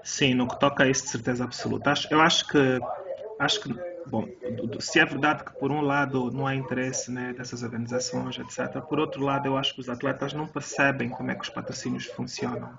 Sim, 0.04 0.34
no 0.34 0.48
que 0.48 0.60
toca 0.60 0.84
a 0.84 0.90
isso, 0.90 1.04
de 1.04 1.10
certeza 1.10 1.44
absoluta. 1.44 1.94
Eu 2.10 2.22
acho 2.22 2.48
que, 2.48 2.80
acho 3.40 3.62
que, 3.62 3.74
bom, 4.06 4.28
se 4.80 5.00
é 5.00 5.06
verdade 5.06 5.44
que 5.44 5.52
por 5.54 5.72
um 5.72 5.82
lado 5.82 6.30
não 6.32 6.46
há 6.46 6.56
interesse, 6.56 7.12
né, 7.12 7.34
dessas 7.34 7.64
organizações, 7.64 8.38
etc. 8.38 8.82
Por 8.82 9.00
outro 9.00 9.22
lado, 9.24 9.48
eu 9.48 9.58
acho 9.58 9.74
que 9.74 9.82
os 9.82 9.90
atletas 9.90 10.34
não 10.34 10.48
percebem 10.48 11.10
como 11.10 11.32
é 11.32 11.36
que 11.36 11.42
os 11.44 11.50
patrocínios 11.50 12.06
funcionam. 12.06 12.78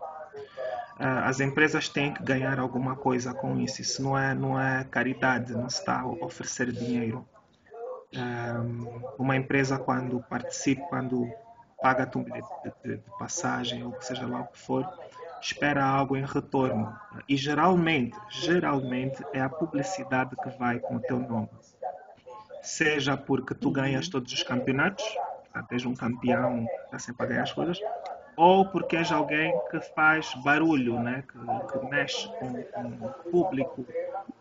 Ah, 0.99 1.29
As 1.29 1.41
empresas 1.41 1.89
têm 1.89 2.13
que 2.13 2.23
ganhar 2.23 2.59
alguma 2.59 2.95
coisa 2.97 3.33
com 3.33 3.59
isso. 3.59 3.81
Isso 3.81 4.03
não 4.03 4.17
é, 4.19 4.35
não 4.35 4.61
é 4.61 4.85
caridade, 4.85 5.53
não 5.55 5.67
está 5.67 6.01
a 6.01 6.07
oferecer 6.07 6.71
dinheiro. 6.73 7.27
Ahm, 8.15 8.87
uma 9.19 9.37
empresa 9.37 9.79
quando 9.79 10.21
participa, 10.29 10.83
quando 10.89 11.29
paga-te 11.81 12.19
um 12.19 12.25
bilhete 12.25 12.49
de, 12.65 12.73
de- 12.97 12.97
de 12.99 13.11
passagem 13.19 13.85
ou 13.85 13.95
seja 14.01 14.27
lá 14.27 14.41
o 14.41 14.47
que 14.49 14.59
for, 14.59 14.85
espera 15.41 15.85
algo 15.85 16.17
em 16.17 16.25
retorno. 16.25 16.95
E 17.29 17.37
geralmente, 17.37 18.17
geralmente 18.29 19.25
é 19.33 19.41
a 19.41 19.49
publicidade 19.49 20.37
que 20.37 20.51
vai 20.59 20.79
com 20.79 20.97
o 20.97 21.01
teu 21.01 21.19
nome. 21.19 21.49
Seja 22.63 23.17
porque 23.17 23.55
tu 23.55 23.71
ganhas 23.71 24.09
todos 24.09 24.33
os 24.33 24.43
campeonatos, 24.43 25.05
portanto, 25.45 25.73
és 25.73 25.85
um 25.87 25.95
campeão, 25.95 26.67
está 26.85 26.99
sempre 26.99 27.25
a 27.25 27.29
ganhar 27.29 27.43
as 27.43 27.53
coisas, 27.53 27.81
ou 28.37 28.65
porque 28.67 28.97
és 28.97 29.11
alguém 29.11 29.53
que 29.71 29.81
faz 29.81 30.33
barulho, 30.43 30.99
né? 31.01 31.25
que, 31.31 31.79
que 31.79 31.87
mexe 31.87 32.29
com, 32.39 32.63
com 32.63 33.07
o 33.07 33.13
público. 33.31 33.87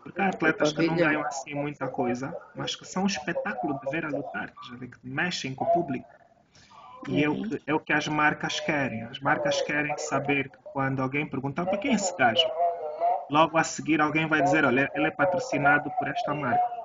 Porque 0.02 0.20
há 0.20 0.28
atletas 0.28 0.72
que 0.72 0.86
não 0.86 0.96
ganham 0.96 1.22
assim 1.22 1.54
muita 1.54 1.88
coisa, 1.88 2.34
mas 2.54 2.74
que 2.74 2.86
são 2.86 3.04
um 3.04 3.06
espetáculo 3.06 3.78
de 3.80 3.90
ver 3.90 4.04
a 4.04 4.08
lutar, 4.08 4.52
já 4.68 4.76
vê, 4.76 4.88
que 4.88 4.98
mexem 5.02 5.54
com 5.54 5.64
o 5.64 5.72
público. 5.72 6.08
E 7.08 7.24
é 7.24 7.28
o, 7.28 7.32
Uhum. 7.32 7.48
que, 7.48 7.62
é 7.66 7.74
o 7.74 7.80
que 7.80 7.92
as 7.92 8.06
marcas 8.08 8.60
querem. 8.60 9.02
As 9.04 9.18
marcas 9.20 9.60
querem 9.62 9.96
saber 9.98 10.50
que 10.50 10.58
quando 10.72 11.00
alguém 11.02 11.26
perguntar 11.26 11.64
para 11.66 11.78
quem 11.78 11.92
é 11.92 11.94
esse 11.94 12.14
gajo, 12.16 12.46
logo 13.30 13.56
a 13.56 13.64
seguir 13.64 14.00
alguém 14.00 14.26
vai 14.26 14.42
dizer, 14.42 14.64
olha, 14.64 14.90
ele 14.94 15.06
é 15.06 15.10
patrocinado 15.10 15.90
por 15.98 16.08
esta 16.08 16.34
marca. 16.34 16.80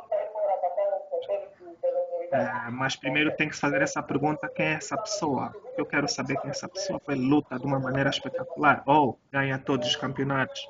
É, 2.31 2.69
mas 2.69 2.95
primeiro 2.95 3.35
tem 3.35 3.47
que 3.49 3.55
fazer 3.55 3.81
essa 3.81 4.01
pergunta, 4.01 4.49
quem 4.49 4.65
é 4.65 4.73
essa 4.73 4.97
pessoa? 4.97 5.53
Eu 5.77 5.85
quero 5.85 6.07
saber 6.07 6.37
quem 6.37 6.47
é 6.49 6.51
essa 6.51 6.67
pessoa. 6.67 6.99
Ele 7.07 7.21
luta 7.27 7.57
de 7.59 7.65
uma 7.65 7.79
maneira 7.79 8.09
espetacular, 8.09 8.83
ou 8.85 9.19
ganha 9.31 9.57
todos 9.59 9.87
os 9.87 9.95
campeonatos, 9.95 10.67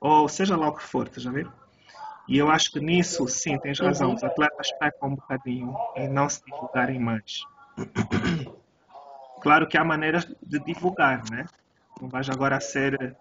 ou 0.00 0.28
seja 0.28 0.56
lá 0.56 0.68
o 0.68 0.74
que 0.74 0.82
for, 0.82 1.06
estás 1.06 1.26
a 1.26 1.30
ver? 1.30 1.46
E 2.26 2.36
eu 2.36 2.50
acho 2.50 2.72
que 2.72 2.80
nisso, 2.80 3.26
sim, 3.26 3.58
tens 3.58 3.80
razão. 3.80 4.08
Uhum. 4.10 4.14
Os 4.16 4.24
atletas 4.24 4.70
pecam 4.72 5.08
um 5.10 5.14
bocadinho 5.14 5.74
em 5.96 6.08
não 6.08 6.28
se 6.28 6.44
divulgarem 6.44 6.98
mais. 6.98 7.40
Claro 9.40 9.66
que 9.66 9.78
há 9.78 9.84
maneiras 9.84 10.26
de 10.42 10.58
divulgar, 10.60 11.22
né? 11.30 11.46
Não 12.00 12.08
vais 12.08 12.28
agora 12.28 12.60
ser 12.60 13.16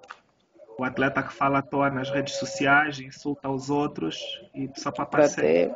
o 0.77 0.83
atleta 0.83 1.23
que 1.23 1.33
fala 1.33 1.59
à 1.59 1.61
toa 1.61 1.89
nas 1.89 2.09
redes 2.09 2.35
sociais, 2.35 2.99
insulta 2.99 3.49
os 3.49 3.69
outros 3.69 4.17
e 4.53 4.69
só 4.75 4.91
para 4.91 5.03
aparecer. 5.03 5.75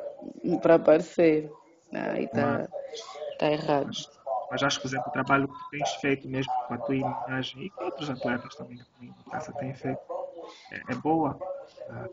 para 0.62 0.76
aparecer. 0.76 1.52
Aí 1.92 2.22
é? 2.22 2.24
está 2.24 2.68
tá 3.40 3.52
errado. 3.52 3.88
Mas, 3.88 4.10
mas 4.52 4.64
acho 4.64 4.78
que, 4.78 4.84
por 4.84 4.88
exemplo, 4.90 5.10
o 5.10 5.12
trabalho 5.12 5.48
que 5.48 5.54
tu 5.54 5.70
tens 5.72 5.94
feito 5.96 6.28
mesmo 6.28 6.54
com 6.68 6.74
a 6.76 6.78
tua 6.78 6.96
imagem 6.96 7.64
e 7.64 7.70
que 7.70 7.84
outros 7.84 8.10
atletas 8.10 8.56
também 8.56 8.78
que 8.78 9.30
casa 9.32 9.52
têm 9.54 9.74
feito 9.74 10.02
é, 10.72 10.82
é 10.92 10.96
boa. 10.96 11.38
Ah, 11.90 12.08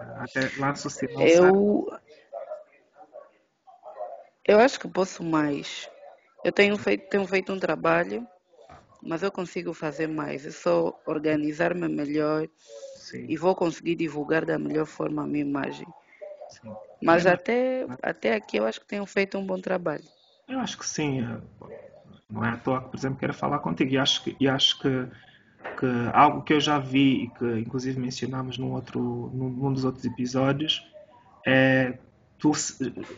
ah, 0.00 0.24
Até 0.24 0.50
lança 0.58 0.88
o 0.88 0.90
sinal, 0.90 1.28
sabe? 1.28 1.56
Eu, 1.56 1.88
eu 4.44 4.60
acho 4.60 4.78
que 4.78 4.88
posso 4.88 5.24
mais. 5.24 5.88
Eu 6.44 6.52
tenho 6.52 6.76
feito, 6.78 7.08
tenho 7.08 7.26
feito 7.26 7.52
um 7.52 7.58
trabalho, 7.58 8.26
mas 9.02 9.22
eu 9.22 9.32
consigo 9.32 9.74
fazer 9.74 10.06
mais. 10.08 10.46
É 10.46 10.50
só 10.50 10.98
organizar-me 11.06 11.88
melhor 11.88 12.48
Sim, 12.96 13.28
e 13.28 13.36
vou 13.36 13.54
conseguir 13.54 13.96
divulgar 13.96 14.44
da 14.46 14.58
melhor 14.58 14.86
forma 14.86 15.22
a 15.22 15.26
minha 15.26 15.44
imagem. 15.44 15.86
sim. 16.48 16.72
Mas 17.02 17.26
É, 17.26 17.32
até, 17.32 17.86
até 18.02 18.34
aqui 18.34 18.56
eu 18.56 18.66
acho 18.66 18.80
que 18.80 18.86
tenho 18.86 19.04
feito 19.06 19.36
um 19.38 19.44
bom 19.46 19.60
trabalho. 19.60 20.04
Eu 20.48 20.58
acho 20.60 20.78
que 20.78 20.86
sim. 20.86 21.20
eh, 21.20 21.40
Não 22.30 22.44
é 22.44 22.50
à 22.50 22.56
toa 22.56 22.82
que, 22.82 22.90
por 22.90 22.96
exemplo, 22.96 23.18
quero 23.18 23.34
falar 23.34 23.58
contigo. 23.60 23.92
E 23.92 23.98
acho 23.98 24.24
que, 24.24 24.36
e 24.40 24.48
acho 24.48 24.78
que, 24.80 24.88
que 25.78 25.86
algo 26.12 26.42
que 26.42 26.52
eu 26.54 26.60
já 26.60 26.78
vi 26.78 27.24
e 27.24 27.28
que, 27.30 27.44
inclusive, 27.60 27.98
mencionamos 28.00 28.58
num, 28.58 28.72
outro, 28.72 29.00
num, 29.34 29.50
num 29.50 29.72
dos 29.72 29.84
outros 29.84 30.04
episódios 30.04 30.82
é 31.46 31.98
tu, 32.38 32.52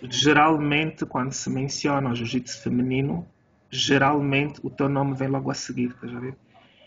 geralmente, 0.09 1.05
quando 1.07 1.33
se 1.33 1.51
menciona 1.51 2.11
o 2.11 2.15
jiu-jitsu 2.15 2.63
feminino, 2.63 3.27
geralmente 3.71 4.61
o 4.65 4.71
teu 4.71 4.89
nome 4.89 5.15
vem 5.15 5.29
logo 5.29 5.51
a 5.51 5.55
seguir, 5.55 5.91
estás 5.91 6.15
a 6.15 6.21
ver? 6.21 6.37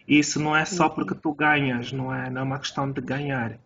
E 0.07 0.19
isso 0.19 0.39
não 0.39 0.55
é 0.55 0.65
só 0.65 0.89
porque 0.89 1.15
tu 1.15 1.33
ganhas, 1.33 1.91
não 1.91 2.13
é, 2.13 2.29
não 2.29 2.41
é 2.41 2.43
uma 2.43 2.59
questão 2.59 2.91
de 2.91 3.01
ganhar. 3.01 3.57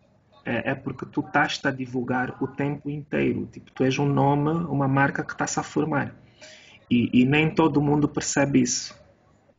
É, 0.44 0.70
é 0.70 0.74
porque 0.74 1.04
tu 1.04 1.20
estás 1.20 1.60
a 1.64 1.70
divulgar 1.70 2.36
o 2.42 2.46
tempo 2.46 2.88
inteiro. 2.88 3.46
Tipo, 3.52 3.70
tu 3.72 3.84
és 3.84 3.98
um 3.98 4.06
nome, 4.06 4.50
uma 4.66 4.86
marca 4.88 5.24
que 5.24 5.32
está-se 5.32 5.58
a 5.58 5.62
formar. 5.62 6.14
E, 6.90 7.10
e 7.22 7.24
nem 7.24 7.50
todo 7.54 7.82
mundo 7.82 8.08
percebe 8.08 8.60
isso. 8.62 8.94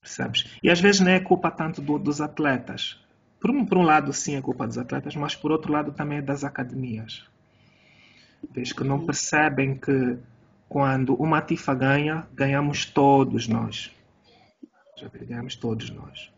Percebes? 0.02 0.46
E 0.64 0.70
às 0.70 0.80
vezes 0.80 1.02
não 1.02 1.12
é 1.12 1.20
culpa 1.20 1.52
tanto 1.52 1.82
do- 1.82 2.00
dos 2.00 2.22
atletas. 2.22 2.98
Por 3.40 3.52
um, 3.52 3.66
por 3.66 3.78
um 3.78 3.84
lado, 3.84 4.12
sim, 4.14 4.36
é 4.36 4.42
culpa 4.42 4.66
dos 4.68 4.78
atletas, 4.78 5.16
mas 5.16 5.36
por 5.36 5.52
outro 5.52 5.72
lado 5.72 5.92
também 5.92 6.20
é 6.20 6.22
das 6.22 6.44
academias. 6.44 7.26
Vês 8.52 8.72
que 8.72 8.84
não 8.84 9.06
percebem 9.06 9.76
que 9.76 10.18
quando 10.68 11.16
uma 11.16 11.42
TIFA 11.42 11.74
ganha, 11.74 12.28
ganhamos 12.34 12.86
todos 12.86 13.48
nós. 13.48 13.92
Já 14.98 15.08
ganhamos 15.10 15.56
todos 15.56 15.90
nós. 15.90 16.32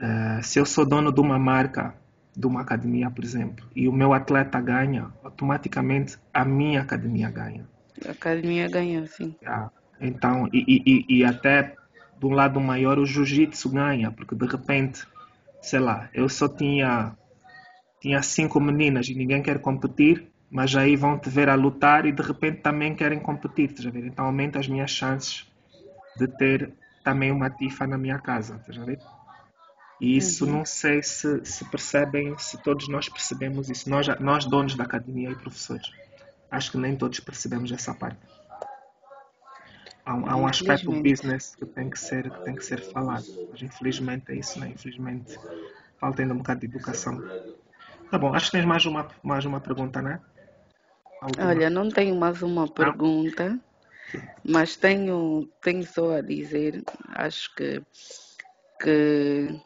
Eh, 0.00 0.40
se 0.42 0.58
eu 0.58 0.66
sou 0.66 0.86
dono 0.86 1.12
de 1.12 1.20
uma 1.20 1.38
marca, 1.38 1.94
de 2.36 2.46
uma 2.46 2.62
academia, 2.62 3.10
por 3.10 3.24
exemplo, 3.24 3.66
e 3.76 3.88
o 3.88 3.92
meu 3.92 4.12
atleta 4.14 4.60
ganha, 4.60 5.12
automaticamente 5.22 6.18
a 6.32 6.44
minha 6.44 6.80
academia 6.80 7.30
ganha. 7.30 7.66
A 8.06 8.10
academia 8.12 8.68
ganhou, 8.68 9.06
sim. 9.06 9.34
Ah, 9.46 9.70
Então, 10.00 10.48
e, 10.52 10.64
e- 10.66 11.04
e- 11.18 11.24
até 11.24 11.76
do 12.18 12.30
lado 12.30 12.58
maior 12.58 12.98
o 12.98 13.04
jiu-jitsu 13.04 13.68
ganha, 13.68 14.10
porque 14.10 14.34
de 14.34 14.46
repente, 14.46 15.06
sei 15.60 15.78
lá, 15.78 16.08
eu 16.14 16.26
só 16.28 16.48
tinha, 16.48 17.12
tinha 18.00 18.22
cinco 18.22 18.60
meninas 18.60 19.08
e 19.08 19.14
ninguém 19.14 19.42
quer 19.42 19.60
competir, 19.60 20.29
mas 20.50 20.74
aí 20.76 20.96
vão 20.96 21.18
te 21.18 21.30
ver 21.30 21.48
a 21.48 21.54
lutar 21.54 22.06
e 22.06 22.12
de 22.12 22.22
repente 22.22 22.60
também 22.62 22.94
querem 22.94 23.20
competir, 23.20 23.70
estás 23.70 23.86
a 23.86 23.90
ver? 23.90 24.06
Então 24.06 24.26
aumenta 24.26 24.58
as 24.58 24.68
minhas 24.68 24.90
chances 24.90 25.46
de 26.16 26.28
ter 26.28 26.72
também 27.04 27.30
uma 27.32 27.50
tifa 27.50 27.86
na 27.86 27.98
minha 27.98 28.18
casa, 28.18 28.56
estás 28.56 28.78
a 28.78 28.84
ver? 28.84 29.00
E 30.00 30.16
isso 30.16 30.46
Uhum. 30.46 30.52
não 30.52 30.64
sei 30.64 31.02
se, 31.02 31.44
se 31.44 31.64
percebem, 31.66 32.36
se 32.38 32.58
todos 32.58 32.88
nós 32.88 33.08
percebemos 33.08 33.70
isso, 33.70 33.88
nós, 33.88 34.06
nós 34.20 34.44
donos 34.46 34.74
da 34.74 34.84
academia 34.84 35.30
e 35.30 35.36
professores. 35.36 35.86
Acho 36.50 36.72
que 36.72 36.78
nem 36.78 36.96
todos 36.96 37.20
percebemos 37.20 37.70
essa 37.72 37.94
parte. 37.94 38.26
há, 40.04 40.12
há 40.32 40.36
um 40.36 40.46
aspecto 40.46 40.92
business 40.92 41.54
que 41.56 41.66
tem 41.66 41.88
que 41.90 41.98
ser 41.98 42.30
que 42.30 42.40
tem 42.40 42.54
que 42.54 42.64
ser 42.64 42.80
falado. 42.82 43.26
Mas 43.50 43.62
infelizmente 43.62 44.30
é 44.32 44.36
isso, 44.36 44.58
né? 44.58 44.70
Infelizmente 44.70 45.38
falta 45.98 46.22
ainda 46.22 46.34
um 46.34 46.38
bocado 46.38 46.60
de 46.60 46.66
educação. 46.66 47.22
Tá 48.10 48.18
bom, 48.18 48.34
acho 48.34 48.46
que 48.46 48.52
tens 48.52 48.66
mais 48.66 48.84
uma, 48.86 49.08
mais 49.22 49.44
uma 49.44 49.60
pergunta, 49.60 50.02
né? 50.02 50.20
A 51.20 51.26
última. 51.26 51.46
Olha, 51.48 51.70
não 51.70 51.88
tenho 51.90 52.14
mais 52.16 52.42
uma 52.42 52.66
pergunta, 52.66 53.58
mas 54.44 54.76
tenho, 54.76 55.48
tenho 55.62 55.84
só 55.84 56.16
a 56.16 56.20
dizer, 56.20 56.82
acho 57.08 57.54
que, 57.54 57.82
que, 58.80 59.60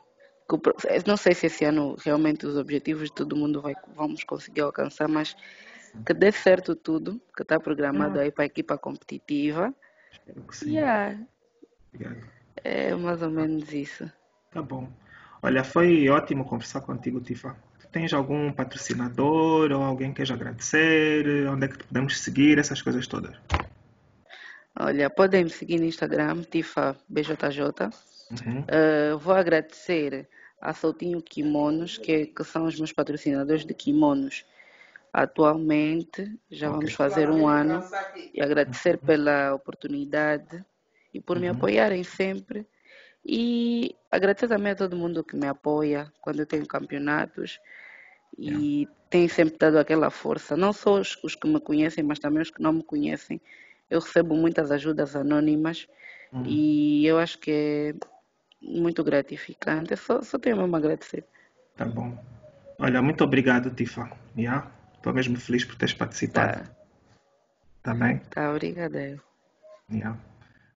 que 0.48 0.54
eu 0.54 1.02
não 1.06 1.16
sei 1.16 1.34
se 1.34 1.46
esse 1.46 1.64
ano 1.64 1.96
realmente 2.04 2.46
os 2.46 2.56
objetivos 2.56 3.08
de 3.08 3.14
todo 3.14 3.36
mundo 3.36 3.62
vai, 3.62 3.74
vamos 3.94 4.24
conseguir 4.24 4.62
alcançar, 4.62 5.08
mas 5.08 5.36
que 6.04 6.12
dê 6.12 6.32
certo 6.32 6.74
tudo, 6.74 7.20
que 7.36 7.42
está 7.42 7.60
programado 7.60 8.18
aí 8.18 8.32
para 8.32 8.44
a 8.44 8.46
equipa 8.46 8.76
competitiva. 8.76 9.72
Espero 10.12 10.42
que 10.42 10.56
sim. 10.56 10.72
Yeah, 10.72 11.24
Obrigado. 11.92 12.26
é 12.64 12.94
mais 12.96 13.22
ou 13.22 13.30
menos 13.30 13.72
isso. 13.72 14.10
Tá 14.50 14.60
bom. 14.60 14.88
Olha, 15.40 15.62
foi 15.62 16.08
ótimo 16.08 16.44
conversar 16.44 16.80
contigo, 16.80 17.20
Tifa. 17.20 17.56
Tens 17.94 18.12
algum 18.12 18.52
patrocinador 18.52 19.70
ou 19.70 19.80
alguém 19.80 20.10
que 20.10 20.16
queja 20.16 20.34
agradecer? 20.34 21.46
Onde 21.46 21.66
é 21.66 21.68
que 21.68 21.78
te 21.78 21.84
podemos 21.84 22.18
seguir? 22.18 22.58
Essas 22.58 22.82
coisas 22.82 23.06
todas. 23.06 23.36
Olha, 24.76 25.08
podem 25.08 25.44
me 25.44 25.50
seguir 25.50 25.78
no 25.78 25.84
Instagram, 25.84 26.42
Tifa 26.42 26.96
BJJ. 27.08 27.60
Uhum. 28.32 28.62
Uh, 28.62 29.16
vou 29.18 29.32
agradecer 29.32 30.28
a 30.60 30.74
Soltinho 30.74 31.22
Kimonos, 31.22 31.96
que, 31.96 32.26
que 32.26 32.42
são 32.42 32.64
os 32.64 32.76
meus 32.76 32.92
patrocinadores 32.92 33.64
de 33.64 33.72
kimonos 33.72 34.44
atualmente. 35.12 36.36
Já 36.50 36.70
vamos 36.70 36.86
Ok. 36.92 36.96
fazer 36.96 37.30
um 37.30 37.46
ano. 37.46 37.80
E 38.34 38.42
agradecer 38.42 38.98
pela 38.98 39.54
oportunidade 39.54 40.64
e 41.12 41.20
por 41.20 41.38
me 41.38 41.46
Uhum. 41.46 41.52
apoiarem 41.52 42.02
sempre. 42.02 42.66
E 43.24 43.94
agradecer 44.10 44.48
também 44.48 44.72
a 44.72 44.76
todo 44.76 44.96
mundo 44.96 45.22
que 45.22 45.36
me 45.36 45.46
apoia 45.46 46.12
quando 46.20 46.40
eu 46.40 46.46
tenho 46.46 46.66
campeonatos 46.66 47.60
e 48.38 48.88
tem 49.10 49.28
sempre 49.28 49.56
dado 49.58 49.78
aquela 49.78 50.10
força. 50.10 50.56
Não 50.56 50.72
só 50.72 51.00
os, 51.00 51.16
os 51.22 51.34
que 51.34 51.46
me 51.48 51.60
conhecem, 51.60 52.02
mas 52.02 52.18
também 52.18 52.42
os 52.42 52.50
que 52.50 52.62
não 52.62 52.72
me 52.72 52.82
conhecem. 52.82 53.40
Eu 53.88 54.00
recebo 54.00 54.34
muitas 54.34 54.70
ajudas 54.70 55.14
anônimas 55.16 55.86
Uhum. 56.32 56.42
e 56.46 57.06
eu 57.06 57.16
acho 57.18 57.38
que 57.38 57.50
é 57.52 57.94
muito 58.60 59.04
gratificante. 59.04 59.92
Eu 59.92 59.96
só, 59.96 60.20
só 60.22 60.36
tenho 60.38 60.56
mesmo 60.56 60.74
a 60.74 60.78
agradecer. 60.78 61.24
Tá 61.76 61.84
bom. 61.84 62.16
Olha, 62.78 63.00
muito 63.00 63.22
obrigado, 63.22 63.70
Tifa. 63.70 64.10
Yeah? 64.36 64.68
Estou 64.96 65.12
mesmo 65.12 65.36
feliz 65.38 65.64
por 65.64 65.76
teres 65.76 65.94
participado. 65.94 66.64
Tá, 66.64 66.74
Tá 67.84 67.94
bem? 67.94 68.18
tá, 68.30 68.50
obrigada. 68.50 69.20
Yeah. 69.92 70.18